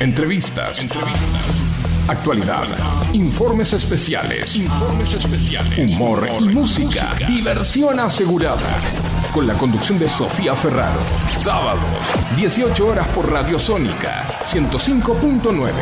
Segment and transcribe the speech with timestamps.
[0.00, 0.86] Entrevistas.
[2.06, 2.66] Actualidad.
[3.12, 4.54] Informes especiales.
[4.54, 5.76] Informes especiales.
[5.76, 7.14] Humor y música.
[7.26, 8.80] Diversión asegurada.
[9.34, 11.00] Con la conducción de Sofía Ferraro.
[11.36, 11.80] Sábado,
[12.36, 15.72] 18 horas por Radio Sónica 105.9.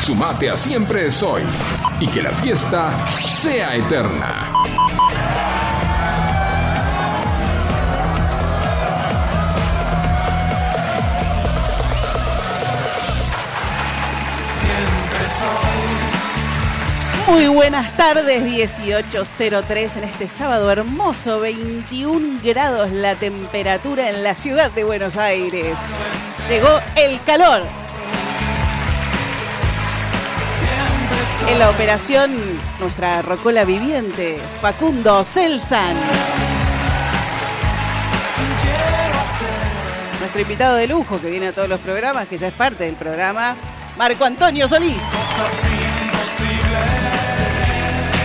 [0.00, 1.42] Sumate a Siempre es hoy.
[2.00, 4.50] Y que la fiesta sea eterna.
[17.26, 24.70] Muy buenas tardes, 18.03 en este sábado hermoso, 21 grados la temperatura en la ciudad
[24.70, 25.78] de Buenos Aires.
[26.48, 27.62] Llegó el calor.
[31.48, 32.30] En la operación,
[32.78, 35.96] nuestra rocola viviente, Facundo Celsan.
[40.20, 42.96] Nuestro invitado de lujo que viene a todos los programas, que ya es parte del
[42.96, 43.56] programa,
[43.96, 45.02] Marco Antonio Solís.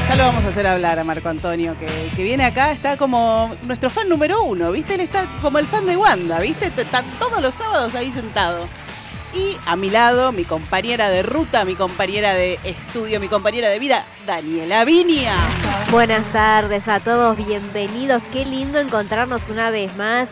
[0.09, 3.91] Ya lo vamos a hacer hablar a Marco Antonio, que, viene acá, está como nuestro
[3.91, 4.95] fan número uno, ¿viste?
[4.95, 6.65] Él está como el fan de Wanda, ¿viste?
[6.65, 8.67] Está todos los sábados ahí sentado.
[9.35, 13.77] Y a mi lado, mi compañera de ruta, mi compañera de estudio, mi compañera de
[13.77, 15.35] vida, Daniela Vinia.
[15.91, 18.23] Buenas tardes a todos, bienvenidos.
[18.33, 20.31] Qué lindo encontrarnos una vez más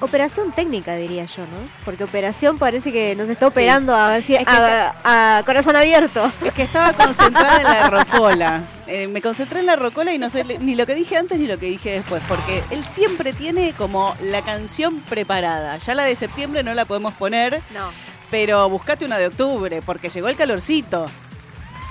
[0.00, 1.68] Operación técnica, diría yo, ¿no?
[1.84, 6.30] Porque operación parece que nos está operando a, a, corazón abierto.
[6.44, 8.62] Es que estaba concentrada en la rocola.
[8.90, 11.46] Eh, me concentré en la rocola y no sé ni lo que dije antes ni
[11.46, 15.76] lo que dije después, porque él siempre tiene como la canción preparada.
[15.76, 17.90] Ya la de septiembre no la podemos poner, no.
[18.30, 21.04] pero buscate una de octubre, porque llegó el calorcito.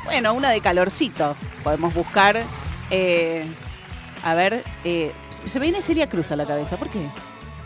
[0.06, 1.36] Bueno, una de calorcito.
[1.64, 2.42] Podemos buscar.
[2.90, 3.46] Eh,
[4.24, 5.12] a ver, eh,
[5.46, 6.78] se me viene Celia Cruz a la cabeza.
[6.78, 7.00] ¿Por qué?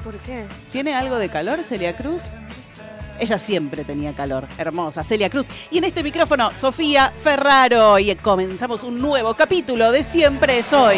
[0.03, 0.47] ¿Por qué?
[0.71, 2.23] ¿Tiene algo de calor Celia Cruz?
[3.19, 4.47] Ella siempre tenía calor.
[4.57, 5.47] Hermosa, Celia Cruz.
[5.69, 7.99] Y en este micrófono, Sofía Ferraro.
[7.99, 10.97] Y comenzamos un nuevo capítulo de Siempre Soy.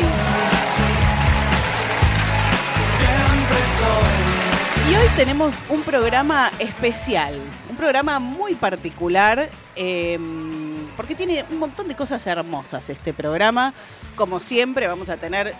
[2.97, 4.93] Siempre soy.
[4.93, 7.37] Y hoy tenemos un programa especial.
[7.69, 9.49] Un programa muy particular.
[9.75, 10.17] Eh,
[10.95, 13.73] porque tiene un montón de cosas hermosas este programa.
[14.15, 15.53] Como siempre, vamos a tener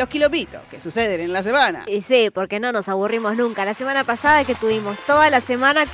[0.00, 1.84] los kilopitos que suceden en la semana.
[1.86, 3.66] Y sí, porque no nos aburrimos nunca.
[3.66, 5.84] La semana pasada que tuvimos toda la semana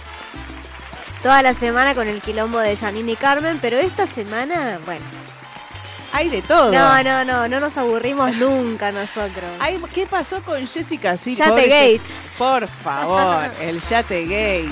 [1.24, 5.04] toda la semana con el quilombo de Janine y Carmen, pero esta semana, bueno.
[6.12, 6.70] Hay de todo.
[6.70, 9.50] No, no, no, no nos aburrimos nunca nosotros.
[9.92, 11.16] ¿Qué pasó con Jessica?
[11.16, 12.00] Sí, Yate Gate.
[12.38, 14.70] Por favor, el Yate Gate.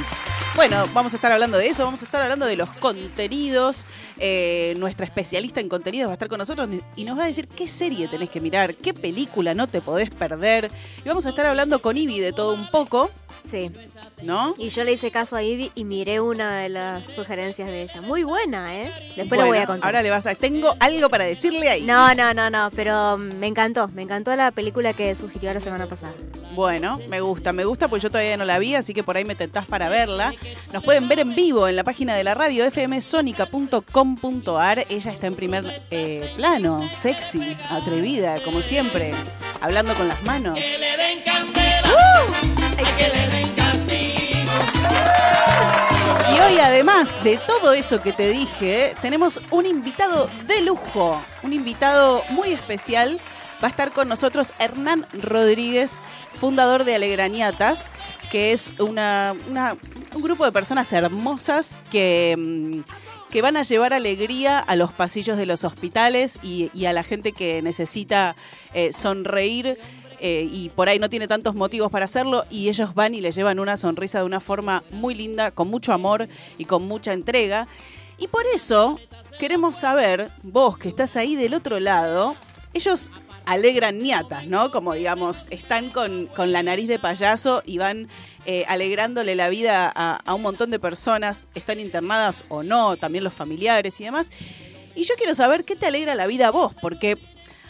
[0.56, 3.84] Bueno, vamos a estar hablando de eso, vamos a estar hablando de los contenidos.
[4.20, 7.48] Eh, nuestra especialista en contenidos va a estar con nosotros y nos va a decir
[7.48, 10.70] qué serie tenés que mirar, qué película no te podés perder.
[11.04, 13.10] Y vamos a estar hablando con Ivy de todo un poco.
[13.50, 13.72] Sí.
[14.22, 14.54] ¿No?
[14.56, 18.00] Y yo le hice caso a Ivy y miré una de las sugerencias de ella.
[18.00, 18.94] Muy buena, ¿eh?
[19.16, 19.88] Después lo voy a contar.
[19.88, 20.36] Ahora le vas a.
[20.36, 21.82] Tengo algo para decirle ahí.
[21.82, 23.88] No, no, no, no, pero me encantó.
[23.88, 26.14] Me encantó la película que sugirió la semana pasada.
[26.54, 29.24] Bueno, me gusta, me gusta, pues yo todavía no la vi, así que por ahí
[29.24, 30.32] me tentás para verla.
[30.72, 34.86] Nos pueden ver en vivo en la página de la radio fmsonica.com.ar.
[34.88, 39.12] Ella está en primer eh, plano, sexy, atrevida, como siempre,
[39.60, 40.58] hablando con las manos.
[40.58, 42.32] Que le den candela, ¡Uh!
[42.96, 43.44] que le den.
[46.34, 51.52] Y hoy, además de todo eso que te dije, tenemos un invitado de lujo, un
[51.52, 53.20] invitado muy especial
[53.62, 56.00] va a estar con nosotros Hernán Rodríguez,
[56.34, 57.90] fundador de Alegrañatas,
[58.30, 59.34] que es una,
[60.14, 65.36] un grupo de personas hermosas que, mm, que, van a llevar alegría a los pasillos
[65.36, 68.34] de los hospitales y, a la gente que necesita
[68.72, 69.78] eh, sonreír.
[70.20, 73.30] Eh, y por ahí no tiene tantos motivos para hacerlo y ellos van y le
[73.30, 77.66] llevan una sonrisa de una forma muy linda, con mucho amor y con mucha entrega.
[78.16, 78.98] Y por eso
[79.38, 82.36] queremos saber, vos que estás ahí del otro lado,
[82.72, 83.10] ellos
[83.46, 84.70] alegran niatas, ¿no?
[84.70, 88.08] Como digamos, están con, la nariz de payaso y van
[88.46, 93.24] eh, alegrándole la vida a, a un montón de personas, están internadas o no, también
[93.24, 94.30] los familiares y demás.
[94.94, 97.18] Y yo quiero saber qué te alegra la vida a vos, porque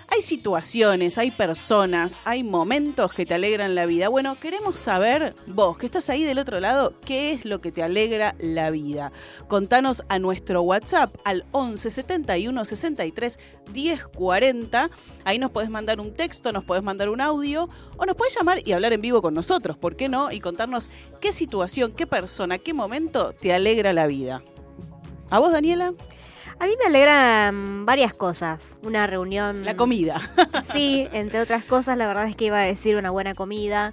[0.09, 4.09] hay situaciones, hay personas, hay momentos que te alegran la vida.
[4.09, 7.83] Bueno, queremos saber, vos que estás ahí del otro lado, qué es lo que te
[7.83, 9.13] alegra la vida.
[9.49, 13.39] Contanos a nuestro WhatsApp al 11 71 63
[13.73, 14.91] 10 40.
[15.25, 18.61] Ahí nos podés mandar un texto, nos podés mandar un audio o nos podés llamar
[18.65, 20.31] y hablar en vivo con nosotros, ¿por qué no?
[20.31, 20.91] Y contarnos
[21.21, 24.43] qué situación, qué persona, qué momento te alegra la vida.
[25.31, 25.95] ¿A vos, Daniela?
[26.59, 28.77] A mí me alegran varias cosas.
[28.85, 29.65] Una reunión.
[29.65, 30.21] La comida.
[30.73, 33.93] Sí, entre otras cosas, la verdad es que iba a decir una buena comida.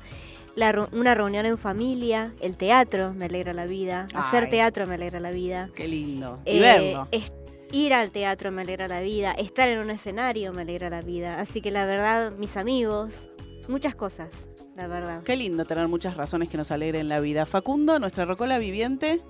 [0.56, 5.20] la una reunión en familia, el teatro me alegra la vida, hacer teatro me alegra
[5.22, 5.70] la vida.
[5.76, 6.40] Qué lindo.
[6.46, 7.08] Y Eh, verlo.
[7.12, 7.32] es-
[7.72, 11.40] ir al teatro me alegra la vida, estar en un escenario me alegra la vida.
[11.40, 13.30] Así que la verdad, mis amigos,
[13.70, 15.24] muchas cosas, la verdad.
[15.24, 17.46] Qué lindo tener muchas razones que nos alegren la vida.
[17.46, 19.22] Facundo, nuestra rocola viviente,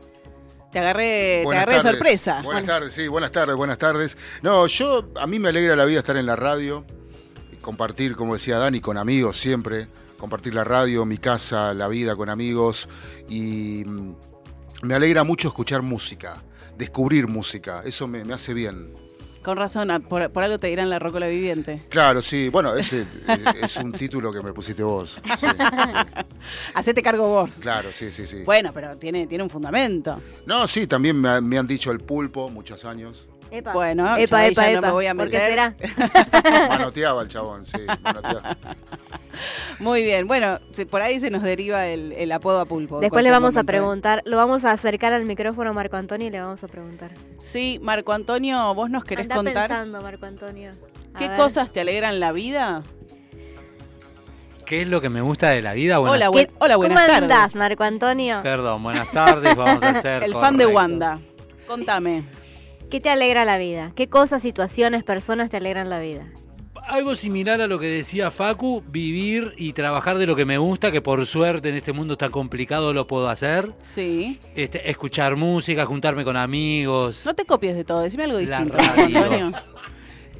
[0.71, 2.41] te agarré, te agarré de sorpresa.
[2.41, 4.17] Buenas tardes, sí, buenas tardes, buenas tardes.
[4.41, 6.85] No, yo, a mí me alegra la vida estar en la radio,
[7.51, 9.87] y compartir, como decía Dani, con amigos siempre,
[10.17, 12.87] compartir la radio, mi casa, la vida con amigos
[13.27, 14.15] y mm,
[14.83, 16.35] me alegra mucho escuchar música,
[16.77, 18.93] descubrir música, eso me, me hace bien.
[19.43, 21.81] Con razón, a- por, por algo te dirán la rocola viviente.
[21.89, 25.19] Claro, sí, bueno, ese eh, es un título que me pusiste vos.
[25.23, 25.47] sí, sí,
[26.75, 27.55] Hacete cargo vos.
[27.61, 28.43] claro, sí, sí, sí.
[28.45, 30.21] Bueno, pero tiene, tiene un fundamento.
[30.45, 33.27] No, sí, también me, me han dicho el pulpo muchos años.
[33.51, 33.73] Epa.
[33.73, 35.49] Bueno, epa, epa, ya no me voy a ¿Por qué meter.
[35.49, 36.67] será?
[36.69, 38.57] Manoteaba el chabón, sí, manoteaba.
[39.79, 40.25] Muy bien.
[40.27, 40.59] Bueno,
[40.89, 42.99] por ahí se nos deriva el, el apodo a pulpo.
[43.01, 46.27] Después le vamos a momento, preguntar, lo vamos a acercar al micrófono a Marco Antonio
[46.27, 47.11] y le vamos a preguntar.
[47.39, 50.71] Sí, Marco Antonio, vos nos querés Andá contar pensando, Marco Antonio.
[51.13, 51.37] A qué ver.
[51.37, 52.83] cosas te alegran la vida.
[54.65, 55.97] ¿Qué es lo que me gusta de la vida?
[55.97, 57.21] Buenas- Hola, ¿Qué- buen- hola, buenas ¿Cómo tardes.
[57.23, 58.39] andás, Marco Antonio?
[58.41, 60.23] Perdón, buenas tardes, vamos a hacer.
[60.23, 60.65] El fan de.
[60.67, 61.19] Wanda.
[61.67, 62.23] Contame.
[62.91, 63.93] ¿Qué te alegra la vida?
[63.95, 66.25] ¿Qué cosas, situaciones, personas te alegran la vida?
[66.89, 70.91] Algo similar a lo que decía Facu, vivir y trabajar de lo que me gusta,
[70.91, 73.71] que por suerte en este mundo tan complicado lo puedo hacer.
[73.81, 74.39] Sí.
[74.55, 78.77] Este, escuchar música, juntarme con amigos, No te copies de todo, decime algo La distinto,
[78.77, 79.51] Marco radio.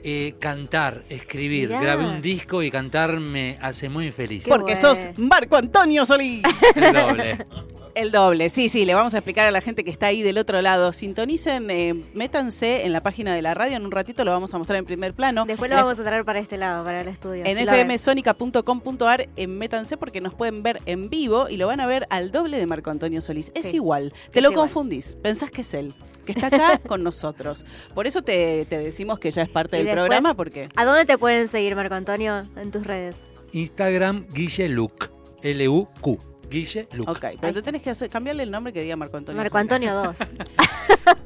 [0.04, 1.70] Eh, cantar, escribir.
[1.70, 1.82] Mirá.
[1.82, 4.46] Grabé un disco y cantar me hace muy feliz.
[4.46, 4.96] Qué Porque bueno.
[4.96, 6.42] sos Marco Antonio Solís.
[6.76, 7.46] El doble.
[7.94, 10.38] El doble, sí, sí, le vamos a explicar a la gente que está ahí del
[10.38, 10.94] otro lado.
[10.94, 14.58] Sintonicen, eh, métanse en la página de la radio, en un ratito lo vamos a
[14.58, 15.44] mostrar en primer plano.
[15.46, 17.44] Después lo En vamos a traer para este lado, para el estudio.
[17.46, 22.08] En fmsonica.com.ar eh, métanse porque nos pueden ver en vivo y lo van a ver
[22.10, 23.52] al doble de Marco Antonio Solís.
[23.56, 24.68] Es Sí, igual, te es lo igual.
[24.68, 25.94] confundís, pensás que es él,
[26.26, 27.66] que está acá con nosotros.
[27.94, 30.70] Por eso te, te decimos que ya es parte Y del después- programa porque...
[30.76, 33.16] ¿A dónde te pueden seguir, Marco Antonio, en tus redes?
[33.54, 35.10] Instagram Guille Luc.
[35.44, 36.18] L-U-Q.
[36.50, 37.08] Guille Luc.
[37.10, 39.42] Ok, pero te tenés que hacer, cambiarle el nombre que diga Marco Antonio.
[39.42, 40.16] Marco Antonio 2.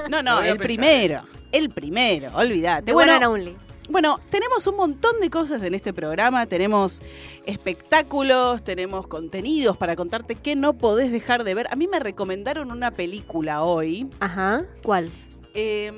[0.09, 0.57] No, no, el pensar.
[0.65, 2.93] primero, el primero, olvídate.
[2.93, 3.55] Bueno, only.
[3.89, 6.45] Bueno, tenemos un montón de cosas en este programa.
[6.47, 7.01] Tenemos
[7.45, 11.67] espectáculos, tenemos contenidos para contarte que no podés dejar de ver.
[11.71, 14.09] A mí me recomendaron una película hoy.
[14.19, 14.65] Ajá.
[14.83, 15.11] ¿Cuál?
[15.53, 15.91] Eh,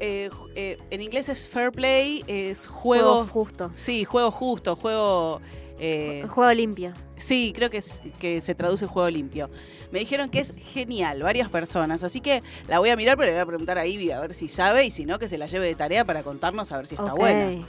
[0.00, 3.26] eh, eh, en inglés es Fair Play, es Juego juego.
[3.26, 3.70] justo.
[3.74, 5.40] sí, juego justo, juego.
[5.80, 6.92] Eh, Juego limpio.
[7.16, 9.50] Sí, creo que, es, que se traduce juego limpio.
[9.90, 12.02] Me dijeron que es genial, varias personas.
[12.04, 14.34] Así que la voy a mirar, pero le voy a preguntar a Ivy a ver
[14.34, 16.86] si sabe y si no, que se la lleve de tarea para contarnos a ver
[16.86, 17.18] si está Ok.
[17.18, 17.66] buena.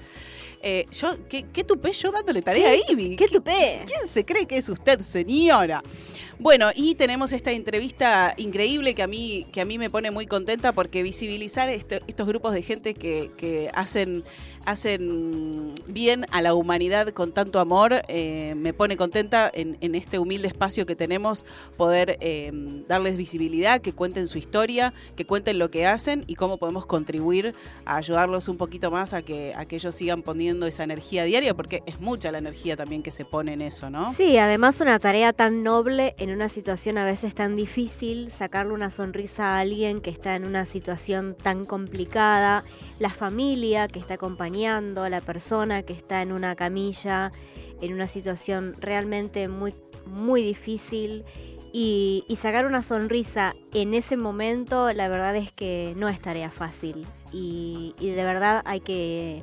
[0.63, 3.15] Eh, yo, ¿qué, ¿Qué tupé yo dándole tarea a Ivy?
[3.15, 3.81] ¿Qué tupé?
[3.87, 5.81] ¿Quién se cree que es usted, señora?
[6.37, 10.27] Bueno, y tenemos esta entrevista increíble que a mí, que a mí me pone muy
[10.27, 14.23] contenta porque visibilizar este- estos grupos de gente que, que hacen,
[14.65, 20.19] hacen bien a la humanidad con tanto amor eh, me pone contenta en, en este
[20.19, 21.45] humilde espacio que tenemos
[21.77, 22.51] poder eh,
[22.87, 27.55] darles visibilidad, que cuenten su historia, que cuenten lo que hacen y cómo podemos contribuir
[27.85, 31.53] a ayudarlos un poquito más a que, a que ellos sigan poniendo esa energía diaria,
[31.53, 34.13] porque es mucha la energía también que se pone en eso, ¿no?
[34.13, 38.91] Sí, además una tarea tan noble en una situación a veces tan difícil, sacarle una
[38.91, 42.63] sonrisa a alguien que está en una situación tan complicada,
[43.01, 47.31] la familia que está acompañando, la persona que está en una camilla,
[47.81, 49.73] en una situación realmente muy,
[50.05, 51.25] muy difícil.
[51.73, 57.07] Y, sacar una sonrisa en ese momento, la verdad es que no es tarea fácil.
[57.33, 59.41] Y, de verdad hay que,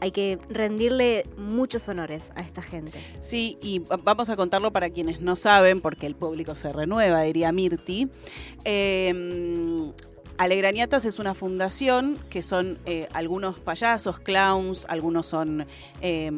[0.00, 2.98] hay que rendirle muchos honores a esta gente.
[3.20, 7.20] Sí, y va- vamos a contarlo para quienes no saben, porque el público se renueva,
[7.22, 8.08] diría Mirti.
[8.64, 9.92] Eh,
[10.38, 15.66] Alegraniatas es una fundación que son eh, algunos payasos, clowns, algunos son
[16.02, 16.30] eh,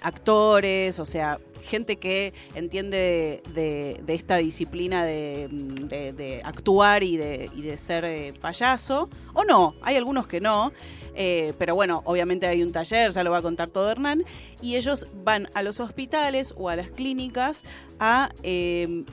[0.00, 8.34] actores, o sea, gente que entiende de, esta disciplina de, actuar y de, ser eh,
[8.40, 10.72] payaso, o no, hay algunos que no,
[11.14, 14.24] eh, pero bueno, obviamente hay un taller, ya lo va a contar todo Hernán,
[14.60, 17.62] y ellos van a los hospitales o a las clínicas
[17.98, 18.30] a...
[18.42, 19.04] eh,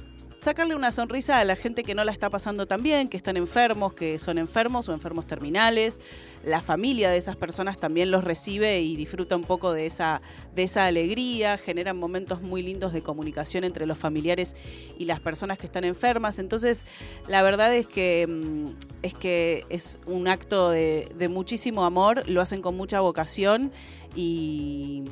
[0.42, 3.38] sacarle una sonrisa a la gente que no la está pasando tan bien, que están
[3.38, 6.00] enfermos, que son enfermos o enfermos terminales.
[6.44, 10.22] La familia de esas personas también los recibe y disfruta un poco de esa,
[10.56, 14.56] de esa alegría, generan momentos muy lindos de comunicación entre los familiares
[14.98, 16.40] y las personas que están enfermas.
[16.40, 16.86] Entonces,
[17.28, 18.66] la verdad es que, mm,
[19.04, 23.72] es, que es un acto de, de muchísimo amor, lo hacen con mucha vocación
[24.16, 25.04] y,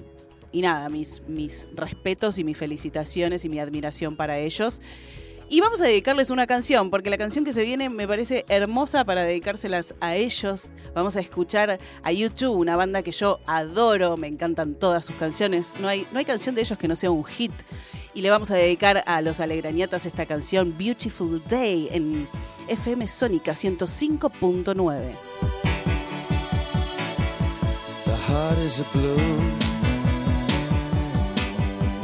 [0.51, 4.81] y nada, mis, mis respetos y mis felicitaciones y mi admiración para ellos.
[5.49, 9.05] Y vamos a dedicarles una canción, porque la canción que se viene me parece hermosa
[9.05, 10.69] para dedicárselas a ellos.
[10.93, 15.73] Vamos a escuchar a YouTube, una banda que yo adoro, me encantan todas sus canciones.
[15.79, 17.53] No hay, no hay canción de ellos que no sea un hit.
[18.13, 22.27] Y le vamos a dedicar a los alegrañatas esta canción Beautiful Day en
[22.67, 25.15] FM Sónica 105.9.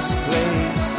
[0.00, 0.90] this place.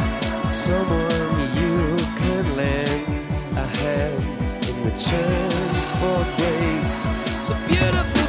[0.54, 4.22] Someone you can lend a hand
[4.68, 5.50] in return
[5.98, 7.08] for grace.
[7.50, 8.21] A beautiful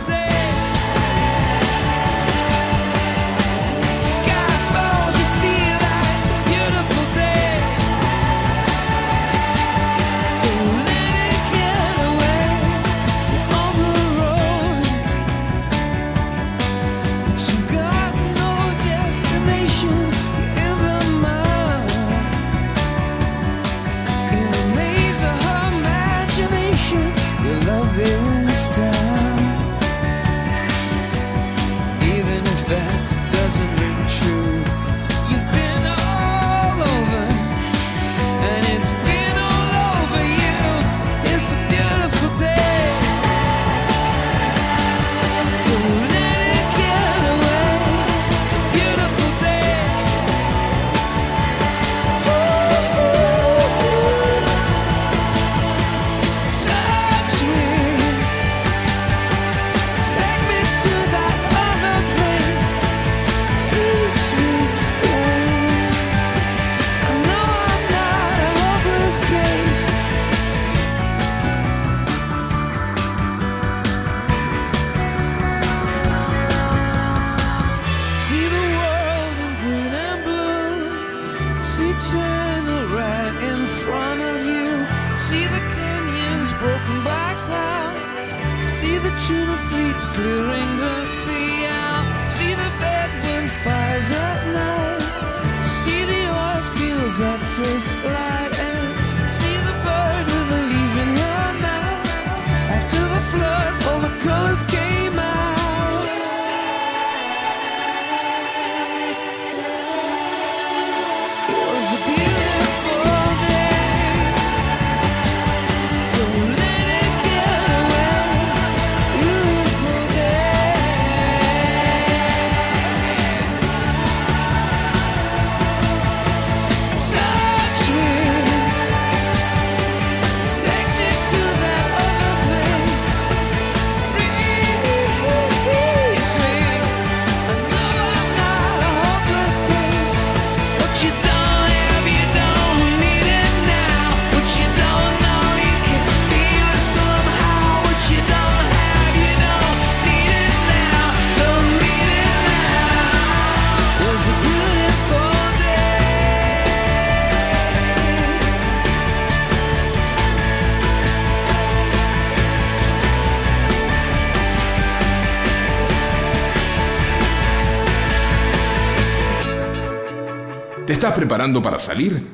[171.04, 172.30] estás preparando para salir?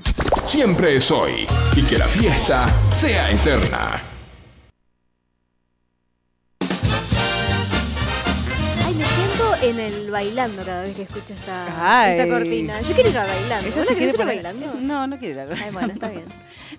[0.46, 1.48] Siempre es hoy.
[1.76, 4.00] Y que la fiesta sea eterna.
[8.86, 12.20] Ay, me siento en el bailando cada vez que escucho esta, Ay.
[12.20, 12.80] esta cortina.
[12.82, 13.68] Yo quiero ir a bailando.
[13.70, 14.74] Ella ¿Vos se la quiere ir a poner- bailando?
[14.82, 16.26] No, no quiere ir a Ay, bueno, está bien.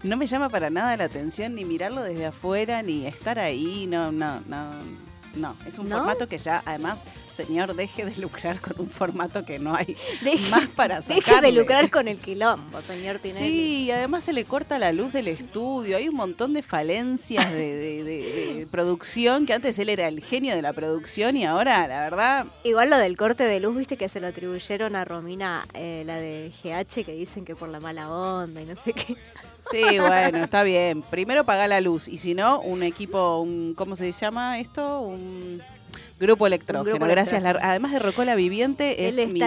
[0.04, 3.88] No me llama para nada la atención ni mirarlo desde afuera ni estar ahí.
[3.88, 5.09] No, no, no.
[5.36, 5.96] No, es un ¿No?
[5.98, 10.48] formato que ya, además, señor, deje de lucrar con un formato que no hay Deje-
[10.50, 11.52] más para Deje de sacarle.
[11.52, 13.38] lucrar con el quilombo, señor Tinelli.
[13.38, 15.96] Sí, y además se le corta la luz del estudio.
[15.96, 20.20] Hay un montón de falencias de, de- de- de producción, que antes él era el
[20.22, 23.96] genio de la producción y ahora, la verdad, Igual lo del corte de luz, viste
[23.96, 27.78] que se lo atribuyeron a Romina, eh, la de GH, que dicen que por la
[27.78, 29.16] mala onda y no sé qué.
[29.70, 31.02] sí, bueno, está bien.
[31.02, 35.00] Primero paga la luz y si no, un equipo, un, ¿cómo se llama esto?
[35.00, 35.19] Un
[36.18, 36.84] Grupo Electrógeno.
[36.96, 37.42] Grupo Gracias.
[37.42, 39.40] la- además de Rocola Viviente, es mi,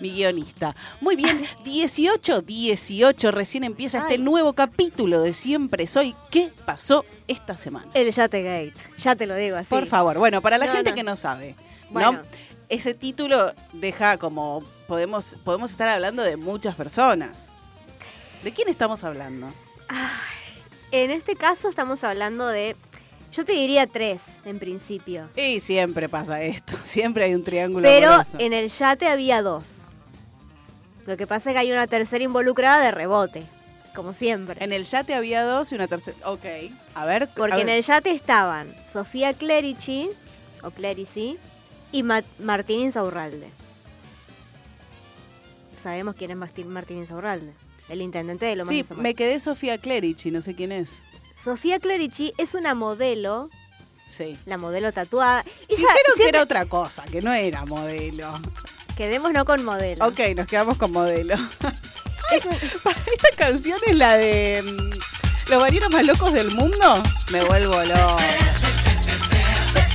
[0.00, 0.76] mi guionista.
[1.00, 3.30] Muy bien, 18, 18.
[3.32, 6.14] Recién empieza este nuevo capítulo de Siempre Soy.
[6.30, 7.90] ¿Qué pasó esta semana?
[7.94, 8.74] El Yate Gate.
[8.98, 9.68] Ya te lo digo así.
[9.68, 10.16] Por favor.
[10.18, 10.96] Bueno, para la No, gente no.
[10.96, 11.56] que no sabe,
[11.90, 12.12] Bueno.
[12.12, 12.22] ¿no?
[12.68, 14.62] Ese título deja como.
[14.86, 17.48] Podemos, podemos estar hablando de muchas personas.
[18.44, 19.52] ¿De quién estamos hablando?
[20.92, 22.76] En este caso estamos hablando de.
[23.36, 25.28] Yo te diría tres, en principio.
[25.36, 26.72] Y siempre pasa esto.
[26.84, 28.38] Siempre hay un triángulo Pero amoroso.
[28.40, 29.74] en el yate había dos.
[31.06, 33.42] Lo que pasa es que hay una tercera involucrada de rebote.
[33.94, 34.62] Como siempre.
[34.64, 36.16] En el yate había dos y una tercera.
[36.24, 36.44] Ok.
[36.94, 37.28] A ver.
[37.36, 40.10] Porque a en el yate estaban Sofía Clerici,
[40.62, 41.38] o Clerici,
[41.92, 43.50] y Ma- Martín Insaurralde.
[45.78, 47.52] Sabemos quién es Martín, Martín Insaurralde,
[47.88, 51.00] el intendente de Lomas Sí, de me quedé Sofía Clerici, no sé quién es.
[51.42, 53.50] Sofía Clerici es una modelo,
[54.10, 54.38] Sí.
[54.46, 55.44] la modelo tatuada.
[55.68, 58.32] Ella creo que era otra cosa, que no era modelo.
[58.96, 60.06] Quedémonos con modelo.
[60.06, 61.34] Ok, nos quedamos con modelo.
[61.36, 67.02] Un- Esta canción es la de mm, Los marineros más locos del mundo.
[67.30, 68.16] Me vuelvo loca.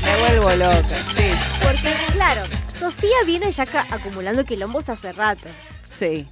[0.03, 1.31] Me vuelvo loca, sí.
[1.63, 2.43] porque, claro,
[2.79, 5.48] Sofía viene ya acumulando quilombos hace rato.
[5.89, 6.27] Sí.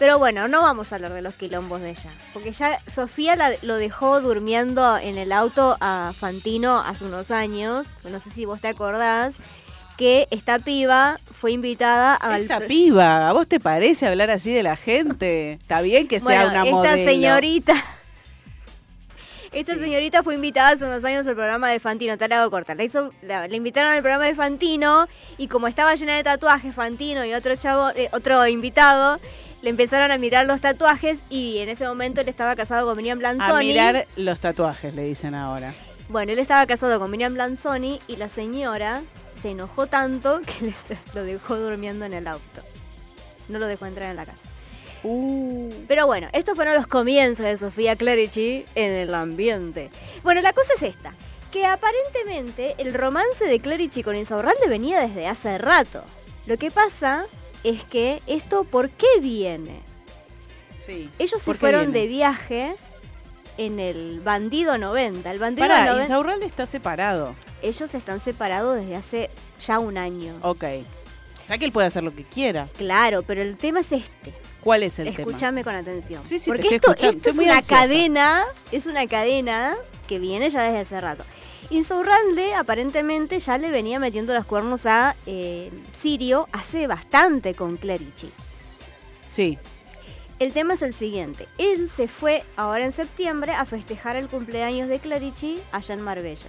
[0.00, 2.10] Pero bueno, no vamos a hablar de los quilombos de ella.
[2.32, 7.86] Porque ya Sofía la- lo dejó durmiendo en el auto a Fantino hace unos años.
[8.10, 9.34] No sé si vos te acordás.
[9.98, 12.40] Que esta piba fue invitada al.
[12.42, 15.52] Esta piba, ¿a vos te parece hablar así de la gente?
[15.52, 17.10] Está bien que sea bueno, una esta modelo.
[17.10, 17.74] señorita.
[19.52, 19.80] Esta Sí.
[19.80, 22.74] señorita fue invitada hace unos años al programa de Fantino, te la hago corta.
[22.76, 26.72] La, hizo, la, la invitaron al programa de Fantino y como estaba llena de tatuajes
[26.74, 29.18] Fantino y otro chavo, eh, otro invitado,
[29.62, 33.18] le empezaron a mirar los tatuajes y en ese momento él estaba casado con Miriam
[33.18, 33.52] Blanzoni.
[33.52, 35.74] A mirar los tatuajes, le dicen ahora.
[36.08, 39.02] Bueno, él estaba casado con Miriam Blanzoni y la señora
[39.42, 42.62] se enojó tanto que les- lo dejó durmiendo en el auto.
[43.48, 44.48] No lo dejó entrar en la casa.
[45.02, 45.70] Uh.
[45.88, 49.90] Pero bueno, estos fueron los comienzos de Sofía Clerici en el ambiente.
[50.22, 51.12] Bueno, la cosa es esta,
[51.50, 56.02] que aparentemente el romance de Clerici con Insaurralde venía desde hace rato.
[56.46, 57.26] Lo que pasa
[57.64, 59.80] es que esto, ¿por qué viene?
[60.74, 61.10] Sí.
[61.18, 62.00] Ellos se ¿Por qué fueron viene?
[62.00, 62.74] de viaje
[63.58, 65.30] en el Bandido 90.
[65.30, 67.34] El Bandido Pará, 90 Insaurralde está separado.
[67.62, 69.30] ellos están separados desde hace
[69.66, 70.36] ya un año.
[70.42, 70.64] Ok.
[71.42, 72.68] O sea que él puede hacer lo que quiera.
[72.78, 74.32] Claro, pero el tema es este.
[74.62, 75.28] ¿Cuál es el tema?
[75.28, 76.26] Escúchame con atención.
[76.26, 77.82] Sí, sí, te Porque esto, es una ansiosa.
[77.82, 81.24] cadena, es una cadena que viene ya desde hace rato.
[81.70, 88.30] Insaurralde aparentemente ya le venía metiendo los cuernos a eh, Sirio hace bastante con Clerici.
[89.26, 89.56] Sí.
[90.40, 91.46] El tema es el siguiente.
[91.58, 96.48] Él se fue ahora en septiembre a festejar el cumpleaños de Clerici allá en Marbella.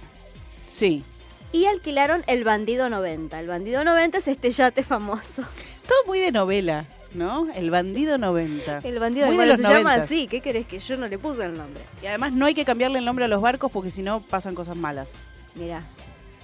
[0.66, 1.04] Sí.
[1.52, 3.38] Y alquilaron el Bandido 90.
[3.38, 5.42] El Bandido 90 es este yate famoso.
[5.86, 7.48] Todo muy de novela, ¿no?
[7.54, 8.80] El bandido 90.
[8.84, 10.02] El Bandido Muy de los se llama 90.
[10.04, 10.26] así.
[10.28, 11.82] ¿Qué querés que yo no le puse el nombre?
[12.02, 14.54] Y además no hay que cambiarle el nombre a los barcos porque si no pasan
[14.54, 15.12] cosas malas.
[15.54, 15.84] Mirá.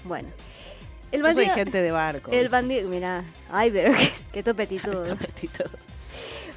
[0.05, 0.29] Bueno.
[1.11, 2.31] El Yo soy bandido- gente de barco.
[2.33, 3.93] El bandido, mirá, ay, pero
[4.33, 4.41] qué.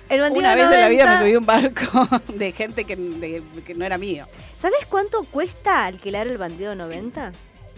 [0.10, 2.84] El bandido Una vez en la vida me 90, subí a un barco de gente
[2.84, 4.26] que, de- que no era mío.
[4.58, 7.32] ¿Sabes cuánto cuesta alquilar el bandido 90?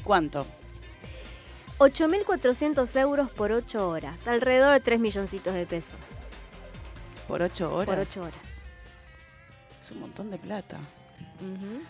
[0.03, 0.47] ¿Cuánto?
[1.83, 5.91] 8.400 euros por 8 horas, alrededor de 3 milloncitos de pesos
[7.27, 7.85] ¿Por ocho horas?
[7.87, 8.39] por 8 horas.
[9.81, 10.77] Es un montón de plata.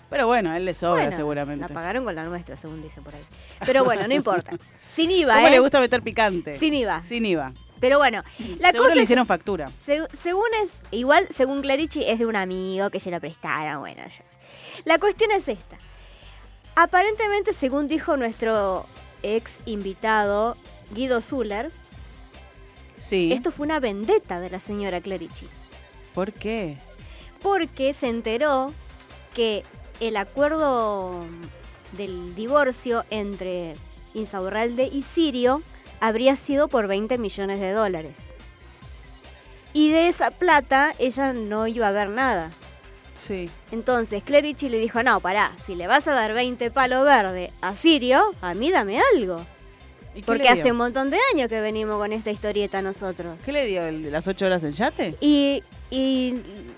[0.10, 1.62] Pero bueno, a él le sobra Bueno, seguramente.
[1.68, 3.22] La pagaron con la nuestra, según dice por ahí.
[3.66, 4.52] Pero bueno, no importa.
[4.92, 5.52] Sin IVA, ¿Cómo ¿eh?
[5.52, 6.58] le gusta meter picante?
[6.58, 7.02] Sin IVA.
[7.02, 7.52] Sin IVA.
[7.80, 8.24] Pero bueno,
[8.60, 9.70] la Seguro cosa le es- hicieron factura.
[9.86, 14.02] Seg- según es, igual según Clarici es de un amigo que se lo prestaron, bueno.
[14.04, 14.24] ya.
[14.86, 15.78] La cuestión es esta.
[16.76, 18.88] Aparentemente, según dijo nuestro
[19.24, 20.56] ex invitado
[20.94, 21.72] Guido Zuller,
[22.98, 23.32] Sí.
[23.34, 25.48] esto fue una vendetta de la señora Clarici.
[26.14, 26.78] ¿Por qué?
[27.42, 28.74] Porque se enteró
[29.34, 29.64] que
[30.00, 31.26] el acuerdo
[31.98, 33.76] del divorcio entre
[34.14, 35.62] Insaurralde y Sirio
[36.00, 38.16] habría sido por 20 millones de dólares.
[39.74, 42.52] Y de esa plata ella no iba a ver nada.
[43.26, 43.50] Sí.
[43.72, 47.74] Entonces Clerici le dijo, no, pará, si le vas a dar 20 palos verde a
[47.76, 49.46] Sirio, a mí dame algo.
[50.14, 53.38] ¿Y qué Porque hace un montón de años que venimos con esta historieta nosotros.
[53.46, 53.84] ¿Qué le dio?
[53.88, 55.16] ¿El ¿Las ocho horas en yate?
[55.22, 56.34] Y, y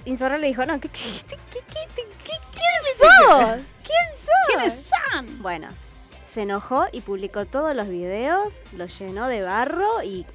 [0.05, 3.60] le dijo, no, ¿qué, qué, qué, qué, qué- qué- quién sos?
[3.84, 4.47] ¿Quién sos?
[4.47, 5.41] ¿Quiénes son?
[5.41, 5.67] Bueno,
[6.25, 10.25] se enojó y publicó todos los videos, los llenó de barro y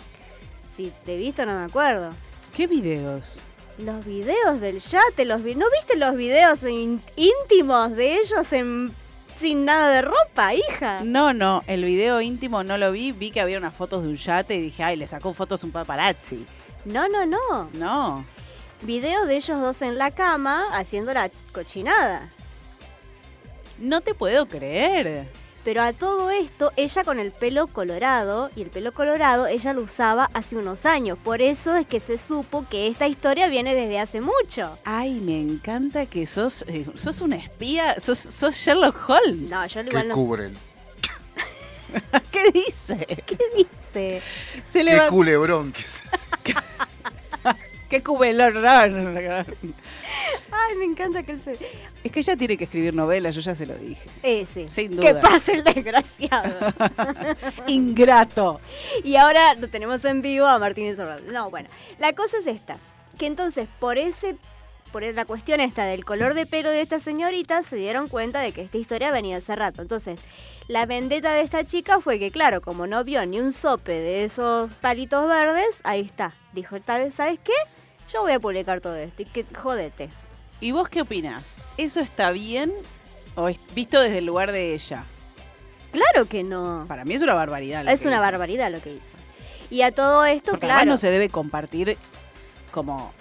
[0.77, 2.11] si te he visto no me acuerdo.
[2.55, 3.41] ¿Qué videos?
[3.85, 6.61] Los videos del yate, los vi- ¿no viste los videos
[7.17, 8.95] íntimos de ellos en
[9.37, 11.01] sin nada de ropa, hija.
[11.03, 13.13] No, no, el video íntimo no lo vi.
[13.13, 15.71] Vi que había unas fotos de un yate y dije, ay, le sacó fotos un
[15.71, 16.45] paparazzi.
[16.85, 17.71] No, no, no.
[17.73, 18.27] No.
[18.83, 22.29] Video de ellos dos en la cama haciendo la cochinada.
[23.79, 25.27] No te puedo creer.
[25.65, 29.83] Pero a todo esto, ella con el pelo colorado, y el pelo colorado ella lo
[29.83, 31.19] usaba hace unos años.
[31.23, 34.79] Por eso es que se supo que esta historia viene desde hace mucho.
[34.85, 39.51] Ay, me encanta que sos, eh, sos una espía, sos, sos Sherlock Holmes.
[39.51, 40.55] No, yo ¿Qué igual no cubren?
[42.31, 42.97] ¿Qué dice?
[43.27, 44.23] ¿Qué dice?
[44.65, 45.09] Se le ¿Qué va...
[45.09, 46.03] culebrón que es?
[47.91, 48.65] ¿Qué cubelón?
[48.65, 48.91] Ay,
[50.79, 51.57] me encanta que él se...
[52.05, 54.09] Es que ella tiene que escribir novelas, yo ya se lo dije.
[54.23, 54.67] Eh, sí.
[54.71, 55.21] Sin Que duda.
[55.21, 56.73] pase el desgraciado.
[57.67, 58.61] Ingrato.
[59.05, 61.31] y ahora lo tenemos en vivo a Martínez Orlando.
[61.33, 61.69] No, bueno.
[61.99, 62.79] La cosa es esta.
[63.19, 64.37] Que entonces, por ese...
[64.93, 68.51] Por la cuestión esta del color de pelo de esta señorita, se dieron cuenta de
[68.51, 69.83] que esta historia venía hace rato.
[69.83, 70.19] Entonces,
[70.67, 74.25] la vendetta de esta chica fue que, claro, como no vio ni un sope de
[74.25, 76.35] esos palitos verdes, ahí está.
[76.55, 77.53] Dijo, tal vez, ¿sabes qué?
[78.13, 80.11] Yo voy a publicar todo esto y que jodete.
[80.61, 81.63] ¿Y vos qué opinás?
[81.77, 82.73] ¿Eso está bien
[83.35, 85.05] o es visto desde el lugar de ella?
[85.93, 86.85] Claro que no.
[86.89, 87.85] Para mí es una barbaridad.
[87.85, 88.25] lo Es que una hizo.
[88.25, 89.05] barbaridad lo que hizo.
[89.71, 90.79] Y a todo esto, Porque claro.
[90.81, 91.97] además no se debe compartir
[92.73, 93.13] como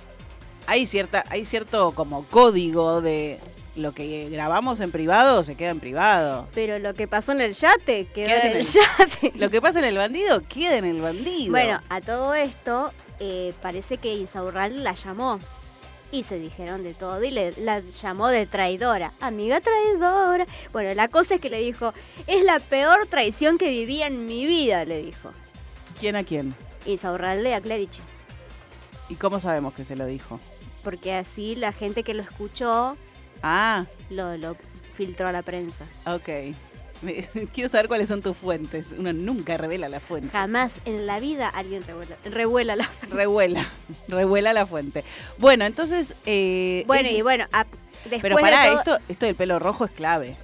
[0.68, 3.40] hay cierta hay cierto como código de
[3.76, 6.48] lo que grabamos en privado se queda en privado.
[6.54, 9.32] Pero lo que pasó en el yate Queda en en el el- yate.
[9.36, 11.52] Lo que pasa en el bandido queda en el bandido.
[11.52, 15.40] Bueno, a todo esto, eh, parece que Insaurral la llamó.
[16.12, 19.14] Y se dijeron de todo y le, la llamó de traidora.
[19.22, 20.48] Amiga traidora.
[20.74, 21.94] Bueno, la cosa es que le dijo,
[22.26, 25.32] es la peor traición que viví en mi vida, le dijo.
[26.00, 26.56] ¿quién a quién?
[26.86, 28.02] Insaurralde a Clerici.
[29.10, 30.40] ¿Y cómo sabemos que se lo dijo?
[30.84, 32.96] Porque así la gente que lo escuchó
[33.44, 34.56] Ah, lo, lo
[34.96, 35.86] filtró a la prensa.
[36.06, 36.56] ok.
[37.54, 38.94] Quiero saber cuáles son tus fuentes.
[38.98, 40.30] Uno nunca revela la fuente.
[40.32, 42.90] Jamás en la vida alguien revuela, revuela la...
[43.10, 43.66] Revuela,
[44.08, 45.04] revuela la fuente.
[45.38, 46.16] Bueno, entonces...
[46.26, 47.66] eh, Bueno, ella- y bueno, a-
[48.04, 50.36] después Pero de pará, todo- esto, esto del pelo rojo es clave.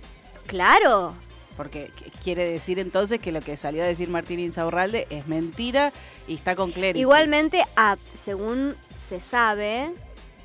[0.47, 1.13] Claro,
[1.57, 5.91] Porque qu- quiere decir entonces que lo que salió a decir Martín Insaurralde es mentira
[6.27, 7.01] y está con Clerici.
[7.01, 9.91] Igualmente, a- según se sabe,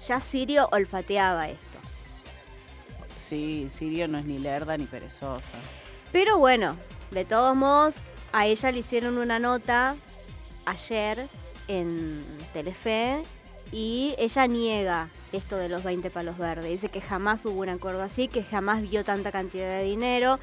[0.07, 1.64] ya Sirio olfateaba esto.
[3.16, 5.53] Sí, Sirio no es ni lerda ni perezosa.
[6.12, 6.77] Pero bueno,
[7.11, 7.96] de todos modos,
[8.33, 9.96] a ella le hicieron una nota
[10.64, 11.29] ayer
[11.68, 13.23] en Telefe
[13.73, 16.68] y ella niega esto de los 20 palos verdes.
[16.70, 20.38] Dice que jamás hubo un acuerdo así, que jamás vio tanta cantidad de dinero.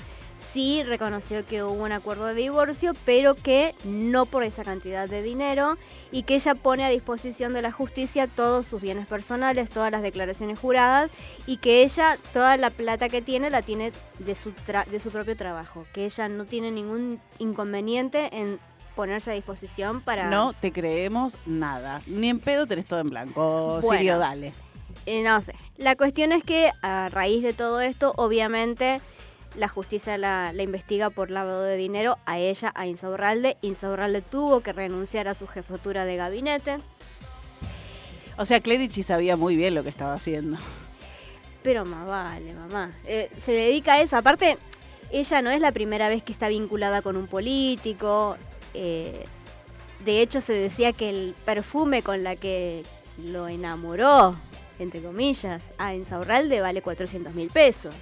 [0.53, 5.21] Sí reconoció que hubo un acuerdo de divorcio, pero que no por esa cantidad de
[5.21, 5.77] dinero
[6.11, 10.01] y que ella pone a disposición de la justicia todos sus bienes personales, todas las
[10.01, 11.11] declaraciones juradas
[11.45, 15.09] y que ella toda la plata que tiene la tiene de su, tra- de su
[15.11, 18.59] propio trabajo, que ella no tiene ningún inconveniente en
[18.95, 20.29] ponerse a disposición para...
[20.29, 22.01] No te creemos nada.
[22.07, 23.79] Ni en pedo tenés todo en blanco.
[23.81, 23.97] Bueno.
[23.97, 24.53] Sirio, dale.
[25.05, 25.53] Eh, no sé.
[25.77, 28.99] La cuestión es que a raíz de todo esto, obviamente,
[29.55, 33.57] la justicia la, la investiga por lavado de dinero a ella, a Insaurralde.
[33.61, 36.77] Insaurralde tuvo que renunciar a su jefatura de gabinete,
[38.37, 40.57] O sea, Clerici sabía muy bien lo que estaba haciendo.
[41.63, 42.91] pero más vale, mamá.
[43.05, 44.15] Eh, se dedica a eso.
[44.15, 44.57] Aparte,
[45.11, 48.37] ella no es la primera vez que está vinculada con un político.
[48.73, 49.25] eh,
[50.05, 52.83] de hecho, se decía que el perfume con la que
[53.17, 54.35] lo enamoró,
[54.77, 57.95] entre comillas, a Insaurralde vale 400 mil pesos.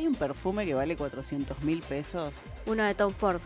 [0.00, 2.34] Hay un perfume que vale 400 mil pesos.
[2.64, 3.38] Uno de Tom Ford.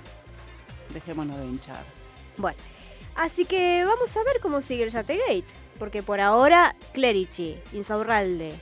[0.91, 1.83] Dejémonos de hinchar.
[2.37, 2.57] Bueno,
[3.17, 5.43] así que vamos a ver cómo sigue el Yategate.
[5.81, 8.53] Porque por ahora, Clerici, Insaurralde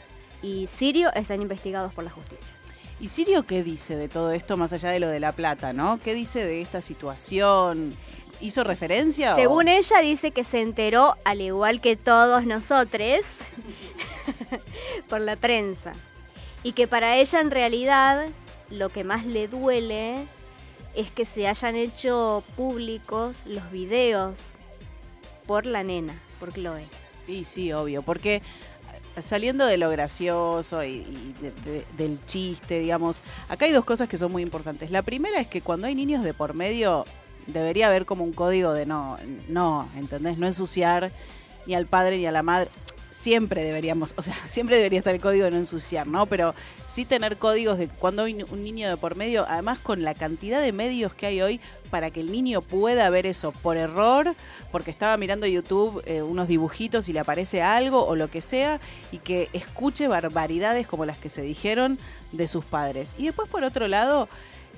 [0.42, 2.55] y Sirio están investigados por la justicia.
[2.98, 6.00] ¿Y Sirio qué dice de todo esto, más allá de lo de la plata, no?
[6.02, 7.94] ¿Qué dice de esta situación?
[8.40, 9.35] ¿Hizo referencia?
[9.35, 13.26] o- Según ella, dice que se enteró, al igual que todos nosotros,
[15.11, 15.92] por la prensa.
[16.62, 18.27] Y que para ella, en realidad,
[18.70, 20.27] lo que más le duele
[20.94, 24.40] es que se hayan hecho públicos los videos
[25.46, 26.85] por la nena, por Chloe.
[27.27, 28.37] Y sí, obvio, porque
[29.16, 33.85] eh, saliendo de lo gracioso y, y de- de- del chiste, digamos, acá hay dos
[33.85, 34.90] cosas que son muy importantes.
[34.90, 37.05] La primera es que cuando hay niños de por medio,
[37.48, 39.16] debería haber como un código de no,
[39.48, 40.38] no, ¿entendés?
[40.38, 41.11] No ensuciar
[41.66, 42.70] ni al padre ni a la madre.
[43.12, 46.27] Siempre deberíamos, o sea, siempre debería estar el código de no ensuciar, ¿no?
[46.27, 46.55] Pero
[46.88, 50.61] sí tener códigos de cuando hay un niño de por medio, además con la cantidad
[50.61, 54.35] de medios que hay hoy para que el niño pueda ver eso por error,
[54.70, 58.81] porque estaba mirando YouTube eh, unos dibujitos y le aparece algo o lo que sea,
[59.12, 61.98] y que escuche barbaridades como las que se dijeron
[62.33, 63.14] de sus padres.
[63.18, 64.29] Y después, por otro lado,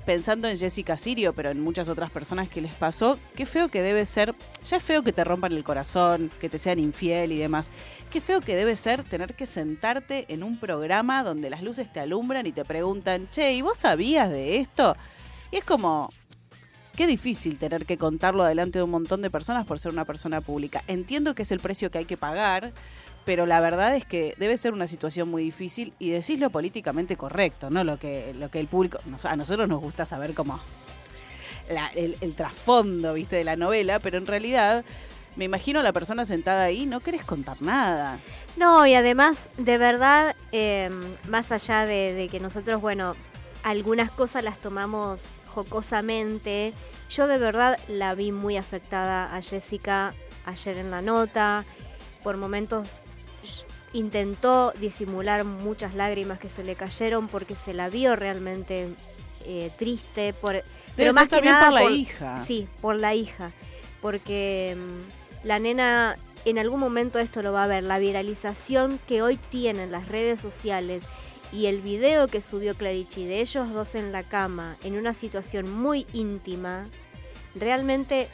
[0.05, 3.81] pensando en Jessica Sirio, pero en muchas otras personas que les pasó, qué feo que
[3.81, 7.37] debe ser, ya es feo que te rompan el corazón, que te sean infiel y
[7.37, 7.69] demás,
[8.11, 11.99] qué feo que debe ser tener que sentarte en un programa donde las luces te
[11.99, 14.95] alumbran y te preguntan, che, ¿y vos sabías de esto?
[15.51, 16.11] Y es como,
[16.95, 20.41] qué difícil tener que contarlo delante de un montón de personas por ser una persona
[20.41, 20.83] pública.
[20.87, 22.73] Entiendo que es el precio que hay que pagar,
[23.25, 27.69] pero la verdad es que debe ser una situación muy difícil y decirlo políticamente correcto,
[27.69, 27.83] ¿no?
[27.83, 28.99] Lo que, lo que el público.
[29.23, 30.59] A nosotros nos gusta saber cómo.
[31.95, 34.85] el, trasfondo, viste, de la novela, pero en realidad.
[35.35, 38.19] Me imagino la persona sentada ahí, no querés contar nada.
[38.55, 40.89] No, y además, de verdad, eh,
[41.27, 43.15] más allá de, que nosotros, bueno,
[43.61, 46.73] algunas cosas las tomamos jocosamente,
[47.09, 50.13] yo de verdad la vi muy afectada a Jessica
[50.45, 51.65] ayer en la nota.
[52.23, 53.03] Por momentos
[53.95, 58.89] intentó disimular muchas lágrimas que se le cayeron porque se la vio realmente
[59.45, 60.33] eh, triste.
[60.33, 60.63] Por,
[60.95, 62.43] pero más que nada por la hija.
[62.45, 63.51] Sí, por la hija.
[64.01, 67.83] Porque mm, la nena en algún momento esto lo va a ver.
[67.83, 71.03] La viralización que hoy tienen las redes sociales
[71.51, 75.71] y el video que subió Clarici de ellos dos en la cama en una situación
[75.71, 76.87] muy íntima,
[77.55, 78.27] realmente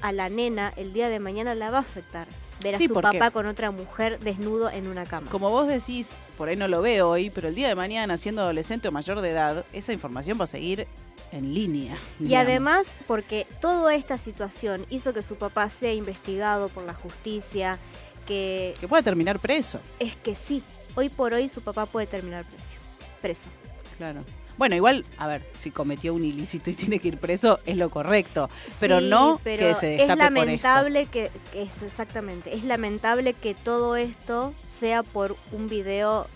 [0.00, 2.28] a la nena el día de mañana la va a afectar.
[2.62, 5.30] Ver a Sí, su papá con otra mujer desnudo en una cama.
[5.30, 8.42] Como vos decís, por ahí no lo veo hoy, pero el día de mañana, siendo
[8.42, 10.86] adolescente o mayor de edad, esa información va a seguir
[11.32, 11.96] en línea.
[12.18, 12.46] Y digamos.
[12.48, 17.78] además porque toda esta situación hizo que su papá sea investigado por la justicia,
[18.26, 19.80] que Que pueda terminar preso.
[19.98, 20.62] es que sí,
[20.96, 22.74] hoy por hoy su papá puede terminar preso.
[23.22, 23.48] preso.
[23.96, 24.22] Claro.
[24.60, 27.88] Bueno, igual, a ver, si cometió un ilícito y tiene que ir preso, es lo
[27.88, 28.50] correcto.
[28.78, 30.68] Pero Sí, no pero que se es destape por esto.
[30.68, 36.26] lamentable que, eso exactamente, es lamentable que todo esto sea por un video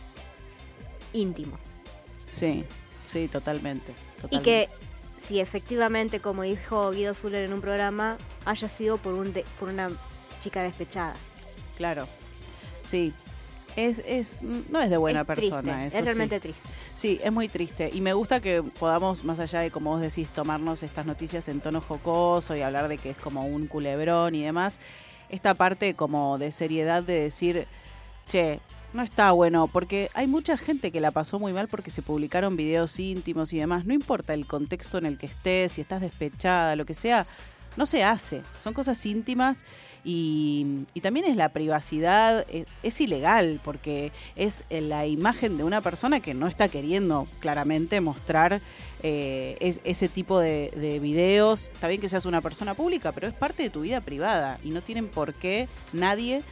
[1.13, 1.59] íntimo
[2.31, 2.65] Sí,
[3.09, 3.93] sí, totalmente.
[3.93, 4.43] y totalmente.
[4.43, 4.69] que
[5.23, 9.69] si efectivamente, como dijo Guido Zuller en un programa, haya sido por un de- por
[9.69, 9.91] una
[10.41, 11.13] chica despechada.
[11.77, 12.09] Claro.
[12.85, 13.13] Sí.
[13.77, 15.87] Es, es, no es de buena es persona triste, eso.
[15.87, 16.01] es sí.
[16.05, 16.61] realmente triste.
[16.95, 17.91] Sí, es muy triste.
[17.93, 21.61] Y me gusta que podamos, más allá de, como vos decís, tomarnos estas noticias en
[21.61, 24.79] tono jocoso y hablar de que es como un culebrón y demás,
[25.29, 27.67] esta parte como de seriedad de decir,
[28.27, 28.61] che,
[28.93, 32.57] no está bueno, porque hay mucha gente que la pasó muy mal porque se publicaron
[32.57, 33.85] videos íntimos y demás.
[33.85, 37.27] No importa el contexto en el que estés, si estás despechada, lo que sea,
[37.77, 38.43] no se hace.
[38.63, 39.65] Son cosas íntimas
[40.05, 45.81] y, también es la privacidad, es, es ilegal porque es eh, la imagen de una
[45.81, 48.61] persona que no está queriendo claramente mostrar
[49.07, 51.71] eh, es- ese tipo de, de videos.
[51.75, 54.71] Está bien que seas una persona pública, pero es parte de tu vida privada y
[54.71, 56.43] no tienen por qué nadie,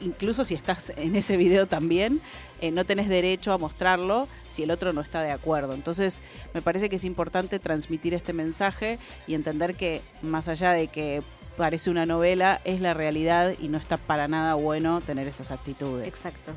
[0.00, 2.20] incluso si estás en ese video también,
[2.60, 5.74] eh, no tenés derecho a mostrarlo si el otro no está de acuerdo.
[5.74, 6.22] Entonces,
[6.54, 11.22] me parece que es importante transmitir este mensaje y entender que más allá de que
[11.56, 16.08] parece una novela, es la realidad y no está para nada bueno tener esas actitudes.
[16.08, 16.52] Exacto.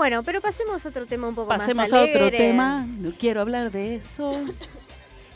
[0.00, 3.42] Bueno, pero pasemos a otro tema un poco Pasemos más a otro tema, no quiero
[3.42, 4.32] hablar de eso.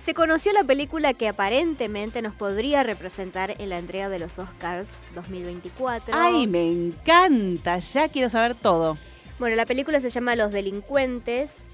[0.03, 4.89] Se conoció la película que aparentemente nos podría representar en la entrega de los Oscars
[5.15, 6.15] 2024.
[6.17, 8.97] Ay, me encanta, ya quiero saber todo.
[9.39, 11.67] Bueno, la película se llama Los Delincuentes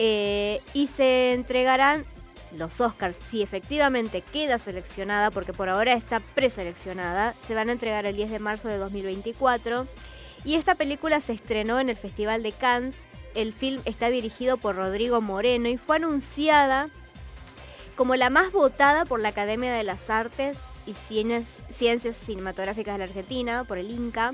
[0.00, 2.04] eh, y se entregarán
[2.56, 3.16] los Oscars.
[3.16, 8.32] Si efectivamente queda seleccionada, porque por ahora está preseleccionada, se van a entregar el 10
[8.32, 9.86] de marzo de 2024.
[10.46, 12.94] Y esta película se estrenó en el Festival de Cannes.
[13.34, 16.88] El film está dirigido por Rodrigo Moreno y fue anunciada
[17.96, 23.04] como la más votada por la Academia de las Artes y Ciencias, Cinematográficas de la
[23.04, 24.30] Argentina, por el INCA.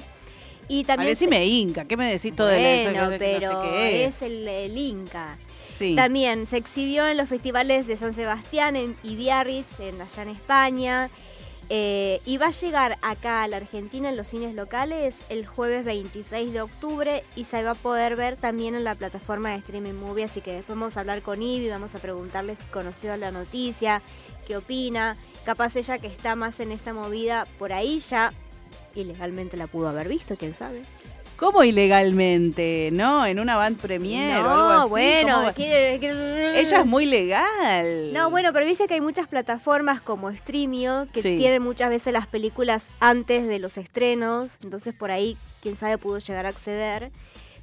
[0.68, 3.18] Y A también se- decime Inca, ¿qué me decís todo de la- bueno, no sé
[3.18, 5.38] pero es, el, el Inca.
[5.68, 5.94] Sí.
[5.96, 10.28] También se exhibió en los festivales de San Sebastián en, y Biarritz, en, allá en
[10.28, 11.10] España.
[11.74, 15.86] Eh, y va a llegar acá a la Argentina en los cines locales el jueves
[15.86, 19.94] 26 de octubre y se va a poder ver también en la plataforma de streaming
[19.94, 20.24] movie.
[20.24, 24.02] Así que después vamos a hablar con Ivy, vamos a preguntarle si conoció la noticia,
[24.46, 25.16] qué opina.
[25.46, 28.34] Capaz ella que está más en esta movida, por ahí ya
[28.94, 30.82] ilegalmente la pudo haber visto, quién sabe.
[31.42, 32.90] ¿Cómo ilegalmente?
[32.92, 33.26] ¿No?
[33.26, 34.90] En una band premier o algo así.
[34.90, 38.12] bueno, ¿cómo quiere- quiere- Ella es muy legal.
[38.12, 41.36] No, bueno, pero dice que hay muchas plataformas como Streamio que Sí.
[41.38, 46.18] tienen muchas veces las películas antes de los estrenos, entonces por ahí, quién sabe, pudo
[46.18, 47.10] llegar a acceder.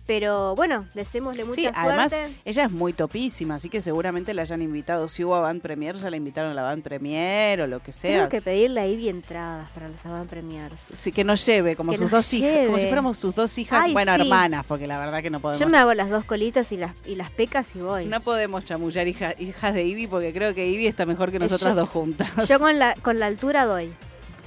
[0.10, 1.80] Pero bueno, deseémosle mucha Sí, suerte.
[1.80, 5.08] además ella es muy topísima, así que seguramente la hayan invitado.
[5.08, 8.17] Si hubo Band Premier, ya la invitaron a la Band Premier o lo que sea.
[8.17, 10.82] Tengo que pedirle a Ivy entradas para las Avant Premiers.
[10.93, 13.82] Sí, que nos lleve, como Que sus dos hijas, como si fuéramos sus dos hijas,
[13.84, 14.22] Ay, bueno, sí.
[14.22, 15.60] hermanas, porque la verdad que no podemos.
[15.60, 18.06] Yo me hago las dos colitas y las, y las pecas y voy.
[18.06, 21.41] No podemos chamullar hija- hijas de Ivy porque creo que Ivy está mejor que Eh,
[21.41, 22.32] nosotras yo- dos juntas.
[22.50, 23.91] Yo con la, con la altura doy.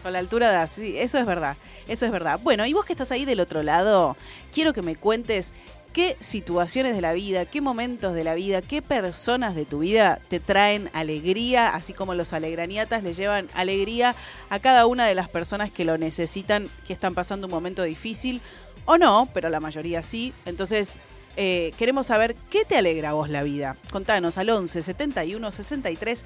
[0.02, 2.40] Con la altura de sí, eso es verdad, eso es verdad.
[2.42, 4.16] Bueno, y vos que estás ahí del otro lado,
[4.52, 5.52] quiero que me cuentes
[5.92, 10.20] qué situaciones de la vida, qué momentos de la vida, qué personas de tu vida
[10.28, 14.16] te traen alegría, así como los alegraniatas le llevan alegría
[14.50, 18.40] a cada una de las personas que lo necesitan, que están pasando un momento difícil,
[18.84, 20.32] o no, pero la mayoría sí.
[20.46, 20.96] Entonces,
[21.36, 23.76] eh, queremos saber qué te alegra a vos la vida.
[23.90, 26.24] Contanos al 11 71 63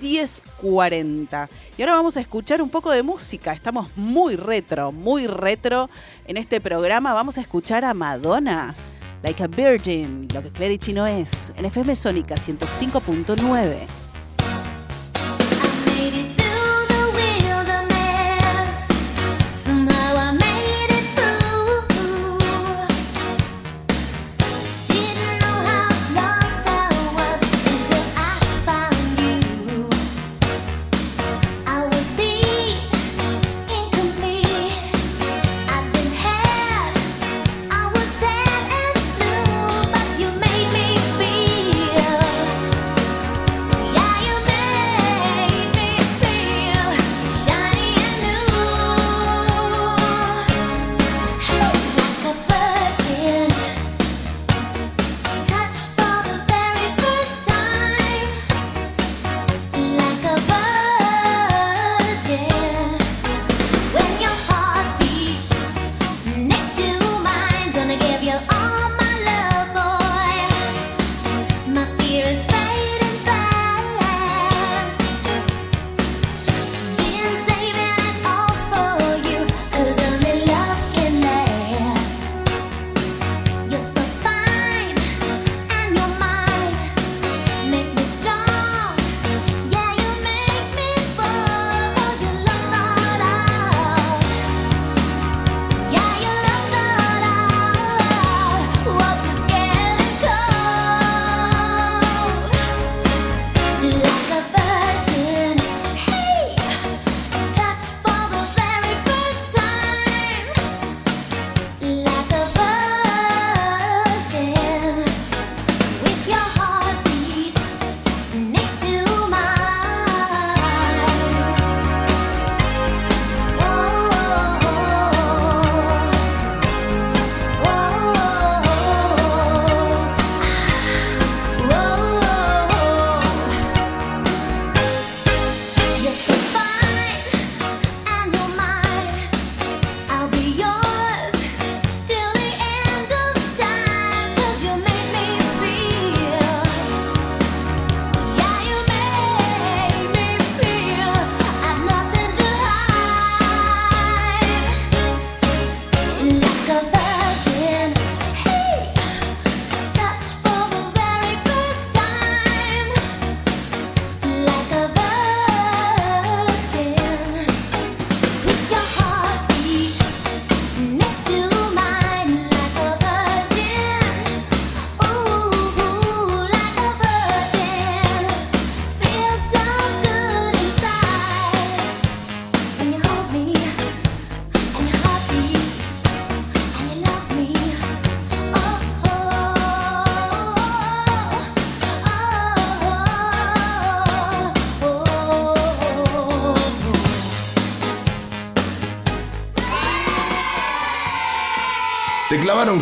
[0.00, 1.48] 10 40.
[1.76, 3.52] Y ahora vamos a escuchar un poco de música.
[3.52, 5.90] Estamos muy retro, muy retro
[6.26, 7.12] en este programa.
[7.12, 8.74] Vamos a escuchar a Madonna,
[9.22, 14.05] Like a Virgin, lo que Clarity no es, en FM Sónica 105.9.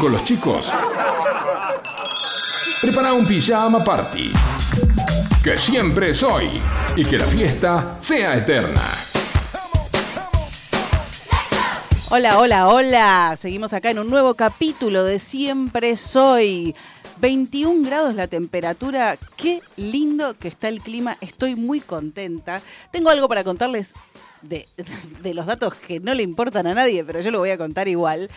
[0.05, 0.71] con los chicos?
[2.83, 4.33] Prepara un pijama party.
[5.43, 6.61] Que siempre es hoy.
[6.95, 8.83] Y que la fiesta sea eterna.
[12.11, 13.35] Hola, hola, hola.
[13.39, 16.77] Seguimos acá en un nuevo capítulo de Siempre Soy.
[17.23, 19.17] 21 grados la temperatura.
[19.39, 21.17] Qué lindo que está el clima.
[21.23, 22.61] Estoy muy contenta.
[22.91, 23.95] Tengo algo para contarles
[24.49, 24.67] de,
[25.35, 28.29] los datos que no le importan a nadie, pero yo lo voy a contar igual.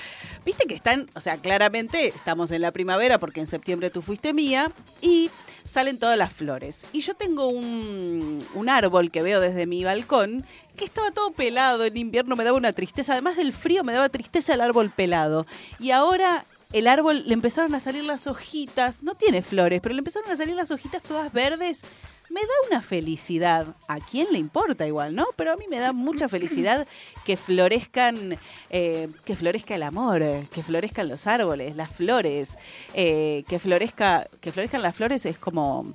[0.46, 4.34] Viste que están, o sea, claramente estamos en la primavera porque en septiembre tú fuiste
[4.34, 5.30] mía y
[5.66, 6.86] salen todas las flores.
[6.94, 10.46] Y yo tengo un, un árbol que veo desde mi balcón
[10.76, 11.84] que estaba todo pelado.
[11.84, 13.14] En invierno me daba una tristeza.
[13.14, 15.46] Además del frío me daba tristeza el árbol pelado.
[15.80, 19.04] Y ahora el árbol le empezaron a salir las hojitas.
[19.04, 21.84] No tiene flores, pero le empezaron a salir las hojitas todas verdes.
[22.30, 23.68] Me da una felicidad.
[23.88, 25.28] ¿A quién le importa igual, no?
[25.36, 26.88] Pero a mí me da mucha felicidad
[27.26, 28.38] que florezcan,
[28.70, 30.22] eh, que florezca el amor,
[30.52, 32.58] que florezcan los árboles, las flores,
[32.94, 35.94] eh, que florezca, que florezcan las flores es como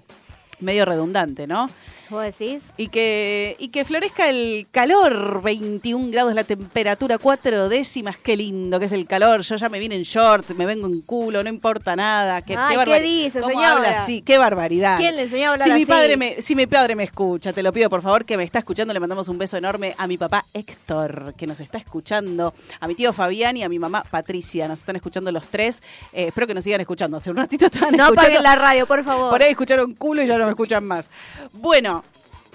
[0.60, 1.68] medio redundante, ¿no?
[2.12, 2.64] ¿Vos decís?
[2.76, 8.78] Y que, y que florezca el calor, 21 grados la temperatura, cuatro décimas, qué lindo
[8.78, 9.40] que es el calor.
[9.40, 12.42] Yo ya me vine en short, me vengo en culo, no importa nada.
[12.42, 13.72] Qué, Ay, qué, ¿qué barbar- dice, ¿Cómo señora?
[13.72, 14.20] habla así?
[14.22, 14.98] Qué barbaridad.
[14.98, 17.62] ¿Quién le enseñó a hablar si mi padre me, si mi padre me escucha, te
[17.62, 20.18] lo pido por favor que me está escuchando, le mandamos un beso enorme a mi
[20.18, 24.68] papá Héctor, que nos está escuchando, a mi tío Fabián y a mi mamá Patricia,
[24.68, 25.82] nos están escuchando los tres.
[26.12, 27.16] Eh, espero que nos sigan escuchando.
[27.16, 28.20] Hace un ratito estaban No escuchando.
[28.20, 29.30] apaguen la radio, por favor.
[29.30, 31.08] Por ahí escucharon culo y ya no me escuchan más.
[31.52, 32.01] Bueno,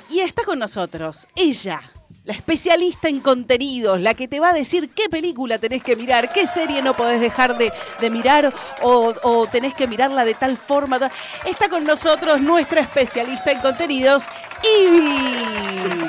[0.09, 1.81] y está con nosotros ella,
[2.23, 6.31] la especialista en contenidos, la que te va a decir qué película tenés que mirar,
[6.33, 10.57] qué serie no podés dejar de, de mirar o, o tenés que mirarla de tal
[10.57, 10.99] forma.
[11.45, 14.27] Está con nosotros nuestra especialista en contenidos,
[14.63, 16.07] Ivy.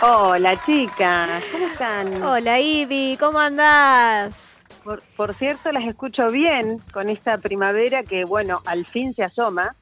[0.00, 2.22] Hola chicas, ¿cómo están?
[2.22, 4.62] Hola, Ivy, ¿cómo andás?
[4.84, 9.74] Por, por cierto, las escucho bien con esta primavera que, bueno, al fin se asoma.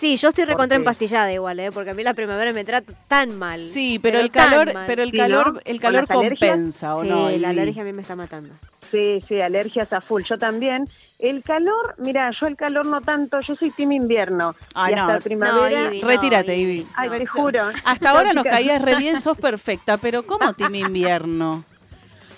[0.00, 1.70] Sí, yo estoy recontra empastillada igual, ¿eh?
[1.70, 3.60] Porque a mí la primavera me trata tan mal.
[3.60, 4.84] Sí, pero, el calor, mal.
[4.86, 5.60] pero el Sí, calor, ¿no?
[5.62, 7.24] el ¿Con calor compensa, ¿o sí, no?
[7.28, 7.44] la Ivy?
[7.44, 8.54] alergia a mí me está matando.
[8.90, 10.22] Sí, sí, alergias a full.
[10.22, 10.86] Yo también.
[11.18, 14.54] El calor, mira, yo el calor no tanto, yo soy team invierno.
[14.74, 15.20] Ay, y hasta no.
[15.20, 15.82] primavera.
[15.82, 16.00] No, Ivy.
[16.00, 16.86] Retírate, No, Ivy.
[16.94, 17.16] Ay, No.
[17.18, 17.60] te juro.
[17.84, 21.62] Hasta ahora nos caías re bien, sos perfecta, pero ¿cómo team invierno?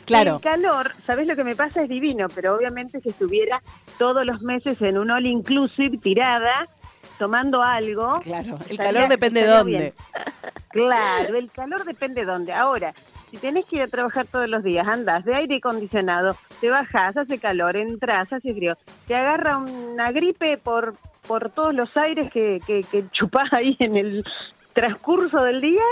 [0.05, 0.35] Claro.
[0.37, 1.81] El calor, ¿sabes lo que me pasa?
[1.83, 3.63] Es divino, pero obviamente si estuviera
[3.99, 6.67] todos los meses en un all inclusive tirada,
[7.23, 8.19] tomando algo.
[8.19, 9.79] Claro, el calor depende dónde.
[9.79, 9.95] bien.
[10.71, 12.53] Claro, el calor depende de dónde.
[12.53, 12.93] Ahora,
[13.31, 17.17] si tenés que ir a trabajar todos los días, andás de aire acondicionado, te bajás,
[17.17, 20.97] hace calor, entras, hace frío, te agarra una gripe por,
[21.29, 24.25] por todos los aires que, que, que chupás ahí en el
[24.73, 25.85] transcurso del día,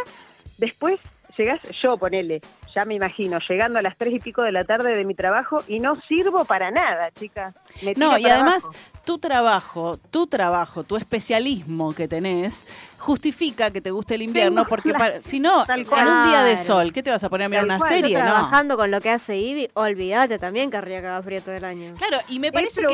[0.59, 0.99] después
[1.39, 2.41] llegás, yo ponele,
[2.75, 5.63] ya me imagino, llegando a las tres y pico de la tarde de mi trabajo
[5.69, 7.55] y no sirvo para nada, chicas.
[7.83, 8.79] Me No, y además abajo.
[9.05, 12.67] tu trabajo, tu trabajo, tu especialismo que tenés,
[12.99, 16.93] justifica que te guste el invierno, porque para- si no, en un día de sol,
[16.93, 17.91] ¿qué te vas a poner a mirar Tal una cual.
[17.91, 18.11] serie?
[18.13, 18.25] Yo No.
[18.27, 21.95] trabajando con lo que hace Ivy, olvídate también querría que haga frío todo el año.
[21.97, 22.87] Claro, y me parece que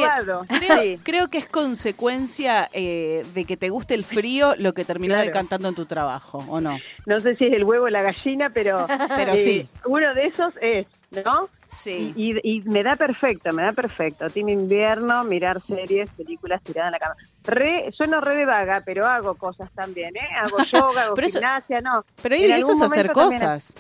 [0.59, 1.01] creo, sí.
[1.03, 5.27] creo que es consecuencia eh, de que te guste el frío lo que terminó Claro.
[5.27, 6.79] decantando en tu trabajo, ¿o no?
[7.07, 9.69] No sé si es el huevo o la gallina, pero, Pero eh, sí.
[9.87, 10.87] uno de esos es,
[11.25, 11.49] ¿no?
[11.77, 12.13] Sí.
[12.17, 14.29] Y, y me da perfecto, me da perfecto.
[14.31, 17.17] Team invierno, mirar series, películas tiradas en la cama.
[17.45, 20.27] Re, sueno re de vaga, pero hago cosas también, ¿eh?
[20.39, 22.05] Hago yoga, hago Pero eso- gimnasia, no.
[22.23, 23.75] Pero Ivy, eso es hacer también- cosas.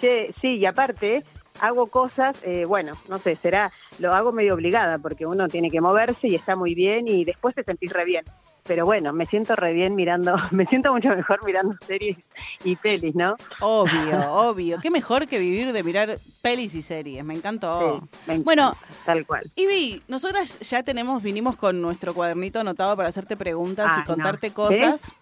[0.00, 1.24] Sí, sí, y aparte
[1.60, 5.80] hago cosas, eh, bueno, no sé, será, lo hago medio obligada porque uno tiene que
[5.80, 8.24] moverse y está muy bien y después te sentís re bien.
[8.68, 12.18] Pero bueno, me siento re bien mirando, me siento mucho mejor mirando series
[12.62, 13.34] y pelis, ¿no?
[13.60, 14.78] Obvio, obvio.
[14.80, 17.24] Qué mejor que vivir de mirar pelis y series.
[17.24, 17.80] Me encantó.
[18.00, 19.50] Sí, me encanta, Bueno, tal cual.
[19.56, 24.06] Ivy, nosotras ya tenemos, vinimos con nuestro cuadernito anotado para hacerte preguntas y no.
[24.06, 25.14] contarte cosas.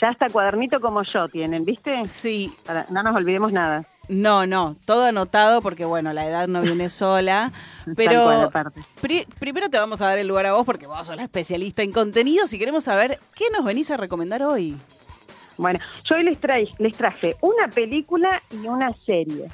[0.00, 2.06] Ya hasta cuadernito como yo tienen, ¿viste?
[2.06, 3.84] Sí, Para- no nos olvidemos nada.
[4.08, 7.52] No, no, todo anotado porque bueno, la edad no viene sola.
[7.96, 8.50] Pero
[9.00, 11.82] pri- primero te vamos a dar el lugar a vos porque vos sos la especialista
[11.82, 14.76] en contenidos y queremos saber qué nos venís a recomendar hoy.
[15.56, 15.78] Bueno,
[16.10, 19.46] yo hoy les, traje, les traje una película y una serie.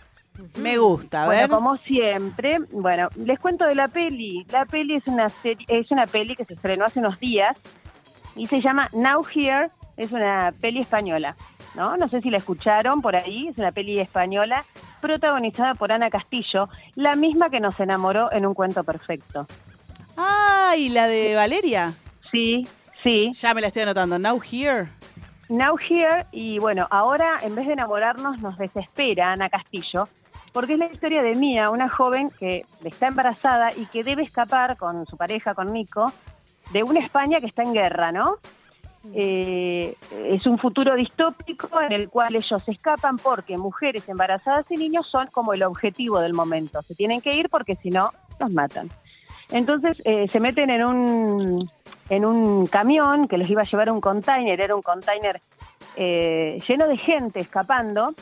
[0.57, 1.51] Me gusta, a bueno, ver.
[1.51, 4.46] como siempre, bueno, les cuento de la peli.
[4.51, 7.55] La peli es una serie, es una peli que se estrenó hace unos días
[8.34, 9.70] y se llama Now Here.
[9.98, 11.36] Es una peli española,
[11.75, 11.97] ¿no?
[11.97, 13.49] No sé si la escucharon por ahí.
[13.49, 14.64] Es una peli española
[15.01, 19.47] protagonizada por Ana Castillo, la misma que nos enamoró en un cuento perfecto.
[20.16, 21.95] Ah, y la de Valeria.
[22.31, 22.66] Sí,
[23.03, 23.33] sí.
[23.33, 24.18] Ya me la estoy anotando.
[24.18, 24.89] Now Here.
[25.49, 30.09] Now Here, y bueno, ahora en vez de enamorarnos nos desespera Ana Castillo,
[30.53, 34.77] porque es la historia de Mía, una joven que está embarazada y que debe escapar
[34.77, 36.12] con su pareja, con Nico,
[36.71, 38.37] de una España que está en guerra, ¿no?
[39.14, 45.09] Eh, es un futuro distópico en el cual ellos escapan porque mujeres embarazadas y niños
[45.11, 46.82] son como el objetivo del momento.
[46.82, 48.90] Se tienen que ir porque si no, los matan.
[49.51, 51.70] Entonces eh, se meten en un,
[52.09, 55.40] en un camión que los iba a llevar un container, era un container
[55.96, 58.14] eh, lleno de gente escapando.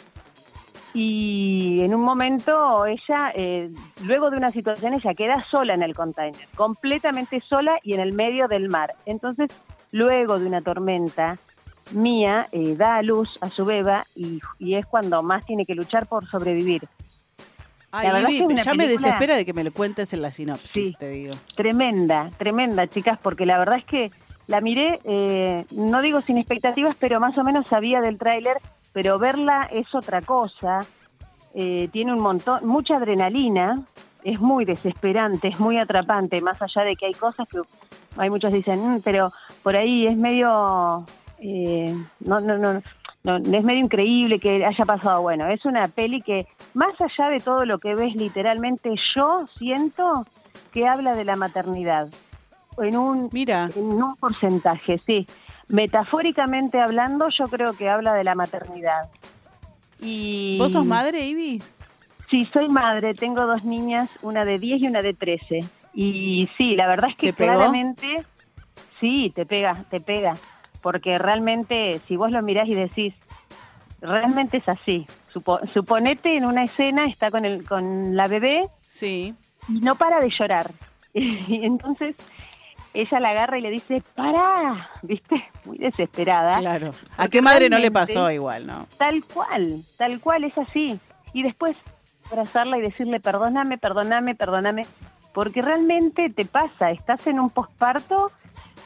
[0.94, 3.70] Y en un momento ella, eh,
[4.04, 8.14] luego de una situación, ella queda sola en el container, completamente sola y en el
[8.14, 8.94] medio del mar.
[9.04, 9.50] Entonces,
[9.92, 11.38] luego de una tormenta,
[11.92, 15.74] Mía eh, da a luz a su beba y, y es cuando más tiene que
[15.74, 16.86] luchar por sobrevivir.
[17.90, 20.20] Ay, La Ivy, que es una ya me desespera de que me lo cuentes en
[20.20, 20.94] la sinopsis, Sí.
[20.98, 21.34] te digo.
[21.56, 24.10] Tremenda, tremenda, chicas, porque la verdad es que
[24.46, 28.58] la miré, eh, no digo sin expectativas, pero más o menos sabía del tráiler,
[28.92, 30.80] pero verla es otra cosa.
[31.54, 33.76] Eh, tiene un montón, mucha adrenalina,
[34.22, 37.60] es muy desesperante, es muy atrapante, más allá de que hay cosas que
[38.16, 39.32] hay muchos dicen, "Mm, pero
[39.62, 41.04] por ahí es medio,
[41.40, 42.82] eh, no, no, no,
[43.24, 45.22] no, es medio increíble que haya pasado.
[45.22, 50.26] Bueno, es una peli que más allá de todo lo que ves literalmente, yo siento
[50.72, 52.08] que habla de la maternidad.
[52.78, 55.26] En un, Mira, en un porcentaje, sí.
[55.68, 59.10] Metafóricamente hablando, yo creo que habla de la maternidad.
[60.00, 61.62] Y ¿vos sos madre, Ivy?
[62.30, 65.60] Sí, soy madre, tengo dos niñas, una de 10 y una de 13.
[65.94, 68.24] Y sí, la verdad es que claramente,
[69.00, 70.34] sí, te pega, te pega.
[70.82, 73.14] Porque realmente, si vos lo mirás y decís,
[74.00, 75.06] realmente es así.
[75.32, 79.34] Supo- suponete en una escena, está con, el, con la bebé Sí.
[79.68, 80.70] y no para de llorar.
[81.14, 82.14] Y entonces
[82.94, 85.48] ella la agarra y le dice, para, ¿viste?
[85.64, 86.58] Muy desesperada.
[86.58, 86.90] Claro.
[87.16, 88.86] ¿A qué madre no le pasó igual, no?
[88.98, 90.98] Tal cual, tal cual, es así.
[91.32, 91.76] Y después
[92.30, 94.86] abrazarla y decirle, perdóname, perdóname, perdóname,
[95.38, 98.32] porque realmente te pasa, estás en un posparto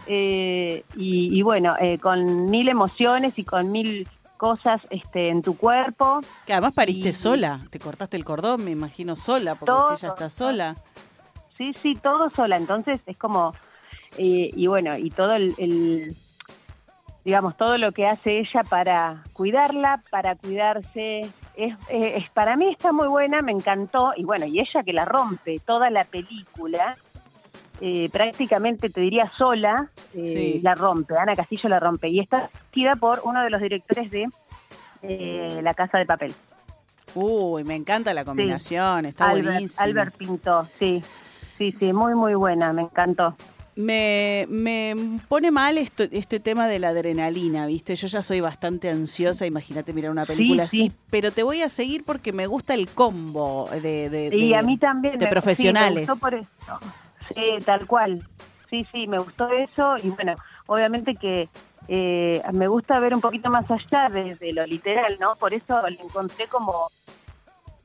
[0.07, 5.57] eh, y, y bueno, eh, con mil emociones y con mil cosas este, en tu
[5.57, 6.20] cuerpo.
[6.44, 10.05] Que además pariste Y- sola, te cortaste el cordón, me imagino sola, porque Todo, si
[10.05, 10.74] ella está sola.
[11.57, 12.59] Sí, sí, todo sola.
[12.59, 13.53] Entonces es como,
[14.18, 16.14] eh, y bueno, y todo el, el-
[17.24, 22.68] digamos, todo lo que hace ella para cuidarla, para cuidarse, es, eh, es- para mí
[22.70, 26.96] está muy buena, me encantó, y bueno, y ella que la rompe toda la película,
[27.80, 30.61] eh, prácticamente te diría sola, eh, Sí.
[30.62, 34.28] la rompe, Ana Castillo la rompe, y está dirigida por uno de los directores de
[35.03, 36.32] eh, La Casa de Papel.
[37.14, 39.84] Uy, me encanta la combinación, está Albert, buenísimo.
[39.84, 41.03] Albert Pinto, sí,
[41.59, 43.34] sí, sí, muy, muy buena, me encantó.
[43.75, 44.95] Me, me
[45.29, 47.97] pone mal esto, este tema de la adrenalina, ¿viste?
[47.97, 50.97] Yo ya soy bastante ansiosa, imagínate mirar una película Sí, así, sí.
[51.11, 54.62] pero te voy a seguir porque me gusta el combo de, de, Y de- a
[54.62, 55.18] mí también.
[55.18, 56.11] de me- profesionales.
[56.12, 56.49] Sí, por eso.
[57.35, 58.23] Sí, tal cual.
[58.68, 60.35] Sí, sí, me gustó eso y bueno,
[60.66, 61.49] obviamente que
[61.89, 65.35] eh, me gusta ver un poquito más allá de, de lo literal, ¿no?
[65.37, 66.91] Por eso lo encontré como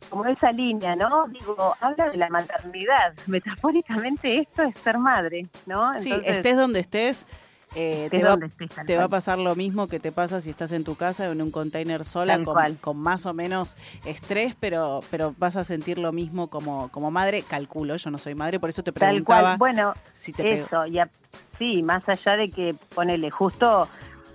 [0.10, 1.28] como esa línea, ¿no?
[1.28, 3.14] Digo, habla de la maternidad.
[3.28, 5.99] Metafóricamente esto es ser madre, ¿no?
[5.99, 7.28] Sí, estés donde estés,
[7.76, 10.72] eh, te, va, estés, te va a pasar lo mismo que te pasa si estás
[10.72, 12.39] en tu casa o en un container sola
[12.82, 17.43] con, más o menos estrés, pero, pero vas a sentir lo mismo como, como madre,
[17.43, 19.58] calculo, yo no soy madre, por eso te Tal preguntaba cual.
[19.58, 20.62] Bueno, si te.
[20.62, 21.10] Eso, y a-
[21.58, 23.88] sí, más allá de que ponele justo,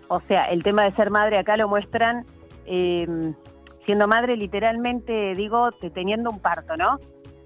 [0.08, 2.24] o sea, el tema de ser madre acá lo muestran
[2.66, 3.06] eh,
[3.84, 6.98] siendo madre literalmente, digo, te- teniendo un parto, ¿no?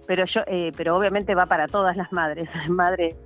[0.07, 3.16] Pero yo, eh, pero obviamente va para todas las madres, madre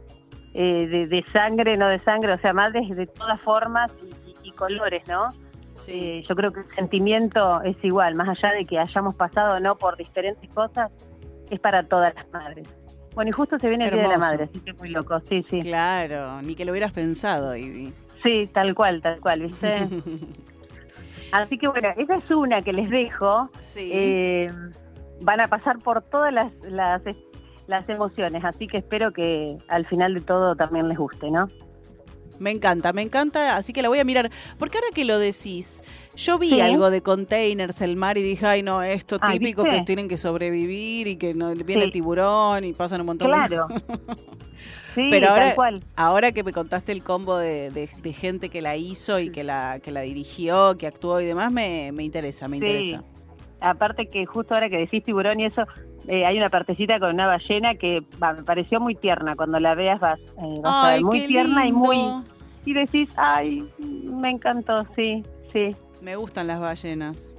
[0.54, 3.96] eh, de, de sangre, no de sangre, o sea, madres de todas formas
[4.42, 5.28] y, colores, ¿no?
[5.74, 5.92] Sí.
[6.18, 9.60] Eh, yo creo que el sentimiento es igual, más allá de que hayamos pasado o
[9.60, 10.90] no por diferentes cosas,
[11.50, 12.68] es para todas las madres.
[13.14, 14.32] Bueno, y justo se viene el Día de la Hermoso.
[14.32, 15.60] Madre, así que muy loco, sí, sí.
[15.62, 17.92] Claro, ni que lo hubieras pensado, Ivy.
[18.22, 19.88] Sí, tal cual, tal cual, ¿viste?
[21.32, 23.50] Así que bueno, esa es una que les dejo.
[23.60, 23.90] Sí.
[23.92, 24.48] Eh,
[25.22, 27.02] van a pasar por todas las, las,
[27.66, 31.48] las emociones, así que espero que al final de todo también les guste, ¿no?
[32.40, 34.30] Me encanta, me encanta, así que la voy a mirar.
[34.58, 35.82] Porque ahora que lo decís,
[36.16, 36.60] yo vi Sí.
[36.62, 39.78] algo de containers, el mar, y dije, ay no, esto Ah, típico ¿viste?
[39.78, 41.86] que tienen que sobrevivir y que no viene Sí.
[41.86, 43.66] el tiburón y pasan un montón de Claro.
[44.94, 45.84] Sí, Pero ahora, tal cual.
[45.96, 49.44] ahora que me contaste el combo de, de- de gente que la hizo y que
[49.44, 52.64] la, que la dirigió, que actuó y demás, me, me interesa, me Sí.
[52.66, 53.04] interesa.
[53.60, 55.62] Aparte que justo ahora que decís tiburón y eso,
[56.12, 59.34] eh, hay una partecita con una ballena que me pareció muy tierna.
[59.36, 61.96] Cuando la veas vas, eh, vas a ver muy tierna y muy...
[62.64, 65.74] Y decís, ay, me encantó, sí, sí.
[66.02, 67.32] Me gustan las ballenas.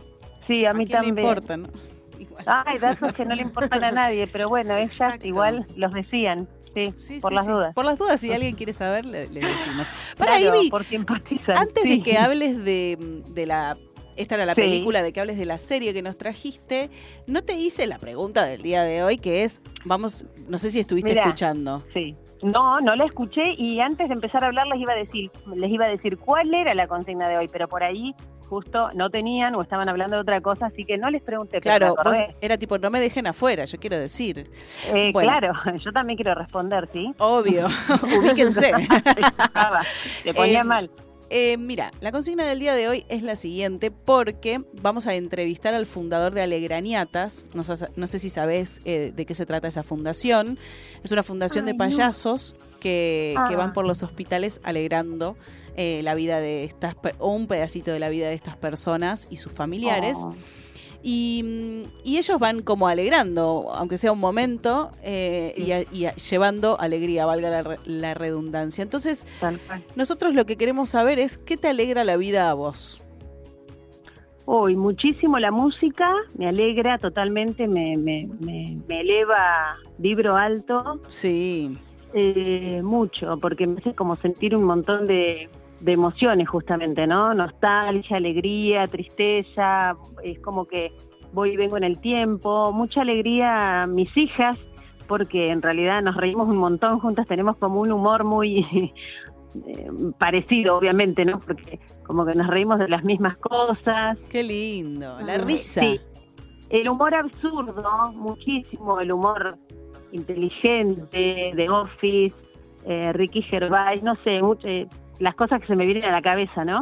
[0.48, 1.16] Sí, a mí quién también.
[1.16, 1.62] le importan?
[1.64, 1.70] no?
[2.20, 2.44] Igual.
[2.48, 5.28] Ay, de esos que no le importan a nadie, pero bueno, ellas Exacto.
[5.28, 7.52] igual los decían, sí, Sí, por sí, las sí.
[7.52, 7.74] dudas.
[7.76, 9.88] Por las dudas, si alguien quiere saber, le, le decimos.
[10.18, 11.58] Para Claro, porque empatizan.
[11.58, 13.76] antes de que hables de, de la
[14.22, 14.62] esta era la Sí.
[14.62, 16.90] película, de que hables de la serie que nos trajiste,
[17.28, 20.80] no te hice la pregunta del día de hoy, que es, vamos, no sé si
[20.80, 21.24] estuviste Mirá.
[21.24, 21.82] escuchando.
[21.94, 22.16] Sí.
[22.44, 25.70] No, no la escuché y antes de empezar a hablar les iba a decir, les
[25.70, 28.16] iba a decir cuál era la consigna de hoy, pero por ahí
[28.50, 31.62] justo no tenían o estaban hablando de otra cosa, así que no les pregunté.
[31.62, 34.50] Claro, vos era tipo, no me dejen afuera, yo quiero decir.
[34.94, 35.30] Eh, bueno.
[35.30, 35.54] Claro,
[35.86, 37.14] yo también quiero responder, ¿sí?
[37.20, 37.68] Obvio,
[38.20, 38.72] ubíquense.
[40.24, 40.92] Te ponía Eh, mal.
[41.34, 45.74] Eh, mira, la consigna del día de hoy es la siguiente porque vamos a entrevistar
[45.74, 47.48] al fundador de Alegraniatas.
[47.54, 50.60] No, sé si sabes eh, de qué se trata esa fundación.
[51.06, 53.58] Es una fundación de Ay, payasos que, que Ah.
[53.58, 55.38] van por los hospitales alegrando
[55.78, 59.38] eh, la vida de estas o un pedacito de la vida de estas personas y
[59.38, 60.18] sus familiares.
[60.20, 60.36] Oh,
[61.04, 66.06] Y, mm, y ellos van como alegrando, aunque sea un momento, eh, y, a- y
[66.06, 68.82] a- llevando alegría, valga la, la redundancia.
[68.84, 69.26] Entonces,
[69.96, 73.04] nosotros lo que queremos saber es qué te alegra la vida a vos.
[74.46, 81.78] Uy, muchísimo la música, me alegra totalmente, me, me, me, me eleva, vibro alto, Sí,
[82.14, 85.48] eh, mucho, porque me hace como sentir un montón de,
[85.82, 87.34] de emociones justamente, ¿no?
[87.34, 90.92] Nostalgia, alegría, tristeza, es como que
[91.34, 94.58] voy y vengo en el tiempo, mucha alegría mis hijas,
[95.08, 98.60] porque en realidad nos reímos un montón juntas, tenemos como un humor muy
[99.68, 101.40] eh, parecido, obviamente, ¿no?
[101.40, 104.18] Porque como que nos reímos de las mismas cosas.
[104.30, 105.18] qué lindo.
[105.26, 105.82] La Ah, risa.
[105.82, 106.00] sí.
[106.70, 109.58] El humor absurdo, muchísimo, el humor
[110.14, 112.36] inteligente, de Office,
[112.86, 114.88] eh, Ricky Gervais, no sé, mucho, eh,
[115.20, 116.80] las cosas que se me vienen a la cabeza, ¿no?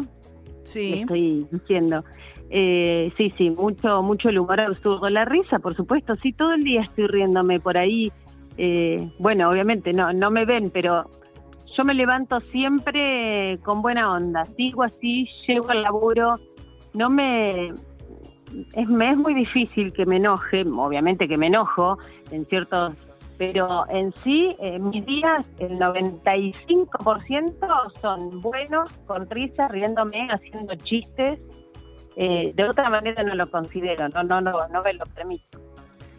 [0.64, 1.02] Sí.
[1.02, 2.04] Estoy diciendo.
[2.50, 5.10] Eh, sí, sí, mucho, mucho el humor absurdo.
[5.10, 8.12] La risa, por supuesto, sí, todo el día estoy riéndome por ahí.
[8.58, 11.10] Eh, bueno, obviamente no, no me ven, pero
[11.78, 14.46] yo me levanto siempre con buena onda.
[14.46, 16.36] Sigo así, llego al laburo,
[16.94, 17.70] no me...
[18.76, 21.98] Es, me es muy difícil que me enoje, obviamente que me enojo
[22.32, 23.08] en ciertos...
[23.40, 31.40] Pero en sí, eh, mis días, el 95% son buenos, con risa, riéndome, haciendo chistes.
[32.18, 35.62] Eh, de otra manera no lo considero, no, no, no, no me lo permito.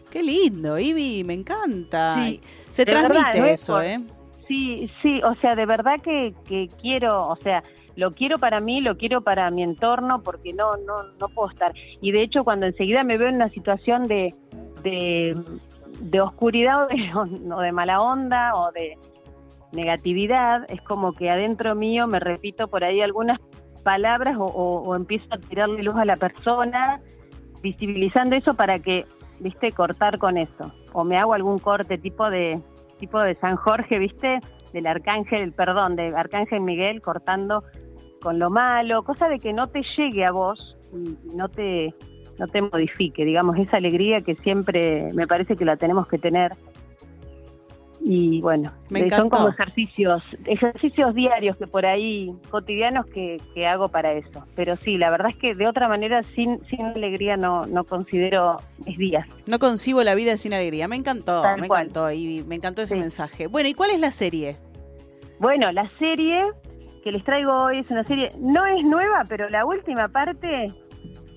[0.09, 2.15] Qué lindo, Ivy, me encanta.
[2.15, 2.41] Sí,
[2.71, 3.99] Se transmite verdad, eso, ¿eh?
[4.47, 7.61] Sí, sí, o sea, de verdad que, que quiero, o sea,
[7.95, 11.71] lo quiero para mí, lo quiero para mi entorno, porque no, no, no puedo estar.
[12.01, 14.33] Y de hecho, cuando enseguida me veo en una situación de,
[14.81, 15.37] de,
[16.01, 18.97] de oscuridad o de, o de mala onda o de
[19.73, 23.39] negatividad, es como que adentro mío me repito por ahí algunas
[23.83, 27.01] palabras o, o- empiezo a tirarle luz a la persona,
[27.63, 29.05] visibilizando eso para que,
[29.39, 30.73] viste, cortar con eso.
[30.93, 32.61] O me hago algún corte tipo de
[32.99, 34.39] tipo de San Jorge, viste,
[34.73, 37.63] del arcángel, perdón, de arcángel Miguel cortando
[38.21, 41.95] con lo malo, cosa de que no te llegue a vos y no te
[42.41, 46.51] no te modifique, digamos, esa alegría que siempre me parece que la tenemos que tener.
[48.03, 53.67] Y bueno, Me eh, son como ejercicios, ejercicios diarios que por ahí, cotidianos que, que
[53.67, 54.43] hago para eso.
[54.55, 58.57] Pero sí, la verdad es que de otra manera, sin, sin alegría no, no considero
[58.87, 59.27] mis días.
[59.45, 60.87] No concibo la vida sin alegría.
[60.87, 61.83] Me encantó, Tal me cual.
[61.83, 62.43] encantó, Ivy.
[62.43, 62.99] Me encantó ese Sí.
[62.99, 63.45] mensaje.
[63.45, 64.55] Bueno, ¿y cuál es la serie?
[65.37, 66.39] Bueno, la serie
[67.03, 70.71] que les traigo hoy es una serie, no es nueva, pero la última parte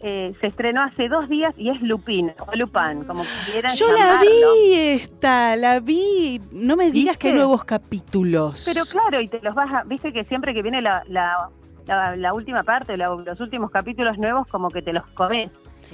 [0.07, 4.21] eh, se estrenó hace dos días y es Lupin, o Lupin, como quieran Yo la
[4.21, 6.39] vi esta, la vi.
[6.53, 7.43] No me digas que hay ¿Viste?
[7.43, 8.65] nuevos capítulos.
[8.67, 11.49] Pero claro, y te los vas a, viste que siempre que viene la, la,
[11.87, 15.51] la, la última parte, la- los últimos capítulos nuevos, como que te los comes.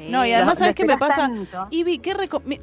[0.08, 1.22] No, y además, ¿sabes qué me pasa?
[1.22, 1.66] tanto.
[1.70, 2.14] Ivy, ¿qué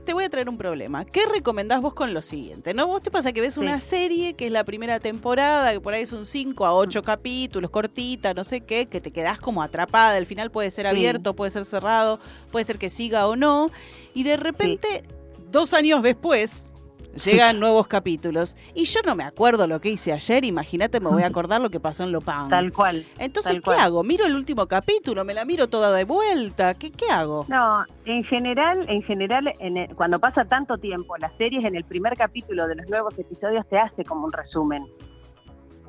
[0.05, 1.03] te voy a traer un problema.
[1.03, 2.73] ¿Qué recomendás vos con lo siguiente?
[2.73, 2.88] ¿No?
[2.88, 3.59] Vos te pasa que ves Sí.
[3.59, 6.75] una serie que es la primera temporada, que por ahí son 5 a Mm.
[6.78, 10.17] 8 capítulos, cortita, no sé qué, que te quedás como atrapada.
[10.17, 10.89] El final puede ser Sí.
[10.89, 12.19] abierto, puede ser cerrado,
[12.49, 13.71] puede ser que siga o no.
[14.13, 15.03] Y de repente,
[15.51, 16.69] dos años después,
[17.18, 18.55] llegan nuevos capítulos.
[18.74, 21.70] Y yo no me acuerdo lo que hice ayer, imagínate, me voy a acordar lo
[21.70, 22.49] que pasó en Lopam.
[22.49, 23.05] Tal cual.
[23.20, 23.80] Entonces, tal ¿qué cual.
[23.80, 24.03] hago?
[24.03, 25.24] ¿Miro el último capítulo?
[25.26, 26.74] ¿Me la miro toda de vuelta?
[26.76, 27.45] ¿Qué, qué hago?
[27.49, 31.84] No, en general, en general, en el- cuando pasa tanto tiempo, las series en el
[31.84, 34.86] primer capítulo de los nuevos episodios te hace como un resumen.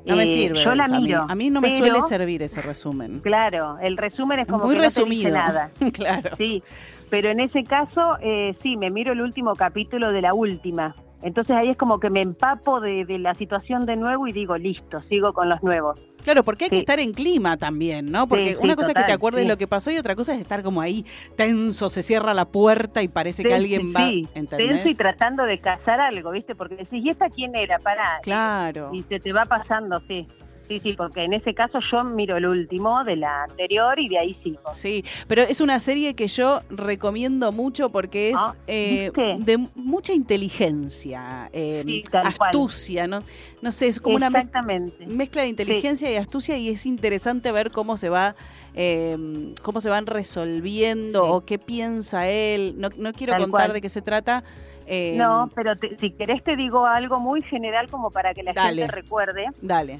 [0.05, 0.63] No me Eh, sirve.
[0.63, 1.25] Yo la eso, a, mí, miro.
[1.27, 3.19] a mí no me pero, suele servir ese resumen.
[3.19, 5.31] Claro, el resumen es como Muy que no te dice resumido.
[5.33, 5.69] nada.
[5.93, 6.37] claro.
[6.37, 6.63] Sí,
[7.09, 10.95] pero en ese caso, eh, sí, me miro el último capítulo de la última.
[11.21, 14.57] Entonces ahí es como que me empapo de, de la situación de nuevo y digo,
[14.57, 15.99] listo, sigo con los nuevos.
[16.23, 18.27] Claro, porque hay que estar en clima también, ¿no?
[18.27, 20.33] Porque Sí, sí, una cosa es que te acuerdes lo que pasó y otra cosa
[20.33, 21.05] es estar como ahí
[21.35, 24.69] tenso, se cierra la puerta y parece que alguien va, sí, ¿entendés?
[24.69, 26.55] tenso y tratando de cazar algo, ¿viste?
[26.55, 27.79] Porque decís, ¿y esta quién era?
[27.79, 28.19] Pará.
[28.21, 28.89] Claro.
[28.93, 30.27] Y se te va pasando, sí.
[30.69, 34.19] Sí, sí, porque en ese caso yo miro el último de la anterior y de
[34.19, 34.59] ahí sigo.
[34.75, 40.13] Sí, pero es una serie que yo recomiendo mucho porque es Ah, eh, de mucha
[40.13, 42.49] inteligencia, eh, Sí, tal cual.
[42.49, 43.21] astucia, ¿no?
[43.63, 47.97] No sé, es como una mezcla de inteligencia y astucia y es interesante ver cómo
[47.97, 48.35] se va,
[48.75, 49.17] eh,
[49.63, 51.29] cómo se van resolviendo Sí.
[51.31, 52.75] o qué piensa él.
[52.77, 53.73] No, no quiero Tal contar cual.
[53.73, 54.43] de qué se trata.
[54.85, 58.53] eh, No, pero te- si querés te digo algo muy general como para que la
[58.53, 58.81] Dale.
[58.83, 59.45] gente recuerde.
[59.61, 59.99] Dale.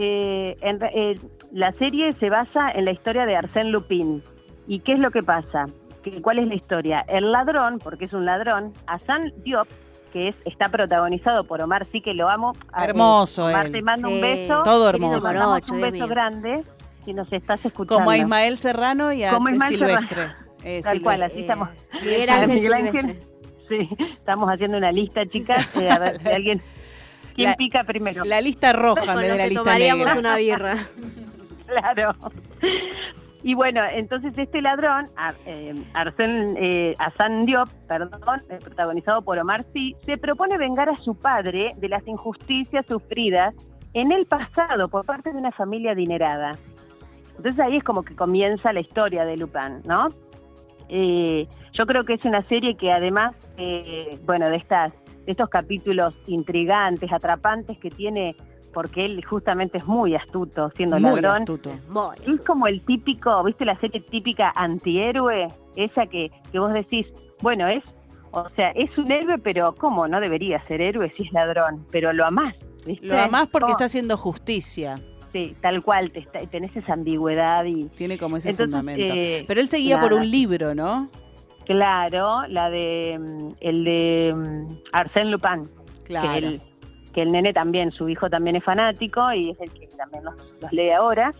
[0.00, 1.14] Eh, en re- eh,
[1.52, 4.22] la serie se basa en la historia de Arsène Lupin.
[4.68, 5.64] ¿Y qué es lo que pasa?
[6.04, 7.04] ¿Qué- ¿Cuál es la historia?
[7.08, 9.66] El ladrón, porque es un ladrón, Hassan Diop,
[10.12, 12.52] que es está protagonizado por Omar, sí que lo amo.
[12.72, 13.72] Ah, eh, Hermoso Omar, él.
[13.72, 14.62] te mando un beso.
[14.62, 15.18] Todo hermoso.
[15.18, 16.06] Te mandamos un beso mío.
[16.06, 16.62] grande
[17.04, 17.96] si nos estás escuchando.
[17.98, 20.28] Como a Ismael Serrano y a Como Ismael Silvestre.
[20.62, 21.70] Eh, Tal cual, así estamos.
[22.02, 22.92] Miguel Ángel Miguel Ángel.
[23.02, 23.38] Silvestre.
[23.68, 26.62] Sí, estamos haciendo una lista, chicas, eh, a ver si alguien...
[27.38, 28.24] ¿Quién La- pica primero?
[28.24, 30.18] La lista roja en vez de la lista tomaríamos negra.
[30.18, 30.74] una birra.
[31.68, 32.14] Claro.
[33.42, 39.38] Y bueno, entonces este ladrón, Ar- eh, Arsène eh, Hassan Diop, perdón, eh, protagonizado por
[39.38, 43.54] Omar Sy, se propone vengar a su padre de las injusticias sufridas
[43.92, 46.52] en el pasado por parte de una familia adinerada.
[47.36, 50.08] Entonces ahí es como que comienza la historia de Lupin, ¿no?
[50.88, 54.92] Eh, yo creo que es una serie que además, eh, bueno, de estas,
[55.28, 58.34] estos capítulos intrigantes, atrapantes que tiene,
[58.72, 61.42] porque él justamente es muy astuto siendo Muy ladrón.
[61.42, 61.70] astuto.
[62.26, 65.48] Es como el típico, ¿viste la serie típica antihéroe?
[65.76, 67.06] Esa que, que vos decís,
[67.42, 67.82] bueno, es,
[68.32, 70.08] o sea, es un héroe, pero ¿cómo?
[70.08, 72.54] No debería ser héroe si es ladrón, pero lo amás,
[72.86, 73.06] ¿viste?
[73.06, 74.96] Lo amás porque Oh, está haciendo justicia.
[75.32, 77.84] Sí, tal cual, te está- tenés esa ambigüedad y...
[77.90, 79.14] Tiene como ese Entonces, fundamento.
[79.14, 81.10] eh, Pero él seguía por un libro, ¿no?
[81.68, 85.62] Claro, la de, mm, el de mm, Arsène Lupin,
[86.04, 86.32] Claro.
[86.32, 86.60] que, el,
[87.12, 90.34] que el nene también, su hijo también es fanático y es el que también los,
[90.60, 91.30] los lee ahora.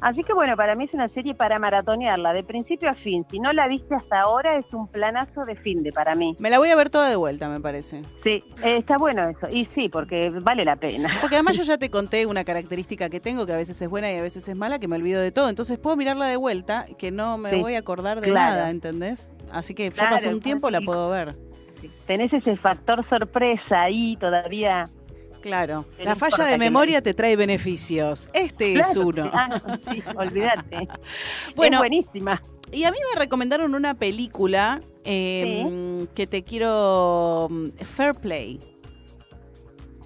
[0.00, 3.24] Así que bueno, para mí es una serie para maratonearla de principio a fin.
[3.30, 6.34] Si no la viste hasta ahora, es un planazo de fin de para mí.
[6.40, 8.02] Me la voy a ver toda de vuelta, me parece.
[8.24, 9.46] Sí, eh, está bueno eso.
[9.48, 11.08] Y sí, porque vale la pena.
[11.20, 14.10] Porque además yo ya te conté una característica que tengo, que a veces es buena
[14.10, 15.48] y a veces es mala, que me olvido de todo.
[15.48, 18.56] Entonces puedo mirarla de vuelta, que no me Sí, voy a acordar de claro.
[18.56, 19.30] nada, ¿entendés?
[19.52, 21.36] Así que ya Claro, pasó un tiempo, la puedo ver.
[22.06, 24.84] Tenés ese factor sorpresa ahí todavía.
[25.40, 25.84] Claro.
[26.04, 28.28] La falla de memoria te trae beneficios.
[28.32, 29.28] Este es uno.
[29.32, 30.88] ah, sí, olvídate.
[31.56, 31.76] Bueno.
[31.78, 32.40] es buenísima.
[32.70, 37.48] Y a mí me recomendaron una película eh, que te quiero...
[37.50, 38.60] mm, Fair Play.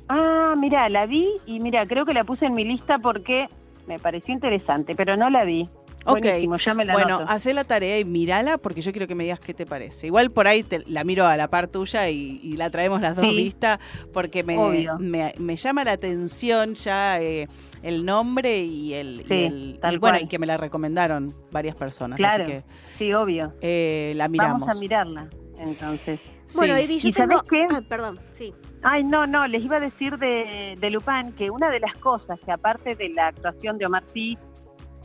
[0.09, 3.47] Ah, mira, la vi y mira, creo que la puse en mi lista porque
[3.87, 5.65] me pareció interesante, pero no la vi.
[6.09, 9.15] Ok, Buenísimo, ya me la bueno, hacé la tarea y mírala porque yo quiero que
[9.15, 10.07] me digas qué te parece.
[10.07, 13.17] Igual por ahí te- la miro a la par tuya y, y la traemos las
[13.17, 13.35] dos Sí.
[13.35, 13.79] vistas
[14.13, 14.57] porque me,
[15.01, 17.49] me, me llama la atención ya eh,
[17.83, 19.23] el nombre y el...
[19.23, 20.25] y Sí, el- tal y bueno, cual.
[20.25, 22.17] y que me la recomendaron varias personas.
[22.19, 22.65] Claro, Así que
[22.99, 23.53] sí, obvio.
[23.61, 24.61] eh, la miramos.
[24.61, 25.29] Vamos a mirarla,
[25.59, 26.21] entonces.
[26.45, 26.59] Sí.
[26.59, 27.39] Bueno, Ivy, yo ¿Y tengo...
[27.39, 27.67] sabés qué?
[27.75, 28.55] Ah, perdón, sí.
[28.85, 32.39] Ay, no, no, les iba a decir de, de Lupin que una de las cosas
[32.39, 34.39] que aparte de la actuación de Omar Sy,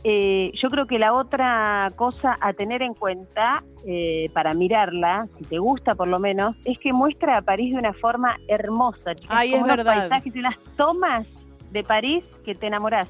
[0.04, 5.44] eh, yo creo que la otra cosa a tener en cuenta eh, para mirarla, si
[5.44, 9.14] te gusta por lo menos, es que muestra a París de una forma hermosa.
[9.14, 10.08] chicas, Ay, es unos verdad.
[10.08, 11.26] paisajes y unas tomas
[11.70, 13.08] de París que te enamorás.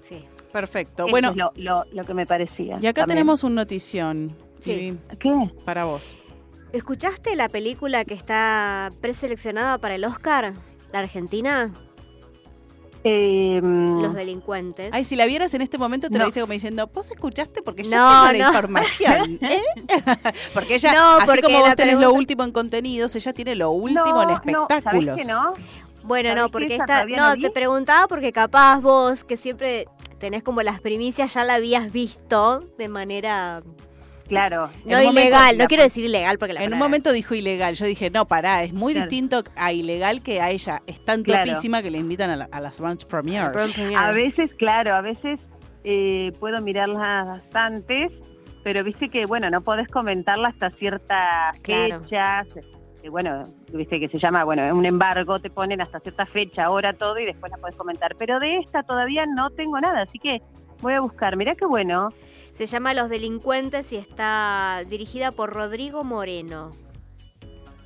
[0.00, 0.24] Sí.
[0.52, 1.02] Perfecto.
[1.04, 2.78] Eso Bueno, es lo, lo- lo que me parecía.
[2.80, 3.18] y acá también.
[3.18, 4.34] tenemos un notición.
[4.60, 4.98] Sí.
[5.20, 5.30] ¿Qué?
[5.64, 6.16] para vos.
[6.72, 10.52] ¿Escuchaste la película que está preseleccionada para el Oscar?
[10.92, 11.70] ¿La Argentina?
[13.10, 14.90] Eh, Los delincuentes.
[14.92, 17.84] Ay, si la vieras en este momento te lo dice como diciendo, vos escuchaste porque
[17.84, 18.46] yo No, tengo la no.
[18.48, 19.62] información, ¿eh?
[20.54, 23.70] porque ella, No, así porque como vos tenés lo último en contenidos, ella tiene lo
[23.70, 25.04] último no, en no, espectáculos.
[25.06, 25.54] ¿sabés que no?
[26.04, 27.04] Bueno, ¿Sabés no, porque esta...
[27.04, 29.86] No, no te preguntaba porque capaz vos, que siempre
[30.18, 33.62] tenés como las primicias, ya la habías visto de manera
[34.28, 34.68] Claro.
[34.84, 35.58] No momento ilegal.
[35.58, 37.74] no quiero decir ilegal porque la En un momento dijo ilegal.
[37.74, 39.08] Yo dije, no, pará, es muy Claro.
[39.08, 40.82] distinto a ilegal que a ella.
[40.86, 41.44] Es tan Claro.
[41.44, 43.48] topísima que le invitan a, la- a las Bunch Premiere.
[43.96, 45.46] A veces, claro, a veces
[45.84, 48.12] eh, puedo mirarlas bastantes,
[48.64, 52.00] pero viste que, bueno, no podés comentarla hasta ciertas Claro.
[52.02, 52.46] fechas.
[53.02, 56.92] eh, bueno, viste que se llama, bueno, un embargo, te ponen hasta cierta fecha, hora,
[56.94, 58.16] todo, y después la podés comentar.
[58.18, 60.42] Pero de esta todavía no tengo nada, así que
[60.82, 61.36] voy a buscar.
[61.36, 62.08] Mirá qué bueno.
[62.58, 66.72] Se llama Los Delincuentes y está dirigida por Rodrigo Moreno.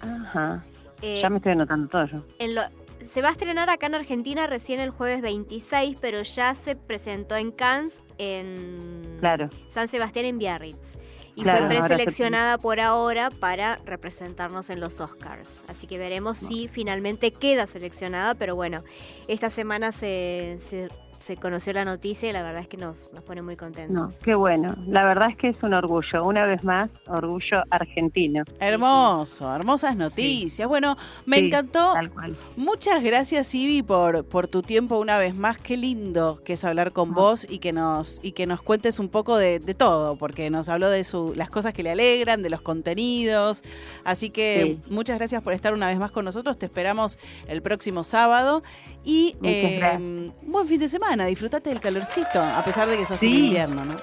[0.01, 0.64] Ajá.
[1.03, 2.16] Eh, Ya me estoy anotando todo yo.
[2.39, 2.62] en lo-
[3.07, 7.37] se va a estrenar acá en Argentina recién el jueves 26, pero ya se presentó
[7.37, 9.51] en Cannes, en Claro.
[9.68, 10.97] San Sebastián, en Biarritz.
[11.35, 15.66] Y Claro, fue ahora preseleccionada por ahora para representarnos en los Oscars.
[15.68, 18.83] Así que veremos si finalmente queda seleccionada, pero bueno,
[19.29, 20.89] esta semana se, se
[21.23, 24.18] se conoció la noticia y la verdad es que nos, nos pone muy No, contentos.
[24.25, 24.75] qué bueno.
[24.87, 26.25] La verdad es que es un orgullo.
[26.25, 28.45] Una vez más, orgullo argentino.
[28.61, 30.68] Hermoso, hermosas noticias.
[30.68, 31.93] Bueno, me Sí, encantó.
[31.95, 32.37] Tal cual.
[32.57, 35.59] Muchas gracias, Ivy, por, por tu tiempo una vez más.
[35.59, 37.14] Qué lindo que es hablar con Ah.
[37.14, 40.68] vos y que nos y que nos cuentes un poco de, de todo, porque nos
[40.68, 43.62] habló de su, las cosas que le alegran, de los contenidos.
[44.05, 44.91] Así que Sí.
[44.93, 46.59] muchas gracias por estar una vez más con nosotros.
[46.59, 48.62] Te esperamos el próximo sábado
[49.05, 51.12] y eh, buen fin de semana.
[51.17, 53.47] Disfrutate del calorcito, a pesar de que sos Sí.
[53.47, 53.97] invierno, ¿no?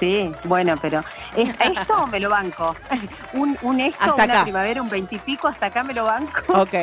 [0.00, 1.00] Sí, bueno, pero
[1.36, 2.74] ¿es esto me lo banco?
[3.34, 4.42] un, un esto, Hasta una acá.
[4.42, 6.32] primavera, un veintipico, hasta acá me lo banco.
[6.60, 6.74] Ok.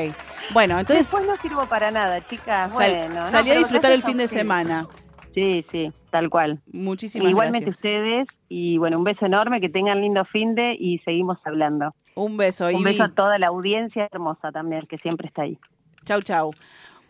[0.52, 2.74] Bueno, entonces Después no sirvo para nada, chicas.
[2.74, 4.88] sal- bueno, no, salí a disfrutar el fin de semana.
[5.34, 6.60] Sí, sí, tal cual.
[6.72, 7.76] Muchísimas Igualmente gracias.
[7.76, 11.94] ustedes y bueno, un beso enorme, que tengan lindo fin de y seguimos hablando.
[12.16, 15.58] Un beso, Un beso a toda la audiencia hermosa también, que siempre está ahí.
[16.06, 16.52] Chau, chau.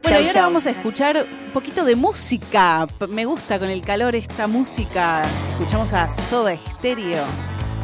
[0.02, 0.50] Bueno, Chau, y ahora chau.
[0.50, 2.88] vamos a escuchar un poquito de música.
[3.10, 5.24] Me gusta con el calor esta música.
[5.52, 7.24] Escuchamos a Soda Stereo.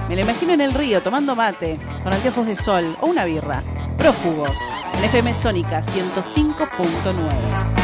[0.10, 3.64] Me lo imagino en el río tomando mate, con anteojos de sol o una birra.
[3.98, 4.52] Prófugos,
[4.98, 7.76] en FM Sónica 105.9.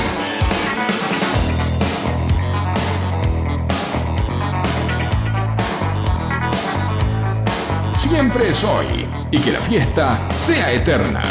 [7.98, 11.22] Siempre es hoy y que la fiesta sea eterna.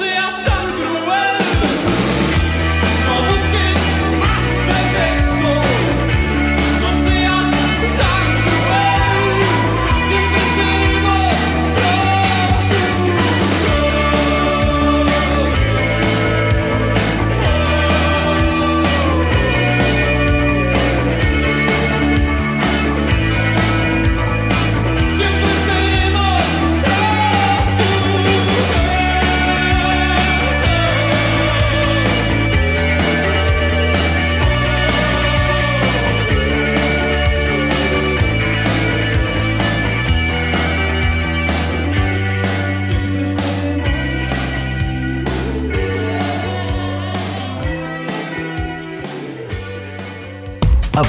[0.00, 0.59] você é está.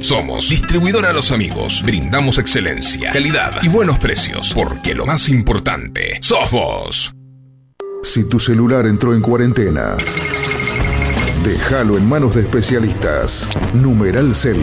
[0.00, 1.82] Somos Distribuidora Los Amigos.
[1.84, 7.14] Brindamos excelencia, calidad y buenos precios, porque lo más importante sos vos.
[8.02, 9.96] Si tu celular entró en cuarentena,
[11.44, 13.48] déjalo en manos de especialistas.
[13.74, 14.58] Numeral Cell.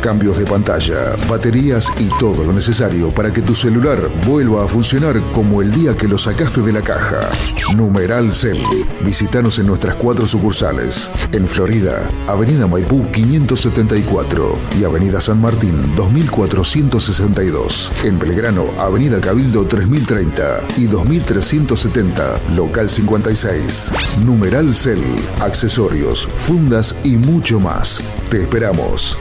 [0.00, 5.20] Cambios de pantalla, baterías y todo lo necesario para que tu celular vuelva a funcionar
[5.32, 7.30] como el día que lo sacaste de la caja.
[7.76, 8.62] Numeral Cell.
[9.04, 11.10] Visítanos en nuestras cuatro sucursales.
[11.32, 17.92] En Florida, Avenida Maipú 574 y Avenida San Martín 2462.
[18.04, 23.92] En Belgrano, Avenida Cabildo 3030 y 2370, local 56.
[24.24, 25.04] Numeral Cell.
[25.40, 28.02] Accesorios, fundas y mucho más.
[28.30, 29.18] Te esperamos.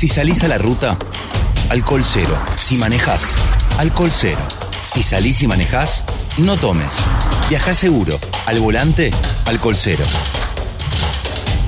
[0.00, 0.96] Si salís a la ruta,
[1.68, 2.42] alcohol cero.
[2.56, 3.36] Si manejás,
[3.76, 4.40] alcohol cero.
[4.80, 6.06] Si salís y manejás,
[6.38, 6.94] no tomes.
[7.50, 8.18] Viajá seguro.
[8.46, 9.10] Al volante,
[9.44, 10.06] alcohol cero.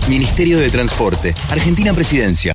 [0.08, 2.54] Ministerio de Transporte, Argentina Presidencia.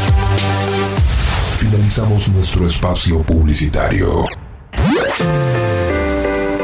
[1.61, 4.25] Finalizamos nuestro espacio publicitario.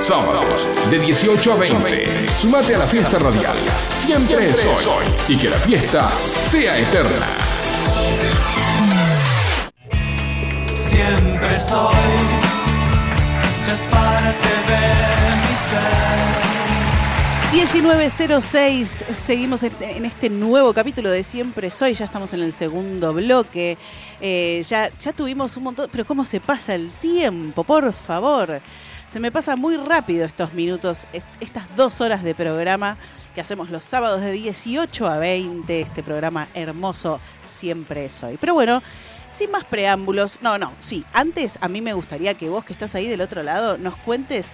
[0.02, 2.08] Sábados, de 18 a 20.
[2.42, 3.56] Sumate a la fiesta radial.
[4.04, 5.06] Siempre es hoy.
[5.28, 6.10] Y que la fiesta
[6.50, 7.28] sea eterna.
[10.90, 11.96] Siempre soy,
[13.70, 16.27] just para que ver mi ser.
[17.54, 23.78] 1906, seguimos en este nuevo capítulo de Siempre Soy, ya estamos en el segundo bloque,
[24.20, 27.64] Eh, ya, ya tuvimos un montón, pero ¿cómo se pasa el tiempo?
[27.64, 28.62] Por favor,
[29.08, 32.98] se me pasa muy rápido estos minutos, est- estas dos horas de programa
[33.34, 38.38] que hacemos los sábados de 18 a 20, este programa hermoso Siempre Soy.
[38.42, 38.82] Pero bueno,
[39.32, 42.94] sin más preámbulos, no, no, sí, antes a mí me gustaría que vos que estás
[42.96, 44.52] ahí del otro lado nos cuentes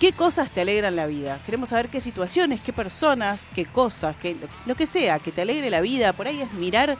[0.00, 1.38] ¿Qué cosas te alegran la vida?
[1.44, 4.34] Queremos saber qué situaciones, qué personas, qué cosas, qué,
[4.64, 6.14] lo que sea, que te alegre la vida.
[6.14, 6.96] Por ahí es mirar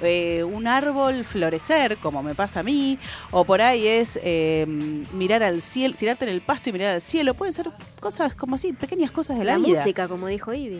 [0.00, 2.96] eh, un árbol florecer, como me pasa a mí,
[3.32, 4.66] o por ahí es eh,
[5.12, 7.34] mirar al cielo, tirarte en el pasto y mirar al cielo.
[7.34, 9.80] Pueden ser cosas como así, pequeñas cosas de la, La vida.
[9.80, 10.78] música, como dijo Ivy.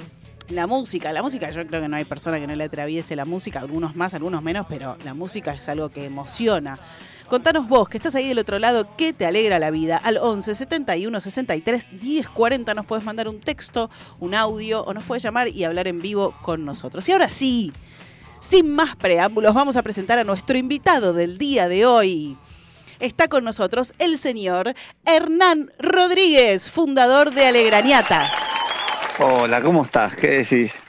[0.50, 3.24] La música, la música, yo creo que no hay persona que no le atraviese la
[3.24, 6.78] música, algunos más, algunos menos, pero la música es algo que emociona.
[7.28, 9.96] Contanos vos, que estás ahí del otro lado, ¿qué te alegra la vida?
[9.96, 15.04] Al 11 71 63 10 40 nos puedes mandar un texto, un audio o nos
[15.04, 17.08] puedes llamar y hablar en vivo con nosotros.
[17.08, 17.72] Y ahora sí,
[18.40, 22.36] sin más preámbulos, vamos a presentar a nuestro invitado del día de hoy.
[23.00, 24.74] Está con nosotros el señor
[25.06, 28.32] Hernán Rodríguez, fundador de Alegrañatas.
[29.18, 30.14] Hola, ¿cómo estás?
[30.14, 30.83] ¿Qué decís?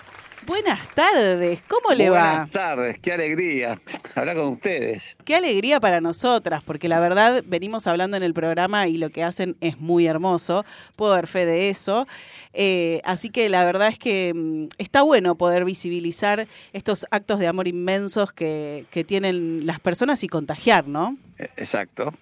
[0.48, 2.30] Buenas tardes, ¿cómo le va?
[2.30, 3.80] Buenas tardes, qué alegría
[4.14, 5.18] hablar con ustedes.
[5.26, 9.24] Qué alegría para nosotras, porque la verdad venimos hablando en el programa y lo que
[9.24, 10.64] hacen es muy hermoso.
[10.96, 12.08] Puedo dar fe de eso.
[12.54, 17.48] Eh, así que la verdad es que mm, está bueno poder visibilizar estos actos de
[17.48, 21.18] amor inmensos que, que tienen las personas y contagiar, ¿no?
[21.40, 22.14] Eh, Exacto,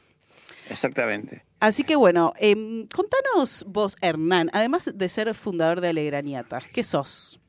[0.70, 1.44] exactamente.
[1.60, 7.42] Así que bueno, em, contanos vos, Hernán, además de ser fundador de Alegraniatas, ¿qué sos?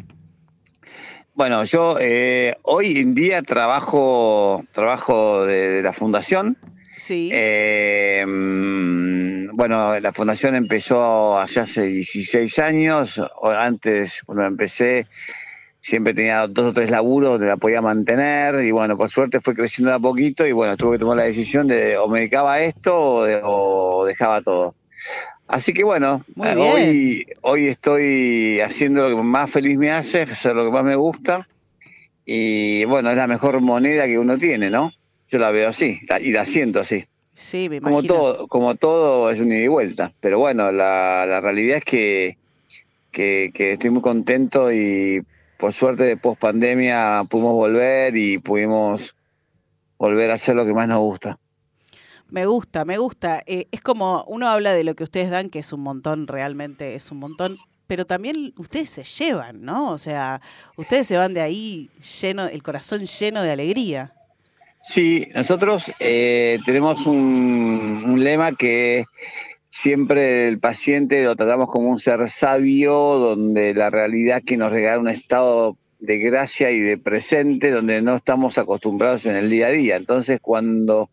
[1.35, 6.57] Bueno, yo eh, hoy en día trabajo, trabajo de, de la fundación.
[6.97, 7.29] Sí.
[7.33, 13.21] Eh, mm, bueno, la fundación empezó hace hace 16 años.
[13.43, 15.09] Antes, cuando empecé,
[15.81, 18.65] siempre tenía dos o tres laburos donde la podía mantener.
[18.65, 20.47] Y bueno, por suerte fue creciendo a poquito.
[20.47, 23.41] Y bueno, tuve que tomar la decisión de o me dedicaba a esto o, de-
[23.43, 24.77] o dejaba todo.
[25.47, 30.57] Así que bueno, eh, hoy, hoy estoy haciendo lo que más feliz me hace, hacer
[30.57, 31.49] lo que más me gusta.
[32.25, 34.91] Y bueno, es la mejor moneda que uno tiene, ¿no?
[35.29, 37.05] Yo la veo así y la siento así.
[37.35, 38.15] Sí, me Como imagino.
[38.15, 40.13] todo, como todo es un ida y vuelta.
[40.21, 42.39] Pero bueno, la, la realidad es que,
[43.11, 45.23] que, que estoy muy contento y
[45.59, 49.15] por suerte de post pandemia pudimos volver y pudimos
[49.99, 51.39] volver a hacer lo que más nos gusta.
[52.35, 53.45] Me gusta, me gusta.
[53.47, 56.97] Eh, es como uno habla de lo que ustedes dan, que es un montón, realmente
[56.97, 59.93] es un montón, pero también ustedes se llevan, ¿no?
[59.93, 60.41] O sea,
[60.77, 64.15] ustedes se van de ahí lleno, el corazón lleno de alegría.
[64.81, 69.05] Sí, nosotros eh, tenemos un, un lema que
[69.71, 74.99] siempre el paciente lo tratamos como un ser sabio, donde la realidad que nos regala
[74.99, 79.71] un estado de gracia y de presente, donde no estamos acostumbrados en el día a
[79.71, 79.95] día.
[79.95, 81.11] Entonces, cuando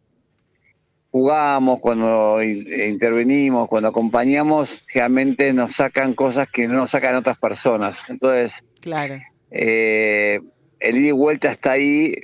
[1.11, 7.37] jugamos, cuando in- intervenimos, cuando acompañamos, realmente nos sacan cosas que no nos sacan otras
[7.37, 8.09] personas.
[8.09, 9.19] Entonces, Claro.
[9.51, 10.39] eh,
[10.79, 12.15] el ida y vuelta está ahí.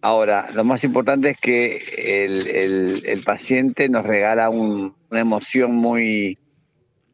[0.00, 5.74] Ahora, lo más importante es que el, el- el paciente nos regala un- una emoción
[5.74, 6.38] muy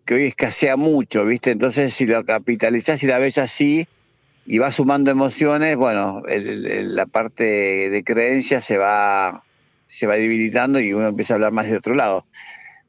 [0.05, 1.51] que hoy escasea mucho, ¿viste?
[1.51, 3.89] Entonces, si lo capitalizás y la ves así
[4.47, 9.43] y vas sumando emociones, bueno, el- el- la parte de creencia se va
[9.87, 12.27] se va debilitando y uno empieza a hablar más de otro lado.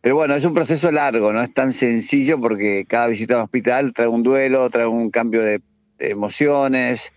[0.02, 3.92] Pero bueno, es un proceso largo, no es tan sencillo porque cada visita al hospital
[3.94, 5.62] trae un duelo, trae un cambio de,
[5.98, 7.12] de emociones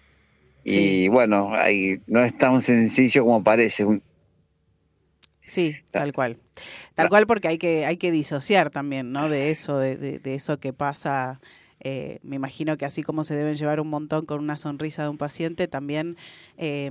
[0.65, 3.85] y bueno, ahí no es tan sencillo como parece.
[5.45, 6.39] Sí, tal cual.
[6.95, 9.29] Tal cual porque hay que, hay que disociar también, ¿no?
[9.31, 11.41] De eso, de, de- de eso que pasa.
[11.81, 15.09] Eh, me imagino que así como se deben llevar un montón con una sonrisa de
[15.11, 16.17] un paciente, también
[16.59, 16.91] eh,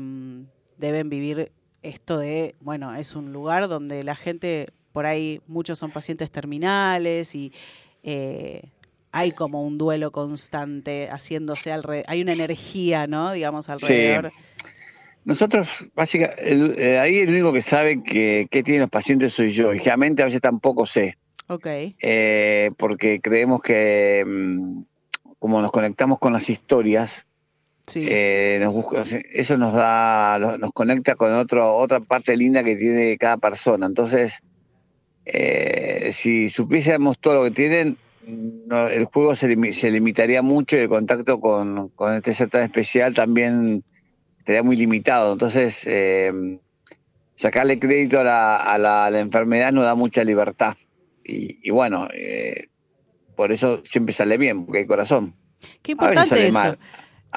[0.78, 1.52] deben vivir
[1.88, 7.36] esto de, bueno, es un lugar donde la gente, por ahí muchos son pacientes terminales
[7.36, 7.54] y
[8.04, 8.70] eh,
[9.12, 13.32] hay como un duelo constante haciéndose alrededor, hay una energía, ¿no?
[13.32, 14.32] Digamos, alrededor.
[15.26, 19.80] Nosotros, básicamente, ahí el único que sabe que, qué tienen los pacientes soy yo y
[19.80, 21.18] realmente a veces tampoco sé.
[21.50, 21.66] Ok.
[21.66, 24.82] eh, porque creemos que mm,
[25.40, 27.27] como nos conectamos con las historias,
[27.96, 33.18] eh, nos busca- eso nos da, nos conecta con otro, otra parte linda que tiene
[33.18, 33.86] cada persona.
[33.86, 34.40] Entonces,
[35.26, 40.82] eh, si supiésemos todo lo que tienen, no- el juego se, se limitaría mucho y
[40.82, 43.84] el contacto con, con este ser tan especial también
[44.40, 45.34] estaría muy limitado.
[45.34, 46.60] Entonces, eh,
[47.36, 50.76] sacarle crédito a la, a la, a la enfermedad nos da mucha libertad.
[51.24, 52.68] Y, y bueno, eh,
[53.36, 55.36] por eso siempre sale bien, porque hay corazón.
[55.82, 56.54] Qué importante eso.
[56.54, 56.78] mal.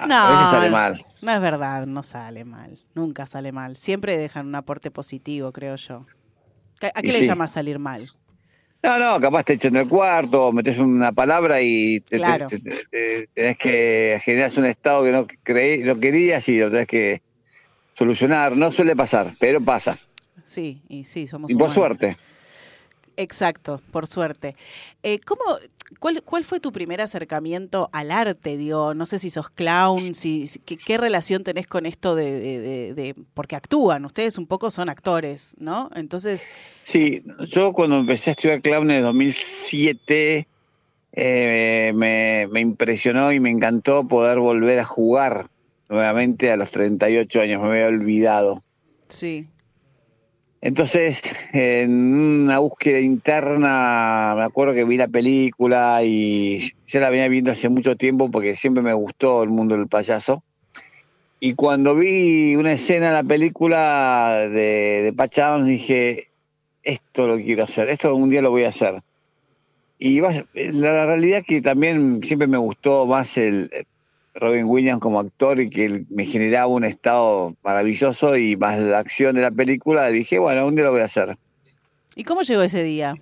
[0.07, 1.05] No, a veces sale mal.
[1.23, 2.79] no es verdad, no sale mal.
[2.95, 3.77] Nunca sale mal.
[3.77, 6.07] Siempre dejan un aporte positivo, creo yo.
[6.95, 7.27] ¿A qué Y le sí.
[7.27, 8.09] llama salir mal?
[8.83, 12.47] No, no, capaz te echan el cuarto, metes una palabra y te, te- Claro.
[12.49, 16.71] te- te- te- tenés que generar un estado que no creí, no querías y lo
[16.71, 17.23] tenés que
[17.95, 18.57] solucionar.
[18.57, 19.99] No suele pasar, pero pasa.
[20.47, 21.75] Sí, y sí, somos Y por humanos.
[21.75, 22.17] suerte.
[23.21, 24.57] Exacto, por suerte.
[25.03, 25.43] Eh, ¿cómo,
[25.99, 28.57] cuál, ¿Cuál fue tu primer acercamiento al arte?
[28.57, 32.41] Digo, no sé si sos clown, si, si- ¿qué, qué relación tenés con esto de,
[32.41, 35.91] de- de- de- Porque actúan, ustedes un poco son actores, ¿no?
[35.95, 36.47] Entonces,
[36.83, 40.49] Sí, yo cuando empecé a estudiar clown en el 2007
[41.13, 45.49] eh, me, me impresionó y me encantó poder volver a jugar
[45.89, 48.63] nuevamente a los 38 años, me había olvidado.
[49.09, 49.47] sí.
[50.63, 51.23] Entonces,
[51.53, 57.51] en una búsqueda interna, me acuerdo que vi la película y ya la venía viendo
[57.51, 60.43] hace mucho tiempo porque siempre me gustó el mundo del payaso.
[61.43, 66.29] Y cuando vi una escena en la película de, de dije,
[66.83, 69.03] esto lo quiero hacer, esto algún día lo voy a hacer.
[69.99, 73.71] Y la realidad es que también siempre me gustó más el,
[74.41, 79.35] Robin Williams como actor y que me generaba un estado maravilloso y más la acción
[79.37, 81.37] de la película, dije, bueno, un día lo voy a hacer.
[82.17, 83.15] ¿Y cómo llegó ese día?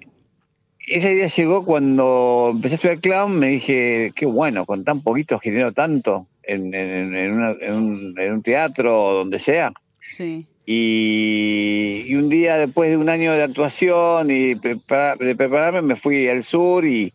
[0.87, 5.39] Ese día llegó cuando empecé a estudiar clown, me dije, qué bueno, con tan poquito
[5.39, 9.73] genero tanto en, en- en una- en un, teatro o donde sea.
[10.01, 10.47] Sí.
[10.65, 15.97] Y, y un día después de un año de actuación y prepara- de prepararme, me
[15.97, 17.13] fui al sur y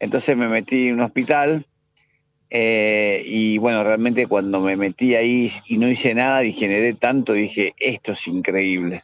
[0.00, 1.64] entonces me metí en un hospital.
[2.54, 7.32] Eh, y bueno, realmente cuando me metí ahí y no hice nada y generé tanto,
[7.32, 9.02] dije, esto es increíble.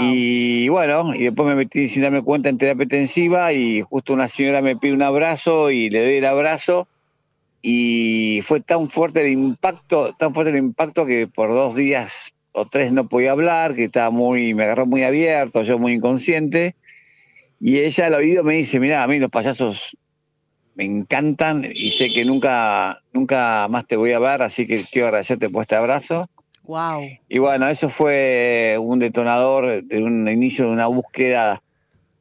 [0.00, 4.26] Y bueno, y después me metí sin darme cuenta en terapia intensiva y justo una
[4.26, 6.88] señora me pide un abrazo y le doy el abrazo
[7.62, 12.64] y fue tan fuerte el impacto, tan fuerte el impacto que por dos días o
[12.64, 16.74] tres no podía hablar, que estaba muy, me agarró muy abierto, yo muy inconsciente
[17.60, 19.96] y ella al oído me dice, mira, a mí los payasos
[20.74, 25.08] me encantan y sé que nunca, nunca más te voy a ver, así que quiero
[25.08, 26.28] agradecerte por este abrazo.
[26.64, 27.02] Wow.
[27.28, 31.62] Y bueno, eso fue un detonador de un inicio de una búsqueda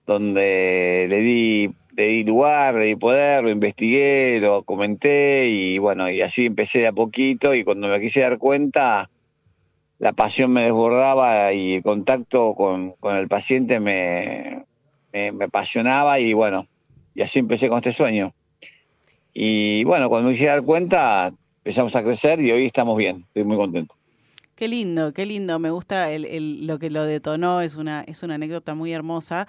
[0.05, 6.09] donde le di, le di lugar, le di poder, lo investigué, lo comenté y bueno,
[6.11, 9.09] y así empecé de a poquito y cuando me quise dar cuenta,
[9.97, 14.65] la pasión me desbordaba y el contacto con, con el paciente me,
[15.13, 16.67] me, me apasionaba y bueno,
[17.15, 18.33] y así empecé con este sueño.
[19.33, 23.43] Y bueno, cuando me quise dar cuenta, empezamos a crecer y hoy estamos bien, estoy
[23.43, 23.95] muy contento.
[24.55, 25.57] Qué lindo, qué lindo.
[25.59, 29.47] Me gusta el, el- lo que lo detonó, es una, es una anécdota muy hermosa.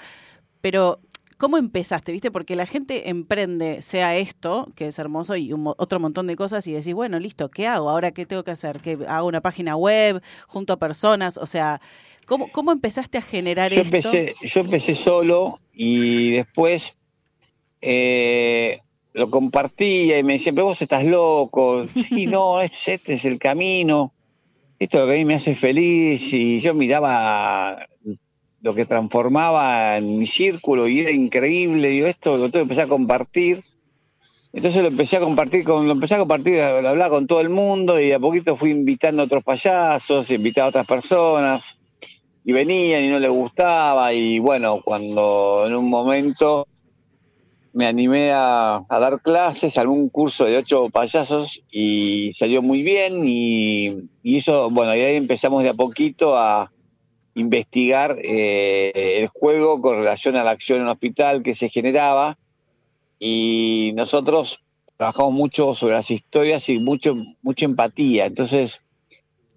[0.62, 0.98] Pero,
[1.36, 2.10] ¿cómo empezaste?
[2.12, 2.30] ¿Viste?
[2.30, 6.66] Porque la gente emprende, sea esto, que es hermoso, y un otro montón de cosas,
[6.66, 7.90] y decís, bueno, listo, ¿qué hago?
[7.90, 8.80] ¿Ahora qué tengo que hacer?
[8.80, 11.36] ¿Que hago una página web junto a personas?
[11.36, 11.82] O sea,
[12.24, 13.96] ¿cómo, cómo empezaste a generar yo esto?
[13.96, 16.96] empecé, yo empecé solo y después
[17.82, 18.80] eh,
[19.14, 21.86] lo compartía y me decían, pero vos estás loco.
[21.94, 24.12] Sí, no, este, es el camino.
[24.78, 26.32] Esto es lo que a mí me hace feliz.
[26.32, 27.86] Y yo miraba
[28.60, 31.88] lo que transformaba en mi círculo y era increíble.
[31.88, 33.62] Digo, esto lo tengo que empezar a compartir.
[34.52, 37.48] Entonces lo empecé a compartir con, lo empecé a compartir, lo hablaba con todo el
[37.48, 41.76] mundo y a poquito fui invitando a otros payasos, invitaba a otras personas
[42.44, 46.68] y venían y no les gustaba y bueno, cuando en un momento
[47.74, 54.08] me animé a, dar clases, algún curso de ocho payasos y salió muy bien y,
[54.22, 56.70] y eso, bueno, y ahí empezamos de a poquito a
[57.34, 62.38] investigar eh, el juego con relación a la acción en hospital que se generaba
[63.18, 64.60] y nosotros
[64.96, 68.86] trabajamos mucho sobre las historias y mucho mucha empatía, entonces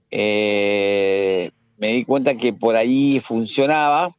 [0.09, 4.15] eh, me di cuenta que por ahí funcionaba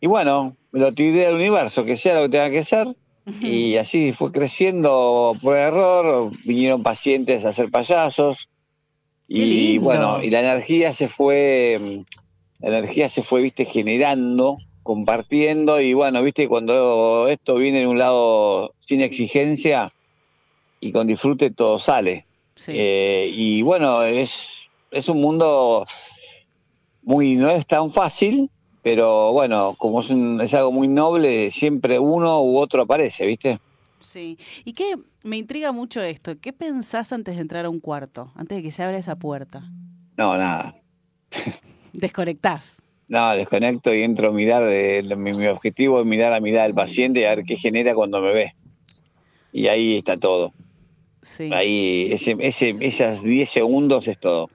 [0.00, 2.88] y bueno, me lo tiré al universo, que sea lo que tenga que ser.
[3.40, 8.48] Y así fue creciendo por error, vinieron pacientes a hacer payasos.
[9.28, 12.02] Y bueno, y la energía se fue,
[12.58, 15.80] la energía se fue, viste, generando, compartiendo.
[15.80, 19.92] Y bueno, viste, cuando esto viene de un lado sin exigencia
[20.80, 22.26] y con disfrute todo sale.
[22.66, 25.84] Eh, y bueno, es, es un mundo
[27.04, 28.50] muy, no es tan fácil,
[28.84, 33.58] pero bueno, como es, un- es algo muy noble, siempre uno u otro aparece, ¿viste?
[34.00, 34.38] Sí.
[34.64, 34.94] ¿Y qué?
[35.24, 36.38] Me intriga mucho esto.
[36.38, 38.30] ¿Qué pensás antes de entrar a un cuarto?
[38.36, 39.62] Antes de que se abra esa puerta.
[40.18, 40.76] No, nada.
[41.94, 42.82] Desconectás.
[43.08, 46.74] No, desconecto y entro a mirar, eh, mi, mi objetivo es mirar la mirada del
[46.74, 48.54] paciente y a ver qué genera cuando me ve.
[49.52, 50.52] Y ahí está todo.
[51.22, 51.50] Sí.
[51.52, 54.50] Ahí, ese, ese, esas 10 segundos es todo.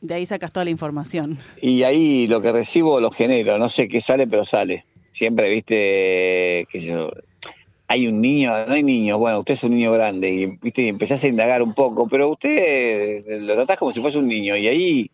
[0.00, 1.38] De ahí sacas toda la información.
[1.60, 4.84] Y ahí lo que recibo lo genero, no sé qué sale, pero sale.
[5.12, 7.10] Siempre, viste, que yo,
[7.90, 10.88] hay un niño, no hay niños, bueno, usted es un niño grande y viste, y
[10.88, 14.56] empezás a indagar un poco, pero usted eh, lo tratás como si fuese un niño
[14.56, 15.10] y ahí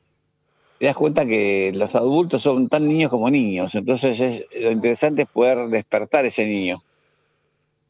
[0.78, 5.22] te das cuenta que los adultos son tan niños como niños, entonces es, lo interesante
[5.22, 6.82] es poder despertar ese niño.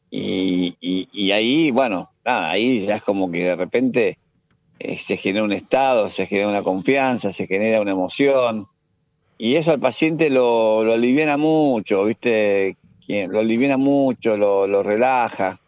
[0.09, 4.17] Y, y, y ahí, bueno, ahí ya es como que de repente
[4.79, 8.67] eh, se genera un estado, se genera una confianza, se genera una emoción.
[9.37, 12.75] Y eso al paciente lo, lo aliviana mucho, ¿viste?
[13.07, 15.59] Lo aliviana mucho, lo, lo relaja,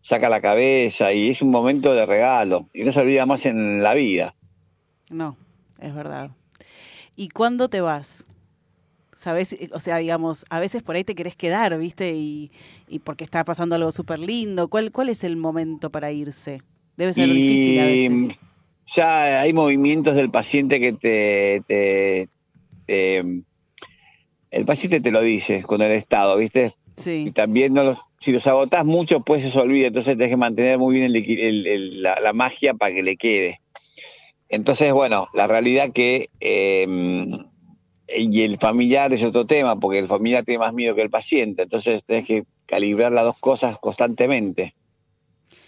[0.00, 2.68] saca la cabeza y es un momento de regalo.
[2.72, 4.34] Y no se olvida más en la vida.
[5.10, 5.36] No,
[5.80, 6.30] es verdad.
[7.16, 8.26] ¿Y cuándo te vas?
[9.14, 9.56] ¿Sabes?
[9.72, 12.12] O sea, digamos, a veces por ahí te querés quedar, ¿viste?
[12.14, 12.50] Y,
[12.88, 14.68] y porque está pasando algo súper lindo.
[14.68, 16.62] ¿Cuál, ¿Cuál es el momento para irse?
[16.96, 18.38] Debe ser difícil a veces.
[18.94, 22.28] ya hay movimientos del paciente que te, te-
[22.86, 23.42] te-
[24.50, 26.74] el paciente te lo dice con el estado, ¿viste?
[26.96, 27.24] Sí.
[27.28, 29.86] Y también no los, si los agotás mucho, pues se olvida.
[29.86, 33.02] Entonces tenés que mantener muy bien el equi- el- el- la, la magia para que
[33.02, 33.60] le quede.
[34.50, 36.86] Entonces, bueno, la realidad que eh,
[38.14, 41.62] y el familiar es otro tema, porque el familiar tiene más miedo que el paciente.
[41.62, 44.74] Entonces tenés que calibrar las dos cosas constantemente.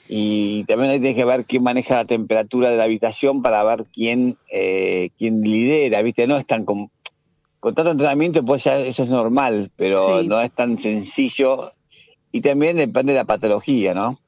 [0.09, 3.87] Y también ahí tenés que ver quién maneja la temperatura de la habitación para ver
[3.93, 6.27] quién, eh, quién lidera, ¿viste?
[6.27, 6.89] No es tan com-
[7.61, 10.27] con tanto entrenamiento, pues ya eso es normal, pero Sí.
[10.29, 11.71] no es tan sencillo.
[12.31, 14.19] Y también depende de la patología, ¿no?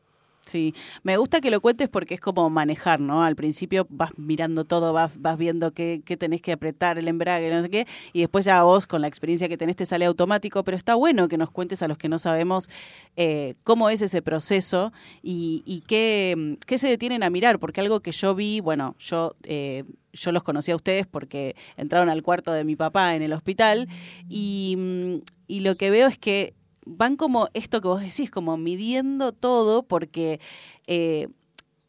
[0.46, 3.24] Sí, me gusta que lo cuentes porque es como manejar, ¿no?
[3.24, 7.50] Al principio vas mirando todo, vas, vas viendo qué, qué tenés que apretar, el embrague,
[7.50, 10.62] no sé qué, y después ya vos con la experiencia que tenés te sale automático,
[10.62, 12.70] pero está bueno que nos cuentes a los que no sabemos
[13.16, 17.98] eh, cómo es ese proceso y, y qué, qué se detienen a mirar, porque algo
[17.98, 19.34] que yo vi, bueno, yo...
[19.42, 19.82] Eh,
[20.12, 23.86] yo los conocí a ustedes porque entraron al cuarto de mi papá en el hospital
[24.30, 26.54] y, y lo que veo es que
[26.86, 30.40] van como esto que vos decís, como midiendo todo porque
[30.86, 31.28] eh,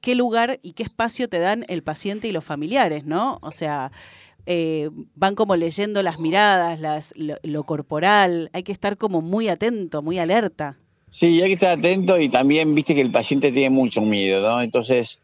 [0.02, 3.40] qué lugar y qué espacio te dan el paciente y los familiares, ¿no?
[3.42, 3.92] O sea,
[4.46, 9.48] eh, van como leyendo las miradas, las, lo, lo corporal, hay que estar como muy
[9.48, 10.78] atento, muy alerta.
[11.10, 14.62] Sí, hay que estar atento y también viste que el paciente tiene mucho miedo, ¿no?
[14.62, 15.20] Entonces,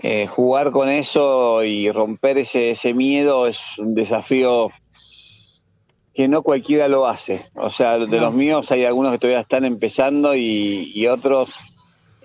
[0.00, 4.70] eh, jugar con eso y romper ese, ese miedo es un desafío
[6.18, 7.46] que no cualquiera lo hace.
[7.54, 11.54] O sea, de los míos hay algunos que todavía están empezando y, y otros...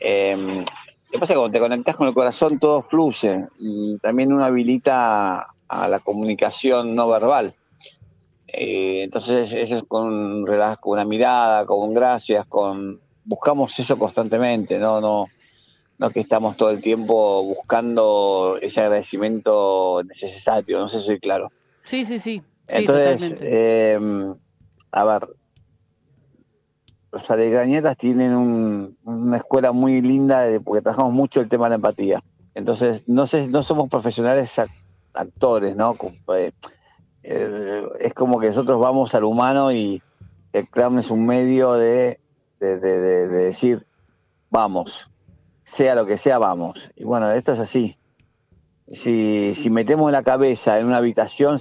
[0.02, 0.65] Eh,
[1.11, 1.36] ¿Qué pasa?
[1.36, 6.95] Cuando te conectas con el corazón todo fluye y también uno habilita a la comunicación
[6.95, 7.53] no verbal.
[8.48, 15.02] Eh, entonces, eso es con, con una mirada, con gracias, con buscamos eso constantemente, no,
[15.02, 15.28] no,
[15.99, 21.52] no que estamos todo el tiempo buscando ese agradecimiento necesario, no sé si soy claro.
[21.84, 22.41] Sí, sí, sí.
[22.68, 23.99] Entonces, eh,
[24.91, 25.27] a ver,
[27.11, 31.69] los alegrañetas tienen un- una escuela muy linda de- porque trabajamos mucho el tema de
[31.72, 32.23] la empatía.
[32.56, 34.69] Entonces, no sé, no somos profesionales ac-
[35.14, 35.95] actores, ¿no?
[36.35, 36.52] Eh,
[37.23, 40.02] eh, es como que nosotros vamos al humano y
[40.53, 42.19] el clown es un medio de,
[42.60, 43.85] de, de- de- de decir,
[44.49, 45.11] vamos,
[45.64, 46.90] sea lo que sea, vamos.
[46.95, 47.98] Y bueno, esto es así.
[48.91, 51.57] Si, si metemos la cabeza en una habitación,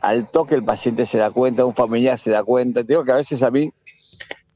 [0.00, 2.82] al toque el paciente se da cuenta, un familiar se da cuenta.
[2.82, 3.70] Te Digo que a veces a mí,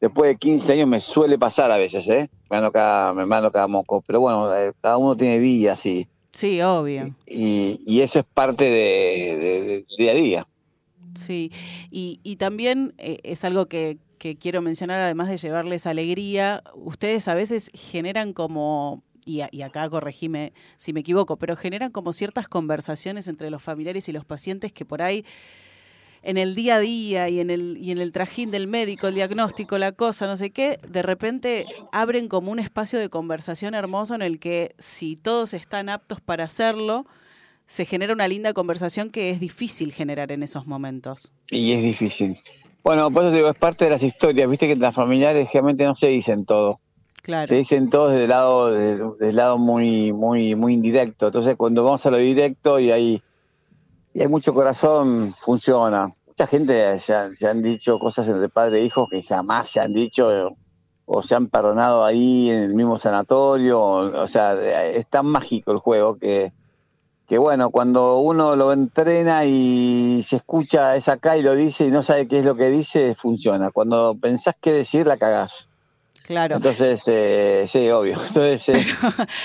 [0.00, 2.28] después de 15 años, me suele pasar a veces, ¿eh?
[2.50, 4.02] Me mando cada, me mando cada moco.
[4.06, 7.14] Pero bueno, eh, cada uno tiene días y, Sí, obvio.
[7.26, 10.46] y, y eso es parte de, día a día.
[11.18, 11.50] Sí,
[11.90, 17.26] y, y también eh, es algo que, que quiero mencionar, además de llevarles alegría, ustedes
[17.26, 22.12] a veces generan como, y, a- y acá corregime si me equivoco, pero generan como
[22.12, 25.24] ciertas conversaciones entre los familiares y los pacientes que por ahí
[26.22, 29.14] en el día a día y en el, y en el trajín del médico, el
[29.14, 34.14] diagnóstico, la cosa, no sé qué, de repente abren como un espacio de conversación hermoso
[34.14, 37.06] en el que si todos están aptos para hacerlo,
[37.66, 41.32] se genera una linda conversación que es difícil generar en esos momentos.
[41.50, 42.36] Y es difícil.
[42.82, 44.48] Bueno, por eso te digo, es parte de las historias.
[44.50, 46.80] Viste que las familiares realmente no se dicen todo.
[47.48, 51.26] Se dicen todos del lado, del, lado muy, muy, muy indirecto.
[51.26, 53.22] Entonces, cuando vamos a lo directo y hay,
[54.14, 56.12] y hay mucho corazón, funciona.
[56.26, 60.56] Mucha gente se, han- dicho cosas entre padre e hijo que jamás se han dicho
[61.06, 63.80] o, se han perdonado ahí en el mismo sanatorio.
[63.80, 64.54] O, o sea,
[64.90, 66.52] es tan mágico el juego que,
[67.30, 71.90] que bueno, cuando uno lo entrena y se escucha es acá y lo dice y
[71.92, 73.70] no sabe qué es lo que dice, funciona.
[73.70, 75.69] Cuando pensás qué decir, la cagás.
[76.30, 76.54] Claro.
[76.54, 78.16] Entonces, eh, sí, obvio.
[78.28, 78.86] Entonces, eh,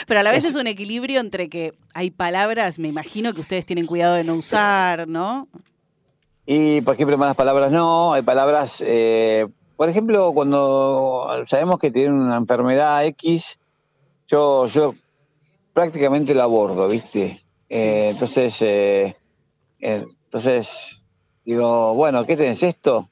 [0.06, 3.66] Pero a la vez es un equilibrio entre que hay palabras, me imagino que ustedes
[3.66, 5.48] tienen cuidado de no usar, ¿no?
[6.46, 12.14] y por ejemplo, malas palabras no, hay palabras, eh, por ejemplo, cuando sabemos que tienen
[12.14, 13.58] una enfermedad X,
[14.28, 14.94] yo, yo
[15.74, 17.40] prácticamente la abordo, ¿viste?
[17.68, 19.16] Eh, entonces, eh,
[19.80, 21.04] entonces
[21.44, 23.10] digo, bueno, ¿qué tenés esto?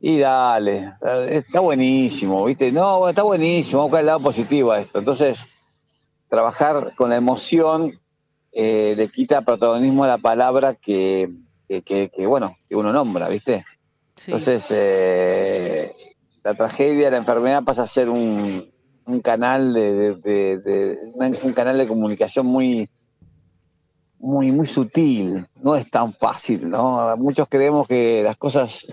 [0.00, 0.92] Y dale,
[1.30, 2.70] está buenísimo, ¿viste?
[2.70, 4.98] No, está buenísimo, vamos a buscar el lado positivo a esto.
[4.98, 5.38] Entonces,
[6.28, 7.92] trabajar con la emoción
[8.52, 11.28] eh, le quita protagonismo a la palabra que,
[11.68, 13.64] que, que- que, bueno, que uno nombra, ¿viste?
[14.32, 15.94] Entonces, eh,
[16.44, 18.70] la tragedia, la enfermedad pasa a ser un,
[19.06, 22.88] un canal de, de- de- de- un un canal de comunicación muy
[24.18, 27.14] muy muy sutil, no es tan fácil, ¿no?
[27.16, 28.86] Muchos creemos que las cosas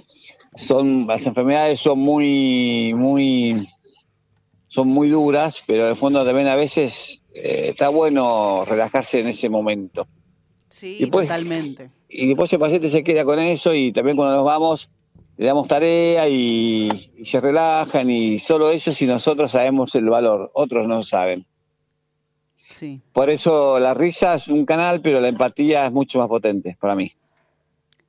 [0.56, 3.68] son las enfermedades son muy muy
[4.68, 9.28] son muy duras, pero en el fondo también a veces eh, está bueno relajarse en
[9.28, 10.08] ese momento.
[10.70, 11.92] Sí, Y totalmente.
[12.08, 14.90] Y después el paciente se queda con eso y también cuando nos vamos
[15.38, 20.52] le damos tarea y, y se relajan y solo ellos y nosotros sabemos el valor,
[20.54, 21.46] otros no saben.
[22.56, 23.02] Sí.
[23.12, 26.96] Por eso la risa es un canal, pero la empatía es mucho más potente para
[26.96, 27.12] mí.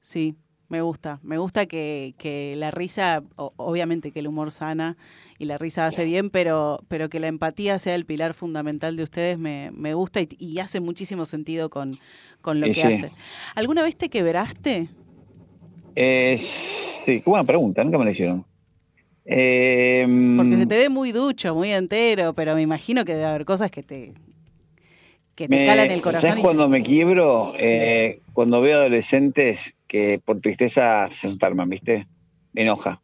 [0.01, 0.37] Sí,
[0.73, 1.21] me gusta.
[1.23, 4.97] Me gusta que, que la risa, o- obviamente que el humor sana
[5.39, 9.03] y la risa hace bien, pero, pero que la empatía sea el pilar fundamental de
[9.05, 11.93] ustedes me, me gusta y, y hace muchísimo sentido con,
[12.41, 12.87] con lo Y que sí.
[12.87, 13.11] hacen.
[13.55, 14.89] ¿Alguna vez te quebraste?
[15.95, 18.45] Eh, sí, qué buena pregunta, nunca me la hicieron.
[19.25, 23.45] Eh, Porque se te ve muy ducho, muy entero, pero me imagino que debe haber
[23.45, 24.15] cosas que te,
[25.35, 26.31] que te me- calan el corazón.
[26.31, 27.53] ¿sabes cuando se- me quiebro?
[27.59, 32.07] Eh, cuando veo adolescentes que por tristeza se enferman, ¿viste?
[32.55, 33.03] Me enoja.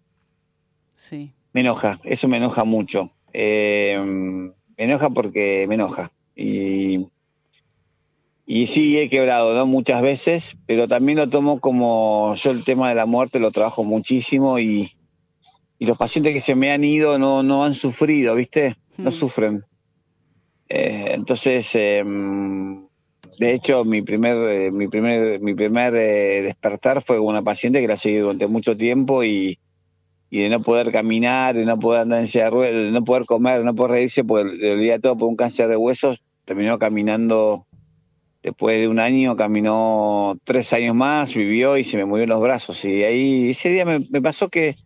[0.97, 1.33] Sí.
[1.53, 3.11] Me enoja, eso me enoja mucho.
[3.35, 6.11] Eh, me enoja porque me enoja.
[6.35, 7.07] Y,
[8.47, 9.67] y sí, he quebrado, ¿no?
[9.67, 13.85] Muchas veces, pero también lo tomo como yo el tema de la muerte lo trabajo
[13.85, 14.93] muchísimo y,
[15.79, 18.77] y los pacientes que se me han ido no, no han sufrido, ¿viste?
[18.97, 19.13] No Mm.
[19.13, 19.65] sufren.
[20.71, 22.03] Eh, entonces, eh,
[23.39, 27.81] de hecho, mi primer, eh, mi primer, mi primer eh, despertar fue con una paciente
[27.81, 29.59] que la seguí durante mucho tiempo y,
[30.31, 33.05] y de no poder caminar, de no poder andar en silla de ruedas, de no
[33.05, 36.23] poder comer, de no poder reírse, porque le dolía todo por un cáncer de huesos,
[36.45, 37.67] terminó caminando,
[38.43, 42.43] después de un año, caminó tres años más, vivió y se me murió en los
[42.43, 42.85] brazos.
[42.85, 44.77] Y ahí ese día me, pasó que,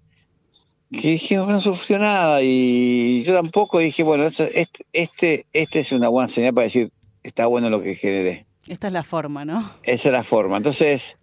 [0.90, 6.08] que dije, no sufrió nada y yo tampoco dije, bueno, este, este, este es una
[6.08, 6.90] buena señal para decir,
[7.22, 8.46] está bueno lo que generé.
[8.68, 9.70] Esta es la forma, ¿no?
[9.82, 10.56] Esa es la forma.
[10.56, 11.18] Entonces,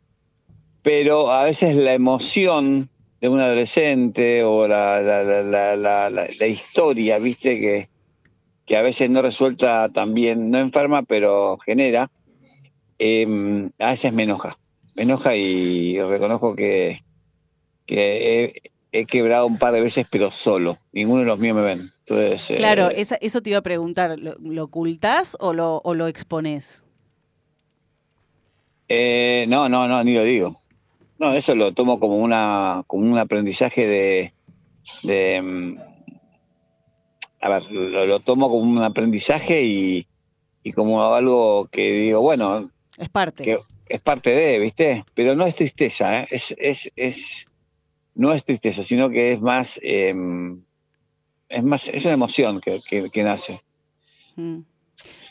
[0.82, 2.90] pero a veces la emoción
[3.22, 7.90] de un adolescente o la, la, la, la, la- historia, viste, que,
[8.66, 12.10] que a veces no resuelta también, no enferma, pero genera,
[12.98, 14.58] eh, a veces me enoja.
[14.96, 17.04] Me enoja y reconozco que,
[17.86, 20.78] que he, quebrado un par de veces, pero solo.
[20.92, 21.82] Ninguno de los míos me ven.
[22.00, 24.18] Entonces, eh, Claro, esa- eso te iba a preguntar.
[24.20, 26.84] ¿Lo, lo ocultás o lo, o lo exponés?
[28.88, 30.56] Eh, no, no, no, ni lo digo.
[31.20, 34.34] No, eso lo tomo como una como un aprendizaje de,
[35.04, 35.78] de mm,
[37.42, 40.08] a ver, lo, lo tomo como un aprendizaje y,
[40.64, 43.44] y como algo que digo, bueno, Es parte.
[43.44, 45.04] que es parte de, ¿viste?
[45.14, 46.28] Pero no es tristeza, ¿eh?
[46.32, 47.48] es, es, es,
[48.20, 50.14] no es tristeza, sino que es más, eh,
[51.48, 53.62] es más, es una emoción que, que, que nace.
[54.36, 54.60] Mm.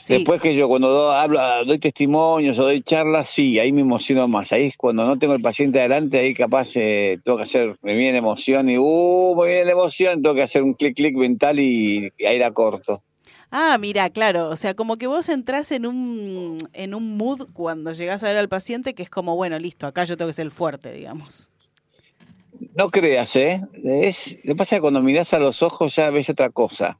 [0.00, 0.14] Sí.
[0.14, 4.26] Después que yo cuando do- hablo, doy testimonios o doy charlas, sí, ahí me emociono
[4.26, 4.52] más.
[4.52, 7.94] Ahí es cuando no tengo el paciente adelante, ahí capaz eh, tengo que hacer, me
[7.94, 11.14] viene la emoción y, uh, me viene la emoción, tengo que hacer un clic, clic
[11.14, 13.02] mental y, y ahí la corto.
[13.50, 17.92] Ah, mira, claro, o sea, como que vos entrás en un, en un mood cuando
[17.92, 20.46] llegás a ver al paciente que es como, bueno, listo, acá yo tengo que ser
[20.46, 21.50] el fuerte, digamos.
[22.74, 23.62] No creas, ¿eh?
[23.84, 26.98] Es, lo que pasa es que cuando mirás a los ojos ya ves otra cosa.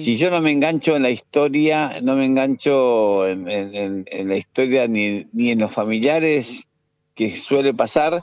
[0.00, 4.28] Si yo no me engancho en la historia, no me engancho en, en- en- en
[4.28, 6.68] la historia ni, ni en los familiares
[7.14, 8.22] que suele pasar,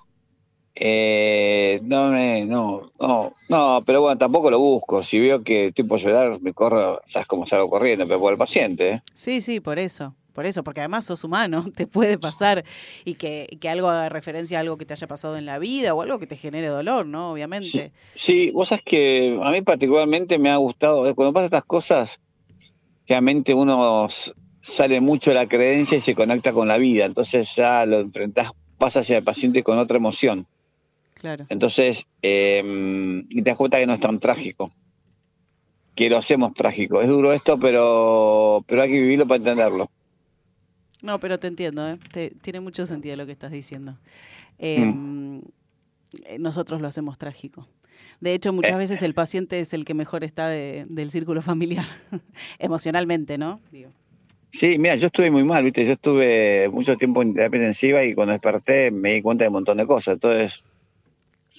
[0.76, 5.04] eh, no, me, no, no, no, pero bueno, tampoco lo busco.
[5.04, 8.38] Si veo que estoy por llorar, me corro, sabes cómo salgo corriendo, pero por el
[8.38, 9.02] paciente, ¿eh?
[9.14, 10.16] Sí, sí, por eso.
[10.36, 12.66] Por eso, porque además sos humano, te puede pasar
[13.06, 15.94] y que, que algo haga referencia a algo que te haya pasado en la vida
[15.94, 17.32] o algo que te genere dolor, ¿no?
[17.32, 17.94] Obviamente.
[18.14, 22.20] Sí, vos sabés que a mí particularmente me ha gustado, eh, cuando pasan estas cosas,
[23.08, 24.08] realmente uno
[24.60, 28.52] sale mucho de la creencia y se conecta con la vida, entonces ya lo enfrentás,
[28.78, 30.46] pasa hacia el paciente con otra emoción.
[31.14, 31.46] Claro.
[31.48, 34.70] Entonces, eh, y te das cuenta que no es tan trágico,
[35.96, 37.02] que lo hacemos trágico.
[37.02, 39.90] Es duro esto, pero, pero hay que vivirlo para entenderlo.
[41.06, 42.00] No, pero te entiendo, ¿eh?
[42.12, 43.96] Te- tiene mucho sentido lo que estás diciendo.
[44.58, 45.40] Eh,
[46.26, 47.68] eh, Nosotros lo hacemos trágico.
[48.20, 51.86] De hecho, muchas veces el paciente es el que mejor está de- del círculo familiar,
[52.60, 53.62] emocionalmente, ¿no?
[53.72, 53.92] Digo.
[54.52, 55.86] Sí, mira, yo estuve muy mal, ¿viste?
[55.86, 59.54] Yo estuve mucho tiempo en terapia intensiva y cuando desperté me di cuenta de un
[59.54, 60.14] montón de cosas.
[60.16, 60.64] Entonces,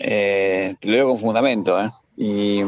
[0.01, 1.89] eh, te lo digo con fundamento, ¿eh?
[2.17, 2.61] Y,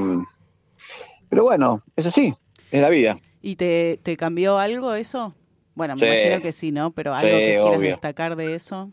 [1.28, 2.32] pero bueno, es así,
[2.70, 3.18] es la vida.
[3.42, 5.34] ¿Y te, te cambió algo eso?
[5.78, 6.06] Bueno, me Sí.
[6.06, 6.90] imagino que sí, ¿no?
[6.90, 7.90] Pero algo Sí, que quieras obvio.
[7.90, 8.90] destacar de eso.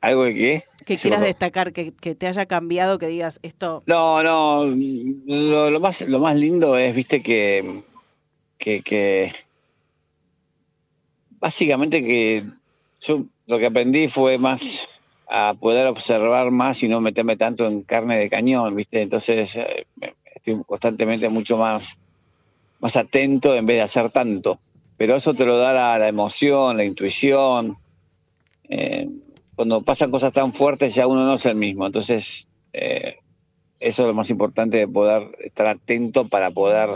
[0.00, 0.62] ¿Algo de qué?
[0.84, 1.26] Que Sí, quieras bueno.
[1.32, 3.84] destacar, que, que te haya cambiado, que digas esto.
[3.86, 7.80] No, no, lo, lo más, lo más lindo es, viste, que,
[8.58, 9.32] que, que
[11.38, 12.44] básicamente que
[13.00, 14.88] yo lo que aprendí fue más
[15.28, 19.86] a poder observar más y no meterme tanto en carne de cañón, viste, entonces eh,
[20.34, 21.96] estoy constantemente mucho más,
[22.80, 24.58] más atento en vez de hacer tanto,
[24.96, 27.76] pero eso te lo da la, la emoción, la intuición,
[28.68, 29.08] eh,
[29.54, 31.86] cuando pasan cosas tan fuertes ya uno no es el mismo.
[31.86, 33.16] Entonces, eh,
[33.80, 36.90] eso es lo más importante de poder estar atento para poder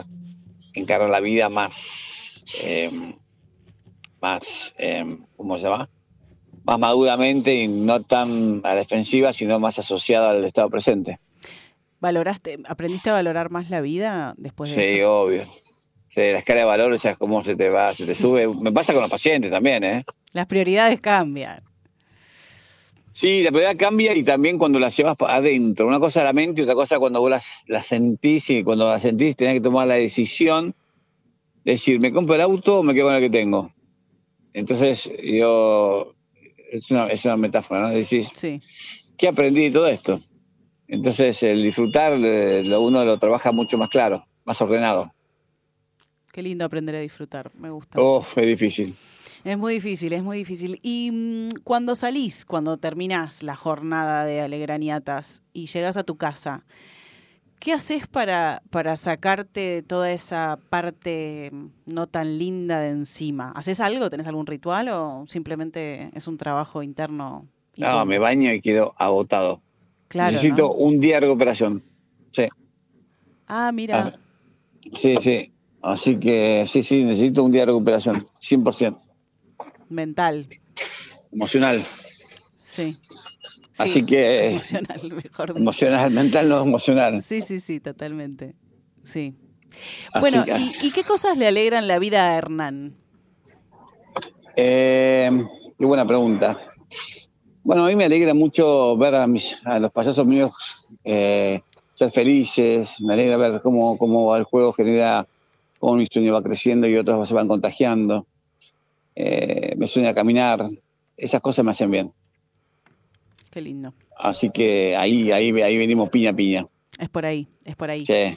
[0.75, 2.91] encarar la vida más, eh,
[4.21, 5.89] más, eh, ¿cómo se llama?
[6.65, 11.19] Más maduramente y no tan a la defensiva, sino más asociada al estado presente.
[12.01, 15.21] ¿Valoraste, aprendiste a valorar más la vida después de Sí, eso?
[15.23, 15.43] obvio.
[16.11, 18.49] Sí, la escala de valores es como se te va, se te sube.
[18.49, 20.05] Me pasa con los pacientes también, ¿eh?
[20.33, 21.63] Las prioridades cambian.
[23.13, 25.87] Sí, la prioridad cambia y también cuando la llevas adentro.
[25.87, 28.89] Una cosa es la mente y otra cosa cuando vos las, la sentís y cuando
[28.89, 30.75] la sentís tenés que tomar la decisión
[31.65, 33.73] de decir, ¿me compro el auto o me quedo con el que tengo?
[34.53, 36.15] Entonces, yo,
[36.73, 37.91] es una, es una metáfora, ¿no?
[37.91, 38.33] Decís,
[39.17, 40.21] ¿qué aprendí de todo esto?
[40.89, 45.13] Entonces, el disfrutar, eh, lo uno lo trabaja mucho más claro, más ordenado.
[46.33, 48.01] Qué lindo aprender a disfrutar, me gusta.
[48.01, 48.95] Oh, es difícil.
[49.43, 50.79] Es muy difícil, es muy difícil.
[50.83, 56.65] Y mm, cuando salís, cuando terminás la jornada de Alegraniatas y llegás a tu casa,
[57.59, 63.51] ¿qué haces para, para sacarte toda esa parte mm, no tan linda de encima?
[63.57, 64.09] ¿Haces algo?
[64.09, 67.49] ¿Tenés algún ritual o simplemente es un trabajo interno?
[67.77, 69.63] No, me baño y quedo agotado.
[70.07, 70.73] Claro, Necesito ¿no?
[70.75, 71.83] un día de recuperación.
[72.33, 72.47] Sí.
[73.49, 74.19] Ah, mira,
[74.95, 75.53] Sí, sí.
[75.83, 78.99] Así que sí, sí, necesito un día de recuperación, 100%.
[79.89, 80.47] mental,
[81.33, 81.81] Emocional.
[81.83, 82.97] sí.
[83.79, 84.51] Así Sí, que...
[84.51, 85.59] Emocional, mejor dicho.
[85.59, 87.23] Emocional, mental, no emocional.
[87.23, 88.55] Sí, sí, sí, totalmente.
[89.05, 89.35] Sí.
[90.13, 92.95] Así Bueno, que- ¿y, y qué cosas le alegran la vida a Hernán?
[94.57, 95.31] Eh,
[95.79, 96.59] qué buena pregunta.
[97.63, 100.53] Bueno, a mí me alegra mucho ver a, mis, a los payasos míos
[101.05, 101.61] eh,
[101.95, 105.27] ser felices, me alegra ver cómo, cómo el juego genera,
[105.81, 108.27] cómo mi sueño va creciendo y otros se van contagiando.
[109.17, 110.65] Eh, me sueña caminar,
[111.17, 112.13] esas cosas me hacen bien.
[113.51, 113.93] Qué lindo.
[114.17, 116.67] Así que ahí, ahí, ahí venimos piña a piña.
[116.99, 118.07] Es por ahí, es por ahí.
[118.07, 118.37] Sí.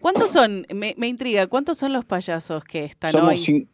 [0.00, 0.64] ¿Cuántos son?
[0.72, 3.68] Me, me intriga, ¿cuántos son los payasos que están Somos, hoy?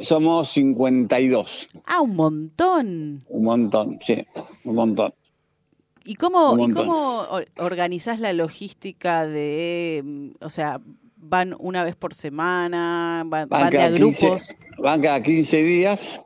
[0.00, 3.24] somos 52, Ah, un montón.
[3.28, 4.24] un montón, sí,
[4.64, 5.12] un montón.
[6.04, 10.80] ¿Y cómo, ¿y cómo or- organizás la logística de, mm, o sea,
[11.28, 14.54] van una vez por semana, van, van de a 15 grupos?
[14.78, 16.20] van cada 15 días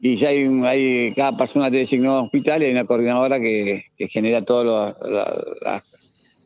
[0.00, 3.84] y ya hay, hay cada persona te designó un hospital y hay una coordinadora que,
[3.96, 4.96] que genera todo lo,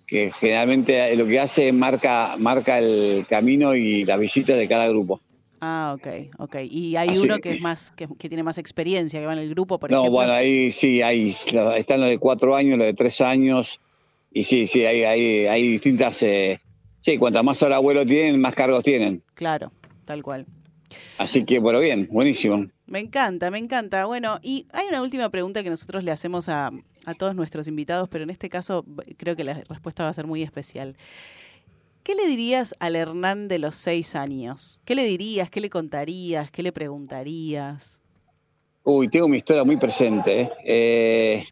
[0.06, 4.86] que generalmente lo que hace es marca marca el camino y la visita de cada
[4.88, 5.20] grupo.
[5.60, 6.06] Ah, ok,
[6.38, 6.56] ok.
[6.70, 9.38] Y hay Así uno que- es más, que, que tiene más experiencia, que va en
[9.38, 10.12] el grupo, por no, ejemplo.
[10.12, 11.30] bueno, ahí sí, hay,
[11.76, 13.80] están los de cuatro años, los de tres años
[14.32, 16.22] y sí, sí, hay, hay, hay distintas...
[16.22, 16.60] Eh,
[17.06, 19.22] sí, cuanto más hora abuelo tienen, más cargos tienen.
[19.34, 19.70] Claro,
[20.04, 20.44] tal cual.
[21.18, 22.66] Así que, bueno, bien, buenísimo.
[22.86, 24.06] Me encanta, me encanta.
[24.06, 26.72] Bueno, y hay una última pregunta que nosotros le hacemos a,
[27.04, 28.84] a todos nuestros invitados, pero en este caso
[29.16, 30.96] creo que la respuesta va a ser muy especial.
[32.02, 34.80] ¿Qué le dirías al Hernán de los seis años?
[34.84, 35.48] ¿Qué le dirías?
[35.48, 36.50] ¿Qué le contarías?
[36.50, 38.02] ¿Qué le preguntarías?
[38.82, 40.40] Uy, tengo mi historia muy presente.
[40.40, 40.50] ¿eh?
[40.64, 41.44] Eh,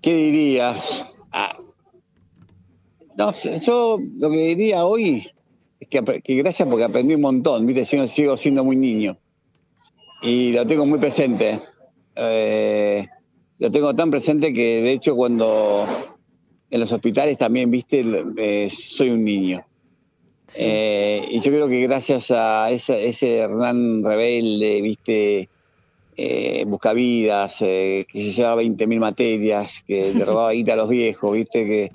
[0.00, 1.14] ¿Qué dirías?
[1.30, 1.56] Ah,
[3.16, 5.28] no yo lo que diría hoy
[5.80, 7.96] es que, gracias porque aprendí un montón, ¿viste?
[7.96, 9.16] Yo sigo siendo muy niño.
[10.22, 11.58] Y lo tengo muy presente.
[12.14, 13.06] Eh,
[13.58, 15.84] lo tengo tan presente que, de hecho, cuando
[16.70, 18.04] en los hospitales también, ¿viste?
[18.38, 19.64] Eh, soy un niño.
[20.56, 25.48] Eh, y yo creo que gracias a esa- ese Hernán rebelde, viste,
[26.16, 31.34] eh, buscavidas, eh, que se llevaba 20.000 materias, que le robaba guita a los viejos,
[31.34, 31.92] viste, que,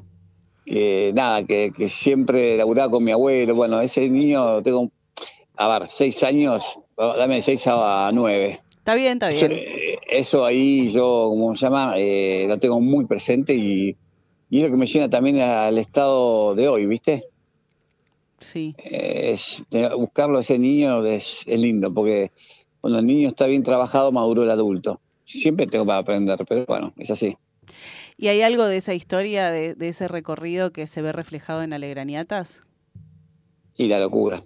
[0.65, 3.55] que nada, que, que siempre laburaba con mi abuelo.
[3.55, 4.89] Bueno, ese niño tengo,
[5.57, 8.59] a ver, seis años, dame de seis a nueve.
[8.77, 9.51] Está bien, está bien.
[9.51, 13.95] Eh, Eso ahí yo, como se llama, eh, lo tengo muy presente y,
[14.49, 17.25] y es lo que me llena también al estado de hoy, ¿viste?
[18.39, 18.75] Sí.
[18.79, 22.31] Eh, es, eh, buscarlo a ese niño es, es lindo, porque
[22.81, 24.99] cuando el niño está bien trabajado, maduro el adulto.
[25.23, 27.38] Siempre tengo para aprender, pero bueno, es así.
[28.22, 31.73] ¿Y hay algo de esa historia, de, de ese recorrido que se ve reflejado en
[31.73, 32.61] Alegraniatas?
[33.76, 34.43] Y la locura.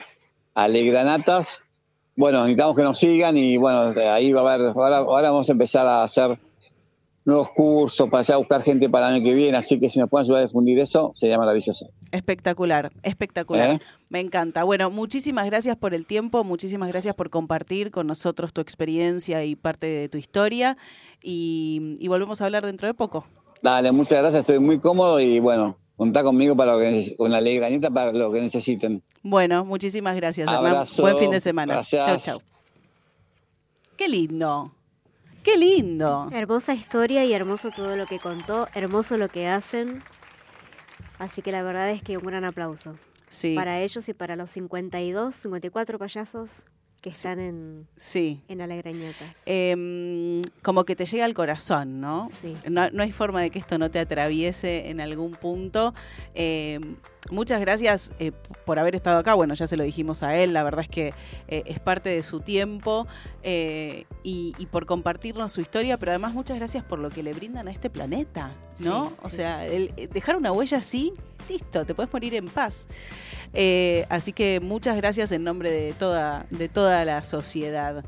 [0.54, 1.60] alegranatas.
[2.16, 5.52] Bueno, necesitamos que nos sigan y bueno, ahí va a haber, ahora, ahora vamos a
[5.52, 6.36] empezar a hacer
[7.24, 10.10] nuevos cursos para allá buscar gente para el año que viene, así que si nos
[10.10, 11.88] pueden ayudar a difundir eso, sería maravilloso.
[12.12, 13.76] Espectacular, espectacular.
[13.76, 13.80] ¿Eh?
[14.10, 14.62] Me encanta.
[14.64, 19.56] Bueno, muchísimas gracias por el tiempo, muchísimas gracias por compartir con nosotros tu experiencia y
[19.56, 20.76] parte de tu historia.
[21.22, 23.24] Y, y volvemos a hablar dentro de poco.
[23.62, 27.38] Dale, muchas gracias, estoy muy cómodo y bueno, contá conmigo para lo que con la
[27.38, 29.02] Alegranita para lo que necesiten.
[29.22, 30.66] Bueno, muchísimas gracias, Hernán.
[30.66, 31.74] Abrazo, Buen fin de semana.
[31.74, 32.06] gracias.
[32.06, 32.40] Chau, chau.
[33.96, 34.72] Qué lindo.
[35.44, 36.30] Qué lindo.
[36.32, 40.02] Hermosa historia y hermoso todo lo que contó, hermoso lo que hacen.
[41.18, 42.96] Así que la verdad es que un gran aplauso.
[43.28, 43.54] Sí.
[43.54, 46.64] Para ellos y para los 52, 54 payasos
[47.04, 48.40] que están en, Sí.
[48.48, 49.42] en Alegrañatas.
[49.44, 52.30] Em, como que te llega al corazón, ¿no?
[52.40, 52.56] Sí.
[52.70, 55.92] No, no hay forma de que esto no te atraviese en algún punto.
[56.34, 56.96] Em,
[57.30, 58.32] muchas gracias eh,
[58.64, 59.34] por haber estado acá.
[59.34, 61.12] Bueno, ya se lo dijimos a él, la verdad es que
[61.48, 63.06] eh, es parte de su tiempo
[63.42, 67.34] eh, y, y por compartirnos su historia, pero además muchas gracias por lo que le
[67.34, 69.08] brindan a este planeta, ¿no?
[69.10, 71.12] Sí, o sea, el- dejar una huella así,
[71.50, 72.88] listo, te puedes morir en paz.
[73.52, 78.04] Eh, así que muchas gracias en nombre de toda, de toda la sociedad.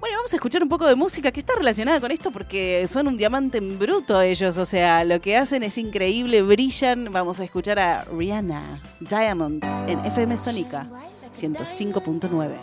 [0.00, 3.06] Bueno, vamos a escuchar un poco de música que está relacionada con esto porque son
[3.06, 7.12] un diamante en bruto ellos, o sea, lo que hacen es increíble, brillan.
[7.12, 10.88] Vamos a escuchar a Rihanna, Diamonds, en FM Sónica
[11.30, 12.56] 105.9.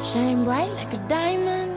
[0.00, 1.73] Shine bright like a diamond.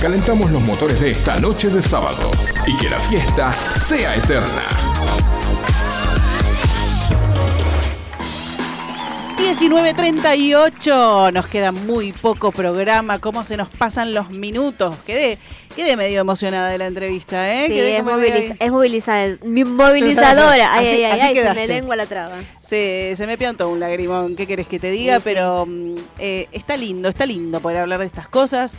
[0.00, 2.30] Calentamos los motores de esta noche de sábado
[2.66, 4.62] y que la fiesta sea eterna.
[9.38, 14.94] 19.38, nos queda muy poco programa, cómo se nos pasan los minutos.
[15.06, 15.38] Quedé,
[15.74, 17.66] quedé medio emocionada de la entrevista, ¿eh?
[17.66, 18.56] Sí, Quedé es, moviliza-
[19.66, 20.74] movilizadora.
[20.74, 22.36] Ay, Así- ay, ay, así ay, se me lengua la traba.
[22.60, 25.16] Se, se me piantó un lagrimón, ¿qué querés que te diga?
[25.16, 25.22] Sí.
[25.24, 28.76] Pero mm, eh, está lindo, está lindo poder hablar de estas cosas.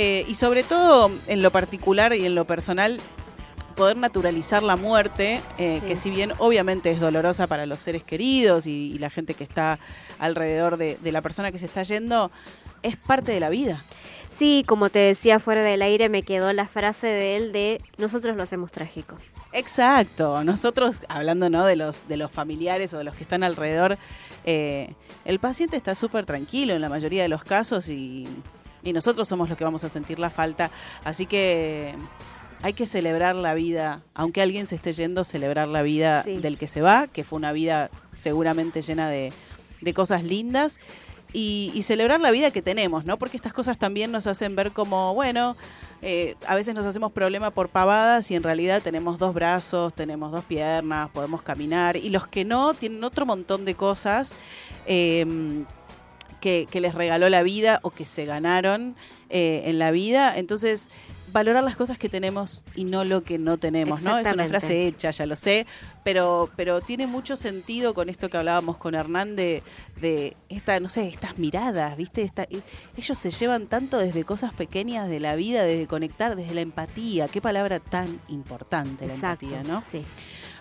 [0.00, 3.00] Eh, y sobre todo en lo particular y en lo personal,
[3.74, 8.66] poder naturalizar la muerte, eh, que si bien obviamente es dolorosa para los seres queridos
[8.66, 9.80] y, y la gente que está
[10.20, 12.30] alrededor de, de la persona que se está yendo,
[12.82, 13.84] es parte de la vida.
[14.30, 18.36] Sí, como te decía fuera del aire, me quedó la frase de él de nosotros
[18.36, 19.16] lo hacemos trágico.
[19.52, 20.44] Exacto.
[20.44, 21.64] Nosotros, hablando ¿no?
[21.64, 23.98] de, los, de los familiares o de los que están alrededor,
[24.44, 24.94] eh,
[25.24, 28.28] el paciente está súper tranquilo en la mayoría de los casos y,
[28.82, 30.70] y nosotros somos los que vamos a sentir la falta.
[31.04, 31.94] Así que
[32.62, 36.36] hay que celebrar la vida, aunque alguien se esté yendo, celebrar la vida Sí.
[36.38, 39.32] del que se va, que fue una vida seguramente llena de,
[39.80, 40.78] de cosas lindas.
[41.30, 43.18] Y, y celebrar la vida que tenemos, ¿no?
[43.18, 45.58] Porque estas cosas también nos hacen ver como, bueno,
[46.00, 50.32] eh, a veces nos hacemos problema por pavadas y en realidad tenemos dos brazos, tenemos
[50.32, 51.98] dos piernas, podemos caminar.
[51.98, 54.32] Y los que no tienen otro montón de cosas
[54.86, 55.26] eh,
[56.40, 58.96] que, que les regaló la vida o que se ganaron
[59.30, 60.36] eh, en la vida.
[60.36, 60.90] Entonces,
[61.32, 64.18] valorar las cosas que tenemos y no lo que no tenemos, ¿no?
[64.18, 65.66] Es una frase hecha, ya lo sé,
[66.04, 69.62] pero, pero tiene mucho sentido con esto que hablábamos con Hernán de,
[70.00, 72.22] de esta, no sé, estas miradas, ¿viste?
[72.22, 72.46] Esta,
[72.96, 77.28] ellos se llevan tanto desde cosas pequeñas de la vida, desde conectar, desde la empatía.
[77.28, 79.82] Qué palabra tan importante la Exacto, empatía, ¿no?
[79.84, 80.02] Sí.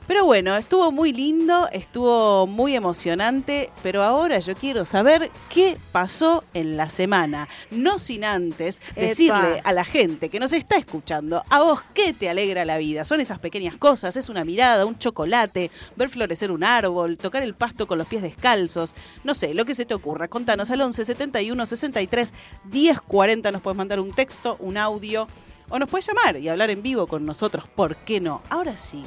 [0.07, 6.45] Pero bueno, estuvo muy lindo, estuvo muy emocionante, pero ahora yo quiero saber qué pasó
[6.53, 7.49] en la semana.
[7.71, 9.01] No sin antes Epa.
[9.01, 13.03] decirle a la gente que nos está escuchando, a vos qué te alegra la vida.
[13.03, 17.53] Son esas pequeñas cosas, es una mirada, un chocolate, ver florecer un árbol, tocar el
[17.53, 20.29] pasto con los pies descalzos, no sé, lo que se te ocurra.
[20.29, 25.27] Contanos al 11 71 63 10 40, nos puedes mandar un texto, un audio.
[25.69, 28.41] O nos puedes llamar y hablar en vivo con nosotros, ¿por qué no?
[28.49, 29.03] Ahora sí,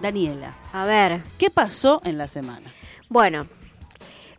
[0.00, 2.72] Daniela, A ver, ¿qué pasó en la semana?
[3.08, 3.46] bueno.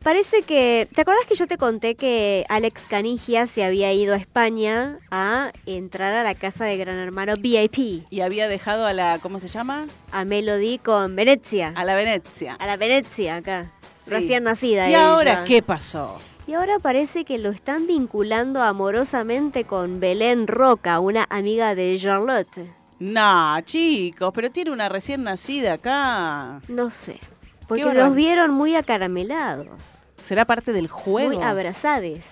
[0.03, 0.87] Parece que.
[0.95, 5.51] ¿Te acordás que yo te conté que Alex Canigia se había ido a España a
[5.67, 8.07] entrar a la casa de Gran Hermano VIP?
[8.09, 9.85] Y había dejado a la, ¿cómo se llama?
[10.11, 11.71] A Melody con Venecia.
[11.75, 12.55] A la Venecia.
[12.55, 13.71] A la Venecia, acá.
[13.93, 14.09] Sí.
[14.09, 14.87] Recién nacida.
[14.87, 15.11] ¿Y ella.
[15.11, 16.17] ahora qué pasó?
[16.47, 22.61] Y ahora parece que lo están vinculando amorosamente con Belén Roca, una amiga de Charlotte.
[23.01, 26.61] No, chicos, pero tiene una recién nacida acá.
[26.67, 27.19] No sé.
[27.67, 29.97] Porque los vieron muy acaramelados.
[30.23, 31.33] ¿Será parte del juego?
[31.33, 32.29] Muy abrazades.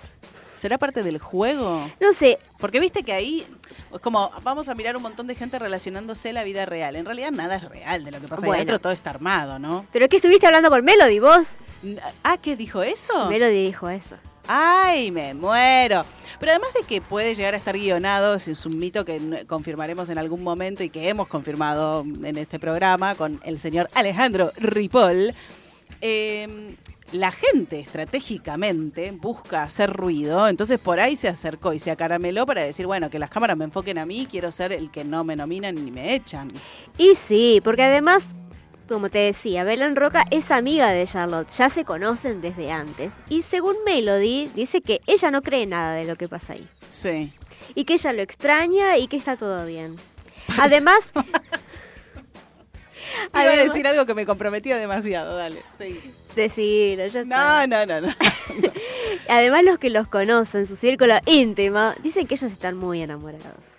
[0.55, 1.89] ¿Será parte del juego?
[1.99, 2.37] No sé.
[2.59, 3.47] Porque viste que ahí
[3.91, 6.95] es como vamos a mirar un montón de gente relacionándose a la vida real.
[6.97, 8.55] En realidad nada es real de lo que pasa ahí Bueno.
[8.57, 9.87] adentro, todo está armado, ¿no?
[9.91, 11.55] ¿Pero qué estuviste hablando por Melody, vos?
[12.23, 13.27] Ah, ¿qué dijo eso?
[13.27, 14.17] Melody dijo eso.
[14.51, 16.03] Ay, me muero.
[16.39, 20.17] Pero además de que puede llegar a estar guionado, es un mito que confirmaremos en
[20.17, 25.35] algún momento y que hemos confirmado en este programa con el señor Alejandro Ripoll,
[26.01, 26.75] eh,
[27.11, 32.63] la gente estratégicamente busca hacer ruido, entonces por ahí se acercó y se acarameló para
[32.63, 35.35] decir, bueno, que las cámaras me enfoquen a mí, quiero ser el que no me
[35.35, 36.51] nominan ni me echan.
[36.97, 38.25] Y sí, porque además,
[38.89, 43.13] como te decía, Belén Roca es amiga de Charlotte, ya se conocen desde antes.
[43.29, 46.67] Y según Melody, dice que ella no cree nada de lo que pasa ahí.
[46.89, 47.31] Sí.
[47.75, 49.95] Y que ella lo extraña y que está todo bien.
[50.57, 51.11] Además...
[53.33, 55.61] Iba a decir algo que me comprometía demasiado, dale.
[55.77, 55.99] Sí.
[56.35, 57.67] Decilo, ya No, está.
[57.67, 58.13] no, no, no.
[59.29, 63.77] Además, los que los conocen, su círculo íntimo, dicen que ellos están muy enamorados.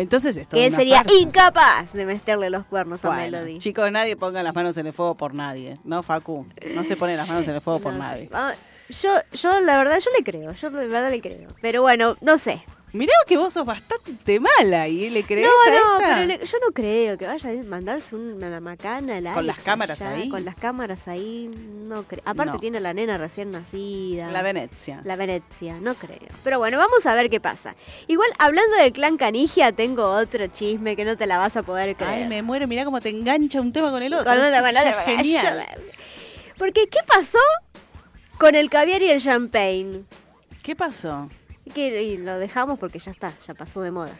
[0.00, 3.58] Entonces esto Que él sería incapaz de meterle los cuernos a Melody.
[3.58, 6.46] chicos, nadie ponga las manos en el fuego por nadie, ¿no, Facu?
[6.74, 7.98] No se pone las manos en el fuego por sé.
[7.98, 8.28] nadie.
[8.32, 8.52] Ah,
[8.88, 10.52] Yo, yo, la verdad, yo le creo.
[10.52, 11.48] Yo de verdad le creo.
[11.60, 12.62] Pero bueno, no sé.
[12.92, 16.14] Mirá que vos sos bastante mala y le crees no, a no, esta.
[16.14, 20.00] pero le- yo no creo que vaya a mandarse una macana al Con las cámaras
[20.00, 20.28] allá, ahí.
[20.30, 21.50] Con las cámaras ahí,
[21.86, 22.22] no creo.
[22.24, 22.58] Aparte No.
[22.58, 24.30] tiene la nena recién nacida.
[24.30, 25.02] La Venecia.
[25.04, 26.18] La Venecia, no creo.
[26.42, 27.74] Pero bueno, vamos a ver qué pasa.
[28.06, 31.94] Igual, hablando del clan Canigia, tengo otro chisme que no te la vas a poder
[31.94, 32.22] creer.
[32.22, 34.24] Ay, me muero, mirá cómo te engancha un tema con el otro.
[34.32, 35.00] Con otro, con otro.
[35.04, 35.66] Genial.
[36.56, 37.38] Porque, ¿qué pasó
[38.38, 40.04] con el caviar y el champagne?
[40.62, 41.28] ¿Qué pasó?
[41.68, 44.18] Que y lo dejamos porque ya está, ya pasó de moda.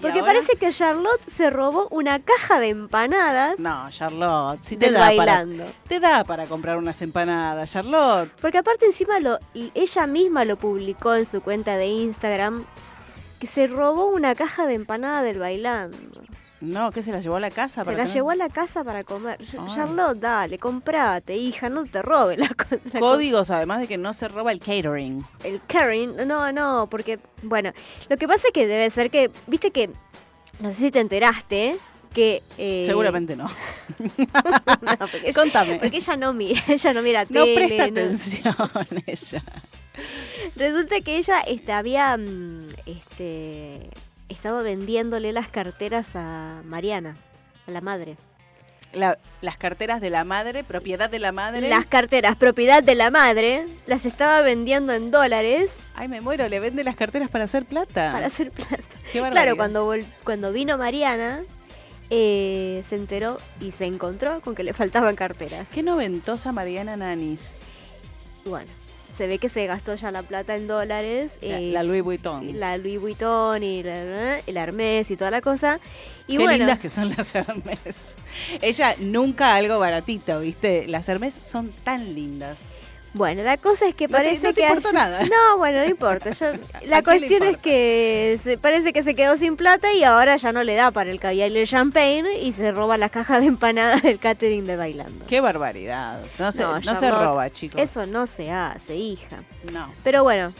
[0.00, 0.32] Porque ahora?
[0.32, 5.00] parece que Charlotte se robó una caja de empanadas No, Charlotte, si te del da
[5.00, 5.64] bailando.
[5.64, 8.30] para te da para comprar unas empanadas, Charlotte.
[8.42, 12.64] Porque aparte encima lo, ella misma lo publicó en su cuenta de Instagram
[13.40, 15.96] que se robó una caja de empanada del bailando.
[16.60, 17.80] No, ¿qué se la llevó a la casa?
[17.82, 18.14] Se para la comer?
[18.14, 19.38] llevó a la casa para comer.
[19.74, 22.50] Charlotte, dale, comprate, hija, no te robes la,
[22.92, 25.22] la Códigos, además de que no se roba el catering.
[25.44, 27.72] El Karen, no, no, porque, bueno,
[28.08, 29.90] lo que pasa es que debe ser que, viste que,
[30.60, 31.76] no sé si te enteraste,
[32.14, 32.42] que...
[32.56, 33.44] eh, Seguramente no.
[33.98, 35.76] no, porque ella- Contame.
[35.78, 37.54] Porque ella no mira, ella no mira No tele.
[37.54, 38.54] presta no- atención
[39.06, 39.42] ella.
[40.56, 43.90] Resulta que ella este, había mm, este,
[44.28, 47.16] estado vendiéndole las carteras a Mariana,
[47.66, 48.16] a la madre.
[48.92, 51.68] La- las carteras de la madre, propiedad de la madre.
[51.68, 56.60] Las carteras, propiedad de la madre, las estaba vendiendo en dólares Ay, me muero, le
[56.60, 58.12] vende las carteras para hacer plata.
[58.12, 58.82] para hacer plata.
[59.12, 59.20] Qué.
[59.30, 59.92] Claro, cuando,
[60.24, 61.42] cuando vino Mariana,
[62.08, 65.68] eh, se enteró y se encontró con que le faltaban carteras.
[65.74, 67.56] Qué noventosa Mariana Nanis.
[68.44, 68.70] Bueno,
[69.16, 71.38] se ve que se gastó ya la plata en dólares.
[71.40, 72.58] La, eh, la Louis Vuitton.
[72.58, 75.80] La Louis Vuitton y la, el Hermes y toda la cosa.
[76.26, 78.16] Y Qué bueno, lindas que son las Hermes.
[78.60, 80.86] Ella nunca algo baratito, ¿viste?
[80.86, 82.60] Las Hermes son tan lindas.
[83.16, 85.24] Bueno, la cosa es que No te- parece no te que nada.
[85.24, 86.30] No, bueno, no importa.
[86.32, 86.52] Yo-
[86.86, 90.62] la cuestión es que se, parece que se quedó sin plata y ahora ya no
[90.62, 94.02] le da para el caviar y el champagne y se roba las cajas de empanadas
[94.02, 95.24] del catering de bailando.
[95.26, 96.20] Qué barbaridad.
[96.38, 97.80] No se, no, se roba, chicos.
[97.80, 99.38] Eso no se hace, hija.
[99.72, 99.90] No.
[100.04, 100.52] Pero bueno,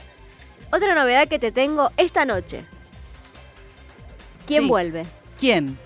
[0.73, 2.65] otra novedad que te tengo esta noche.
[4.47, 4.69] ¿Quién Sí.
[4.69, 5.05] vuelve?
[5.39, 5.79] ¿Quién?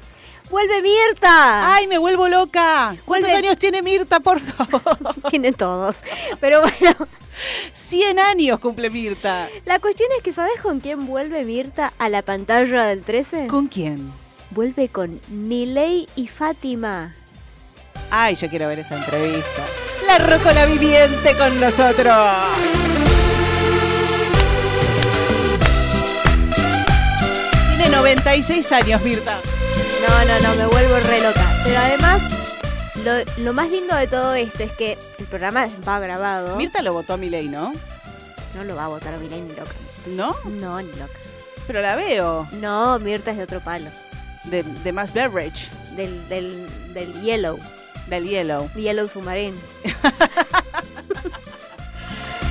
[0.50, 1.74] ¡Vuelve Mirta!
[1.74, 2.96] ¡Ay, me vuelvo loca!
[3.04, 4.82] ¿Cuántos Vuelve- años tiene Mirta, por favor?
[5.30, 5.98] Tienen todos.
[6.40, 6.96] Pero bueno,
[7.72, 9.48] 100 años cumple Mirta.
[9.64, 13.46] la cuestión es que ¿sabes con quién vuelve Mirta a la pantalla del 13?
[13.46, 14.12] ¿Con quién?
[14.50, 17.14] Vuelve con Milei y Fátima.
[18.10, 19.62] Ay, yo quiero ver esa entrevista.
[20.08, 22.16] La Rocola Viviente con nosotros.
[27.76, 29.38] Tiene 96 años, Mirta.
[30.08, 31.46] No, no, no, me vuelvo re loca.
[31.64, 32.22] Pero además,
[33.04, 36.56] lo, lo más lindo de todo esto es que el programa va grabado.
[36.56, 37.72] Mirta lo votó a Milei, ¿no?
[38.56, 39.72] No lo va a votar a Milei ni loca.
[40.06, 40.36] ¿No?
[40.44, 41.12] No, ni loca.
[41.66, 42.48] Pero la veo.
[42.52, 43.90] No, Mirta es de otro palo.
[44.44, 45.68] De, de más beverage.
[45.96, 47.58] Del, del, del Yellow.
[48.08, 48.70] Del Yellow.
[48.74, 49.56] Yellow Submarine.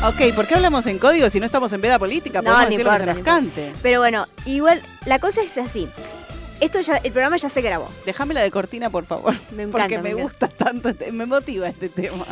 [0.01, 2.41] Ok, ¿por qué hablamos en código si no estamos en veda política?
[2.41, 3.63] No, Podemos ni decir lo que se importa, nos importa.
[3.65, 3.79] cante.
[3.81, 5.89] Pero bueno, igual, la cosa es así.
[6.59, 7.89] Esto ya, el programa ya se grabó.
[8.05, 9.33] Déjame la de cortina, por favor.
[9.51, 12.25] Me encanta, Porque me me gusta tanto, este- me motiva este tema.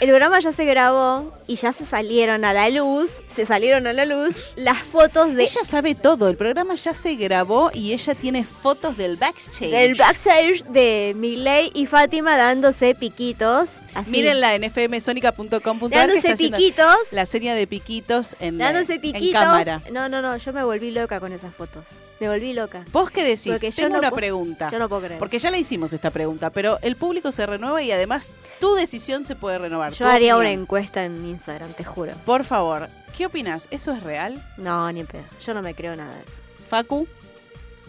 [0.00, 3.92] El programa ya se grabó y ya se salieron a la luz, se salieron a
[3.92, 8.14] la luz las fotos de Ella sabe todo, el programa ya se grabó y ella
[8.14, 9.70] tiene fotos del backstage.
[9.70, 13.72] del backstage de Miley y Fátima dándose piquitos.
[13.94, 14.10] Así.
[14.10, 17.12] Mírenla en fmsonica.com.ar Dándose piquitos.
[17.12, 19.82] La serie de piquitos en, la- Dándose en cámara.
[19.92, 21.84] No, no, no, yo me volví loca con esas fotos.
[22.20, 22.84] Me volví loca.
[22.92, 23.48] ¿Vos qué decís?
[23.52, 24.70] Porque yo Tengo no una pregunta.
[24.70, 25.18] Yo no puedo creer.
[25.18, 29.24] Porque ya le hicimos esta pregunta, pero el público se renueva y además tu decisión
[29.24, 29.92] se puede renovar.
[29.92, 32.12] Yo haría una encuesta en Instagram, te juro.
[32.24, 33.68] Por favor, ¿qué opinas?
[33.70, 34.42] ¿Eso es real?
[34.56, 35.24] No, ni en pedo.
[35.44, 36.42] Yo no me creo nada de eso.
[36.68, 37.08] Facu,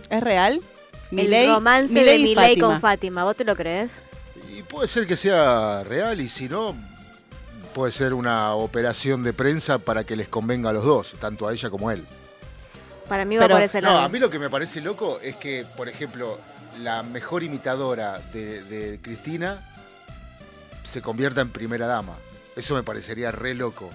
[0.10, 0.62] ¿es real?
[1.12, 4.04] el romance Milei de Milei con Fátima, ¿vos te lo crees?
[4.56, 6.76] Y puede ser que sea real y si no,
[7.74, 11.54] puede ser una operación de prensa para que les convenga a los dos, tanto a
[11.54, 12.06] ella como a él.
[13.12, 15.66] Para mí va por ese no, a mí lo que me parece loco es que,
[15.76, 16.40] por ejemplo,
[16.82, 19.60] la mejor imitadora de, de Cristina
[20.84, 22.16] se convierta en primera dama.
[22.56, 23.90] Eso me parecería re loco.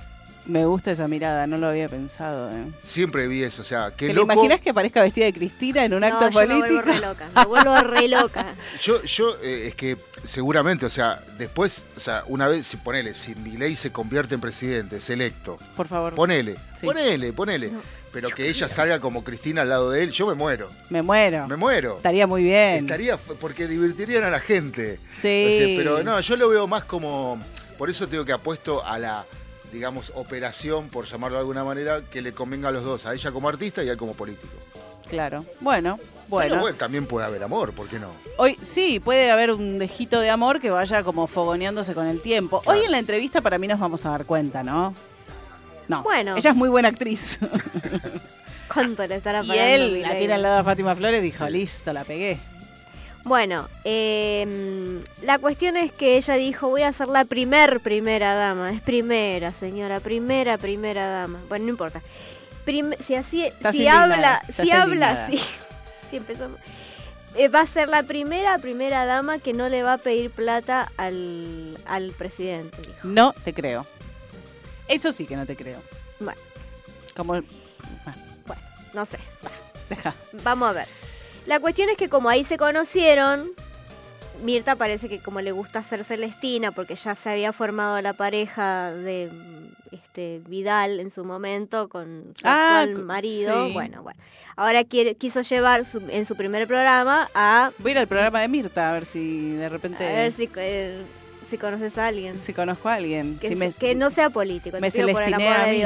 [0.45, 2.51] Me gusta esa mirada, no lo había pensado.
[2.53, 2.67] ¿eh?
[2.85, 4.27] Siempre vi eso, o sea, qué ¿Te loco.
[4.29, 6.75] lo imaginas que aparezca vestida de Cristina en un No, acto yo me político?
[6.75, 7.29] vuelvo re loca.
[7.35, 8.55] Me vuelvo re loca.
[8.83, 13.15] Yo, yo eh, es que seguramente, o sea, después, o sea, una vez, si ponele,
[13.15, 16.15] si Milei se convierte en presidente, es electo, Por favor.
[16.15, 16.85] ponele, Sí.
[16.87, 17.73] ponele, ponele.
[18.17, 20.71] Pero que ella salga como Cristina al lado de él, yo me muero.
[20.89, 21.47] Me muero.
[21.49, 21.97] Me muero.
[21.99, 22.77] Estaría muy bien.
[22.77, 24.99] Estaría, porque divertirían a la gente.
[25.07, 25.59] Sí.
[25.59, 27.39] Sea, pero no, yo lo veo más como.
[27.77, 29.27] Por eso tengo que apuesto a la,
[29.71, 33.31] digamos, operación, por llamarlo de alguna manera, que le convenga a los dos, a ella
[33.33, 34.57] como artista y a él como político.
[35.11, 35.45] Claro.
[35.61, 36.61] Bueno, Pero bueno.
[36.61, 38.13] bueno, también puede haber amor, ¿por qué no?
[38.39, 42.63] Hoy sí, puede haber un dejito de amor que vaya como fogoneándose con el tiempo.
[42.65, 44.95] Hoy en la entrevista para mí nos vamos a dar cuenta, ¿no?
[45.89, 46.03] No.
[46.03, 46.37] Bueno.
[46.37, 47.39] Ella es muy buena actriz.
[48.73, 51.49] ¿Cuánto le estará y pagando él la tira al lado de Fátima Flores y dijo,
[51.49, 52.39] listo, la pegué.
[53.25, 58.71] Bueno, eh, la cuestión es que ella dijo, voy a ser la primer primera dama.
[58.73, 61.41] Es primera, señora, primera, primera dama.
[61.49, 62.03] Bueno, no importa.
[62.65, 65.41] Prim- si así, si habla, si habla así,
[66.11, 66.59] si empezamos.
[67.37, 70.91] Eh, va a ser la primera, primera dama que no le va a pedir plata
[70.97, 72.79] al, al presidente.
[72.79, 72.95] dijo.
[73.03, 73.87] No te creo.
[74.89, 75.81] Eso sí que no te creo.
[76.21, 76.41] Bueno,
[77.15, 78.63] Como bueno,
[78.95, 79.19] no sé.
[79.91, 80.15] Deja.
[80.45, 80.89] Vamos a ver.
[81.47, 83.51] La cuestión es que como ahí se conocieron,
[84.43, 88.91] Mirta parece que como le gusta ser Celestina, porque ya se había formado la pareja
[88.93, 89.31] de
[89.93, 93.67] este Vidal en su momento con su Ah, actual marido.
[93.69, 93.73] sí.
[93.73, 94.21] Bueno, bueno.
[94.57, 98.41] Ahora quiere, quiso llevar su- en su primer programa a, Voy a ir al programa
[98.41, 100.05] de Mirta a ver si de repente.
[100.05, 101.03] a ver si, eh,
[101.49, 102.39] si conoces a alguien.
[102.39, 103.39] si conozco a alguien.
[103.39, 105.83] Que, si me, que no sea político, me celestiné a mí.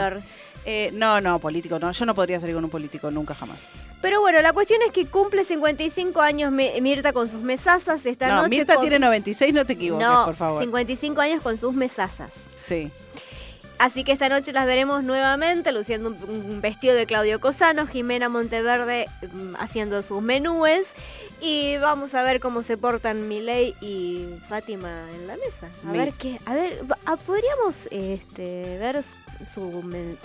[0.67, 1.91] Eh, no, no, político, no.
[1.91, 3.59] Yo no podría salir con un político nunca jamás.
[4.03, 8.29] Pero bueno, la cuestión es que cumple 55 años Mi- Mirta con sus mesazas esta
[8.29, 8.51] no, noche.
[8.51, 10.61] Mirta con- tiene 96, no te equivoques, No, por favor.
[10.63, 12.45] 55 años con sus mesazas.
[12.59, 12.91] Sí.
[13.81, 19.09] Así que esta noche las veremos nuevamente luciendo un, vestido de Claudio Cosano, Jimena Monteverde
[19.33, 20.93] mm, haciendo sus menúes
[21.41, 25.69] y vamos a ver cómo se portan Milei y Fátima en la mesa.
[25.83, 29.03] A Mi- ver qué, a ver, ah, podríamos este, ver
[29.47, 29.83] su,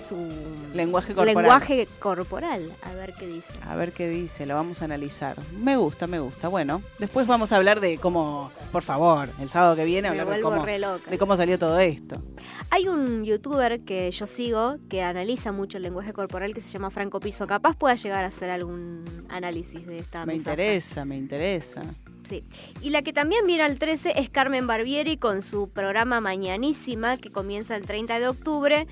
[0.08, 0.30] su
[0.74, 1.36] Lenguaje corporal.
[1.36, 3.54] lenguaje corporal, a ver qué dice.
[3.68, 5.38] A ver qué dice, lo vamos a analizar.
[5.60, 6.48] Me gusta, me gusta.
[6.48, 10.36] Bueno, después vamos a hablar de cómo, por favor, el sábado que viene, Me hablar
[10.36, 12.22] de cómo, de cómo salió todo esto.
[12.70, 16.90] Hay un youtuber que yo sigo que analiza mucho el lenguaje corporal que se llama
[16.90, 17.48] Franco Piso.
[17.48, 20.52] Capaz pueda llegar a hacer algún análisis de esta Me mesaza.
[20.52, 21.82] interesa, me interesa.
[22.28, 22.44] Sí.
[22.82, 27.32] Y la que también viene al 13 es Carmen Barbieri con su programa Mañanísima que
[27.32, 28.88] comienza el 30 de octubre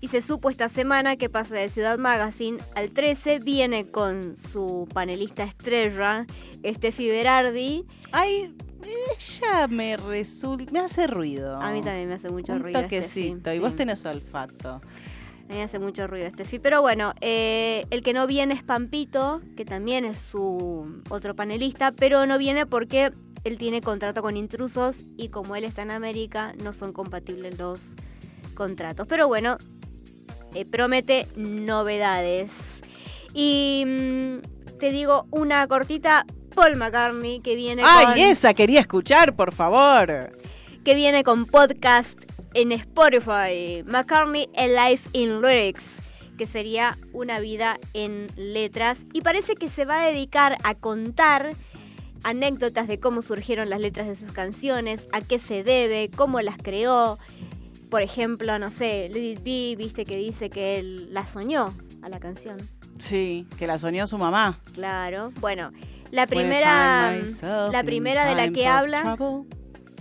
[0.00, 3.40] y se supo esta semana que pasa de Ciudad Magazine al 13.
[3.40, 6.26] Viene con su panelista estrella,
[6.64, 7.84] Steffi Berardi.
[8.12, 8.54] Ay,
[9.18, 11.60] ella me resulta, me hace ruido.
[11.60, 12.82] A mí también me hace mucho Un ruido.
[12.82, 14.80] toquecito, Steffi, y vos tenés olfato.
[15.48, 16.58] A mí me hace mucho ruido Steffi.
[16.58, 21.92] Pero bueno, eh, el que no viene es Pampito, que también es su otro panelista,
[21.92, 23.12] pero no viene porque
[23.44, 27.94] él tiene contrato con intrusos y como él está en América, no son compatibles los
[28.54, 29.06] contratos.
[29.06, 29.56] Pero bueno,
[30.54, 32.80] eh, promete novedades.
[33.32, 39.36] Y mm, te digo una cortita, Paul McCartney, que viene con Ay, esa quería escuchar,
[39.36, 40.36] por favor.
[40.84, 42.18] que viene con podcast
[42.56, 43.82] en Spotify.
[43.84, 46.00] McCartney A Life in Lyrics,
[46.38, 49.04] que sería una vida en letras.
[49.12, 51.50] Y parece que se va a dedicar a contar
[52.22, 56.56] anécdotas de cómo surgieron las letras de sus canciones, a qué se debe, cómo las
[56.56, 57.18] creó.
[57.90, 62.08] Por ejemplo, no sé, Let It Be, viste que dice que él la soñó a
[62.08, 62.56] la canción.
[62.98, 64.60] Sí, que la soñó su mamá.
[64.72, 65.30] Claro.
[65.40, 65.72] Bueno,
[66.10, 67.14] la primera,
[67.70, 69.14] la primera de la que habla.
[69.16, 69.46] trouble,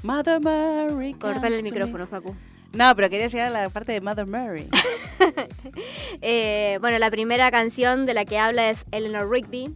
[0.05, 2.05] Mother Mary Cortale el micrófono.
[2.05, 2.35] Facu.
[2.73, 4.69] No, pero quería llegar a la parte de Mother Mary.
[6.21, 9.73] Eh, bueno, la primera canción de la que habla es Eleanor Rigby,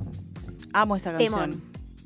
[0.73, 1.61] Amo esa canción.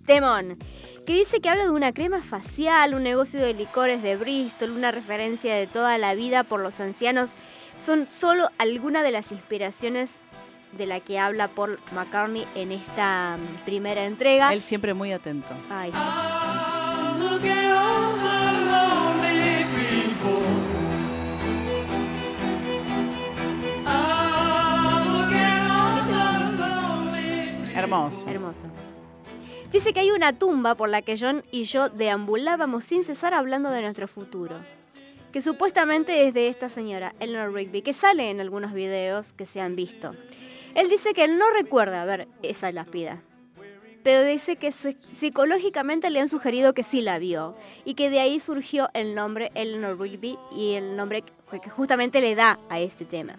[0.06, 0.48] Temón.
[0.48, 0.58] Temón,
[1.06, 4.92] que dice que habla de una crema facial, un negocio de licores de Bristol, una
[4.92, 7.32] referencia de toda la vida por los ancianos.
[7.78, 10.20] Son solo algunas de las inspiraciones
[10.78, 14.54] de la que habla Paul McCartney en esta mm, primera entrega.
[14.54, 15.54] Él siempre muy atento.
[15.70, 16.73] Ay, sí.
[27.76, 28.30] Hermoso.
[28.30, 28.64] Hermoso.
[29.72, 33.70] Dice que hay una tumba por la que John y yo deambulábamos sin cesar hablando
[33.72, 34.58] de nuestro futuro.
[35.32, 39.62] Que supuestamente es de esta señora, Eleanor Rigby, que sale en algunos videos que se
[39.62, 40.14] han visto.
[40.76, 43.22] Él dice que él no recuerda ver esa lápida.
[44.04, 47.56] Pero dice que psicológicamente le han sugerido que sí la vio.
[47.86, 52.36] Y que de ahí surgió el nombre Eleanor Rigby y el nombre que justamente le
[52.36, 53.38] da a este tema.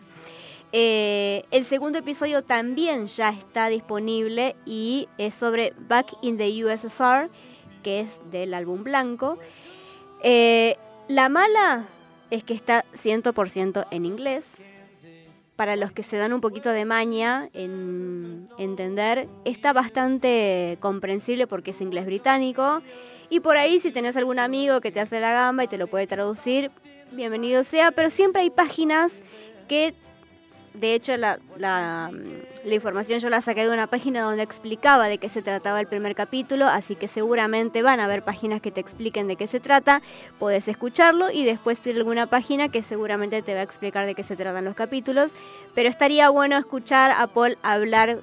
[0.72, 7.30] Eh, el segundo episodio también ya está disponible y es sobre Back in the USSR,
[7.82, 9.38] que es del álbum blanco.
[10.22, 10.76] Eh,
[11.06, 11.84] la mala
[12.30, 14.56] es que está 100% en inglés.
[15.56, 21.70] Para los que se dan un poquito de maña en entender, está bastante comprensible porque
[21.70, 22.82] es inglés británico.
[23.30, 25.86] Y por ahí, si tenés algún amigo que te hace la gamba y te lo
[25.86, 26.70] puede traducir,
[27.12, 27.92] bienvenido sea.
[27.92, 29.20] Pero siempre hay páginas
[29.68, 29.94] que
[30.74, 35.06] de hecho, la, la, mm, la información yo la saqué de una página donde explicaba
[35.06, 38.70] de qué se trataba el primer capítulo, así que seguramente van a haber páginas que
[38.70, 40.02] te expliquen de qué se trata,
[40.38, 44.24] puedes escucharlo y después tiene alguna página que seguramente te va a explicar de qué
[44.24, 45.30] se tratan los capítulos,
[45.74, 48.18] pero estaría bueno escuchar a Paul hablar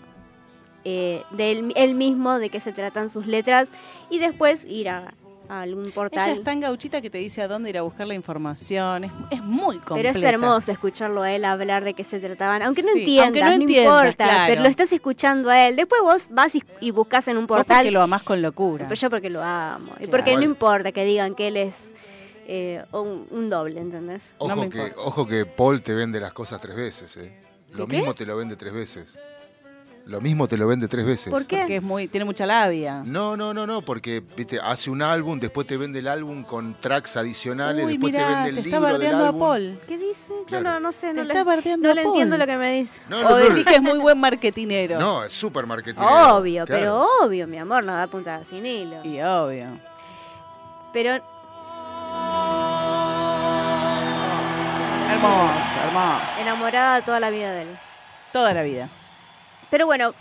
[0.83, 3.69] eh, de él, él mismo, de qué se tratan sus letras
[4.09, 5.13] y después ir a,
[5.51, 6.29] a algún portal.
[6.29, 9.03] Ella es tan gauchita que te dice a dónde ir a buscar la información.
[9.03, 10.17] Es, es muy Pero completa.
[10.17, 12.61] es hermoso escucharlo a él hablar de qué se trataban.
[12.61, 14.43] Aunque no Sí, entiendas, aunque no, no entiendas, importa, claro.
[14.47, 15.75] pero lo estás escuchando a él.
[15.75, 17.77] Después vos vas y, y buscas en un Vos portal.
[17.79, 18.85] porque lo amás con locura.
[18.87, 19.91] Pero yo porque lo amo.
[19.99, 21.91] Y porque no importa que digan que él es
[22.47, 24.31] eh, un, un doble, ¿entendés?
[24.37, 27.37] Ojo, me que, ojo que Paul te vende las cosas tres veces, ¿eh?
[27.73, 27.97] Lo ¿Qué?
[27.97, 29.17] mismo te lo vende tres veces.
[30.07, 31.29] Lo mismo te lo vende tres veces.
[31.31, 31.57] ¿Por qué?
[31.59, 33.01] Porque es muy, tiene mucha labia.
[33.05, 36.73] No, no, no, no, porque viste, hace un álbum, después te vende el álbum con
[36.81, 39.39] tracks adicionales, Uy, después te vende el te está libro del bardeando a álbum.
[39.41, 39.79] Paul.
[39.87, 40.27] ¿Qué dice?
[40.47, 40.63] Claro.
[40.63, 41.07] No, no, no sé.
[41.07, 42.99] Te No, está le, bardeando no a le entiendo lo que me dice.
[43.09, 44.99] No, no, O no, decís que es muy buen marketinero.
[44.99, 46.01] No, es súper marketing.
[46.01, 49.05] Obvio, pero obvio, mi amor, no da puntada sin hilo.
[49.05, 49.67] Y obvio.
[50.93, 51.21] Pero
[55.11, 56.41] Hermoso, hermoso.
[56.41, 57.67] enamorada toda la vida de él.
[58.31, 58.89] Toda la vida.
[59.71, 60.13] Pero bueno,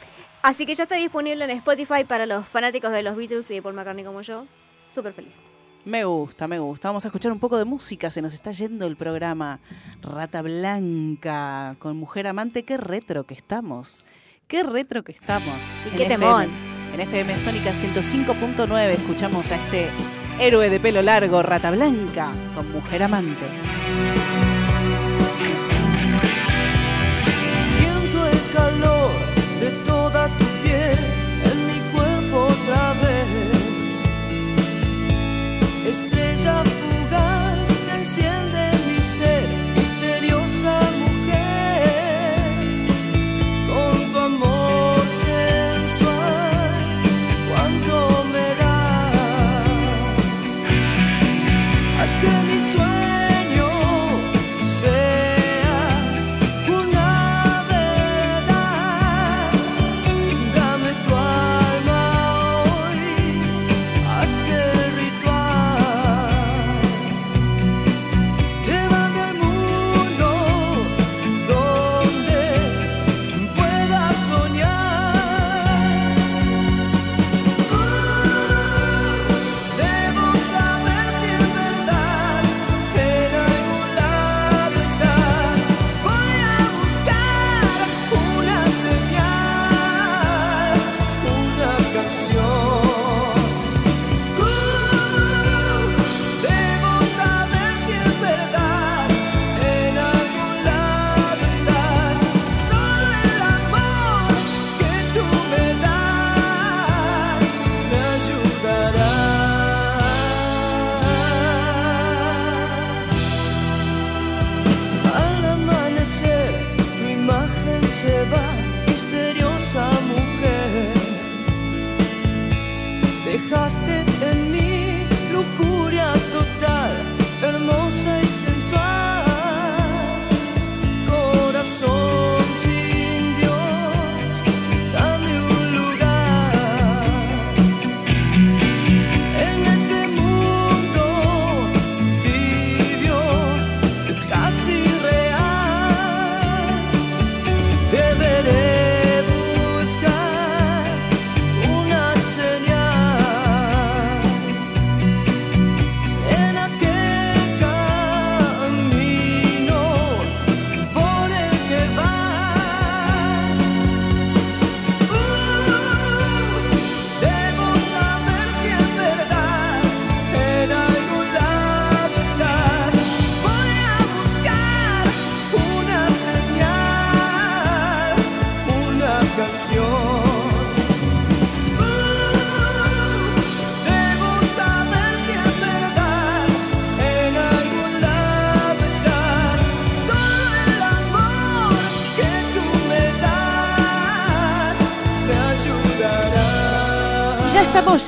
[0.42, 3.62] así que ya está disponible en Spotify para los fanáticos de los Beatles y de
[3.62, 4.46] Paul McCartney como yo.
[4.88, 5.36] Súper feliz.
[5.84, 6.88] Me gusta, me gusta.
[6.88, 8.10] Vamos a escuchar un poco de música.
[8.10, 9.60] Se nos está yendo el programa
[10.02, 12.64] Rata Blanca con Mujer Amante.
[12.64, 14.04] Qué retro que estamos.
[14.46, 15.56] Qué retro que estamos.
[15.94, 16.48] Y qué temón.
[16.94, 19.88] En FM Sónica 105.9 escuchamos a este
[20.40, 23.46] héroe de pelo largo, Rata Blanca, con Mujer Amante.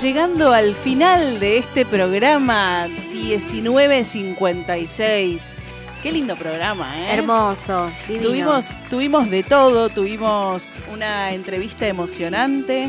[0.03, 5.55] Llegando al final de este programa 1956.
[6.03, 7.13] Qué lindo programa, ¿eh?
[7.15, 8.29] Hermoso, divino.
[8.29, 12.89] Tuvimos, tuvimos de todo, tuvimos una entrevista emocionante,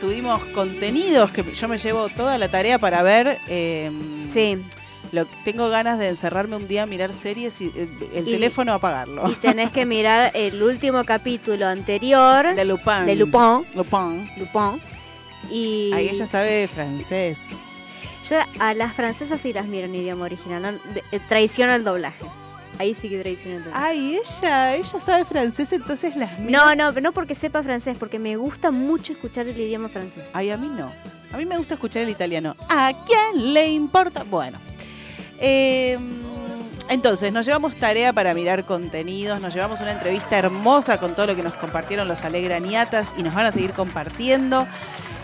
[0.00, 3.38] tuvimos contenidos que yo me llevo toda la tarea para ver.
[3.48, 3.90] eh,
[4.32, 4.56] Sí.
[5.12, 8.74] Lo, tengo ganas de encerrarme un día a mirar series y eh, el Y- teléfono
[8.74, 9.26] apagarlo.
[9.30, 13.06] Y tenés que mirar el último capítulo anterior De Lupin.
[13.06, 13.64] de Lupin.
[13.74, 14.30] Lupin.
[14.36, 14.82] Lupin.
[15.50, 17.38] Y Ahí ella sabe francés.
[18.28, 20.62] yo a las francesas sí las miro en idioma original.
[20.62, 22.24] No, de- eh, traiciona el doblaje.
[22.78, 23.84] Ahí sí que traiciona el doblaje.
[23.86, 26.74] Ay, ella, ella sabe francés, entonces las mira.
[26.74, 30.24] No, no, no porque sepa francés, porque me gusta mucho escuchar el idioma francés.
[30.32, 30.92] Ay, a mí no.
[31.32, 32.54] A mí me gusta escuchar el italiano.
[32.68, 34.22] ¿A quién le importa?
[34.24, 34.58] Bueno.
[35.40, 35.98] Eh,
[36.88, 41.36] entonces, nos llevamos tarea para mirar contenidos, nos llevamos una entrevista hermosa con todo lo
[41.36, 44.66] que nos compartieron los alegraniatas y nos van a seguir compartiendo.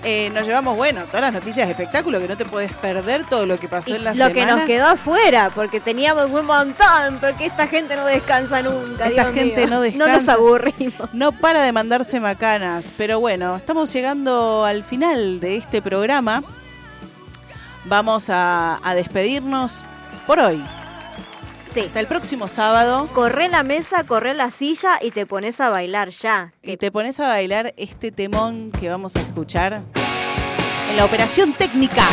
[0.05, 3.47] Eh, nos llevamos, bueno, todas las noticias de espectáculo, que no te puedes perder todo
[3.47, 4.35] lo que pasó Y en la lo semana.
[4.35, 9.07] que nos quedó afuera, porque teníamos un montón, porque esta gente no descansa nunca.
[9.09, 9.67] Esta Dios gente mío.
[9.69, 10.17] no No descansa.
[10.19, 11.15] nos aburrimos.
[11.15, 12.93] No para de mandarse macanas.
[12.97, 16.43] Pero bueno, estamos llegando al final de este programa.
[17.87, 19.83] Vamos a, a despedirnos
[20.27, 20.63] por hoy.
[21.75, 21.81] Sí.
[21.81, 23.09] Hasta el próximo sábado.
[23.13, 26.53] Corre la mesa, corre la silla y te pones a bailar ya.
[26.63, 29.83] Y te pones a bailar este temón que vamos a escuchar
[30.89, 32.05] en la operación técnica.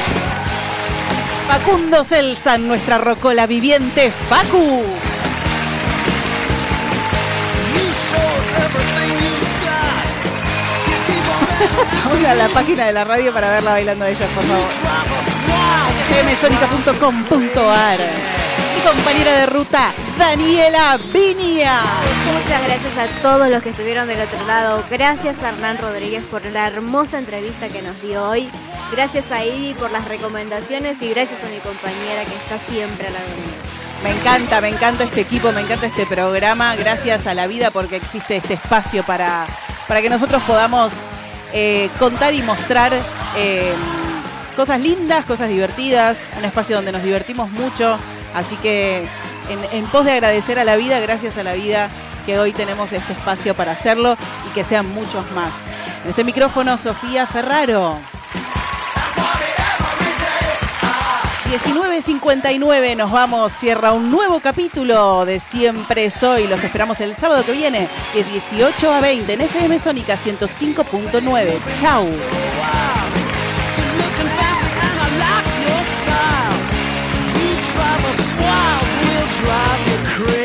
[1.47, 4.83] Facundo Celsan, nuestra rocola viviente, Facu.
[12.05, 14.67] Vamos a la página de la radio para verla bailando a ella, por favor.
[16.23, 18.50] fmsonica.com.ar Mi
[18.83, 21.79] compañera de ruta, Daniela Viña.
[22.33, 24.83] Muchas gracias a todos los que estuvieron del otro lado.
[24.89, 28.49] Gracias a Hernán Rodríguez por la hermosa entrevista que nos dio hoy.
[28.91, 33.11] Gracias a Ivy por las recomendaciones y gracias a mi compañera que está siempre a
[33.11, 34.03] la mía.
[34.03, 36.75] Me encanta, me encanta este equipo, me encanta este programa.
[36.75, 39.45] Gracias a la vida porque existe este espacio para,
[39.87, 41.05] para que nosotros podamos
[41.53, 42.93] eh, contar y mostrar
[43.37, 43.73] eh,
[44.55, 47.99] cosas lindas, cosas divertidas, un espacio donde nos divertimos mucho.
[48.33, 49.07] Así que
[49.71, 51.89] en, pos de agradecer a la vida, gracias a la vida
[52.25, 54.15] que hoy tenemos este espacio para hacerlo
[54.49, 55.51] y que sean muchos más.
[56.03, 57.97] En este micrófono, Sofía Ferraro.
[61.51, 66.47] 19.59 nos vamos, cierra un nuevo capítulo de Siempre Soy.
[66.47, 71.51] Los esperamos el sábado que viene de 18 a 20 en FM Sónica 105.9.
[71.77, 72.07] Chau.
[79.41, 80.40] drive you crazy.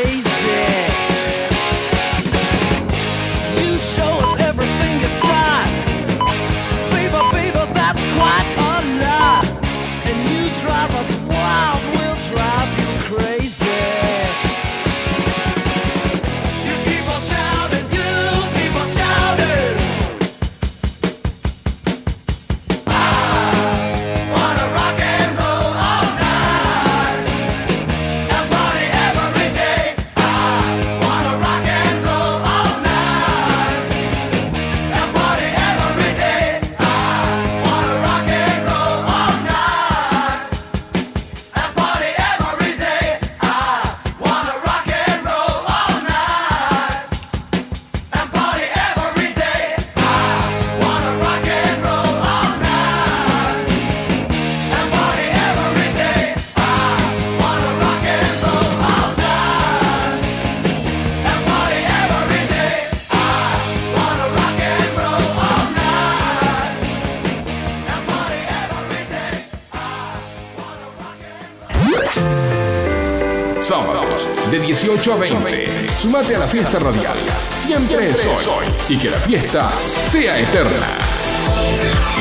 [76.07, 77.17] Sumate a la fiesta radial.
[77.59, 78.65] Siempre soy.
[78.87, 79.69] Y que la fiesta
[80.09, 82.16] sea eterna.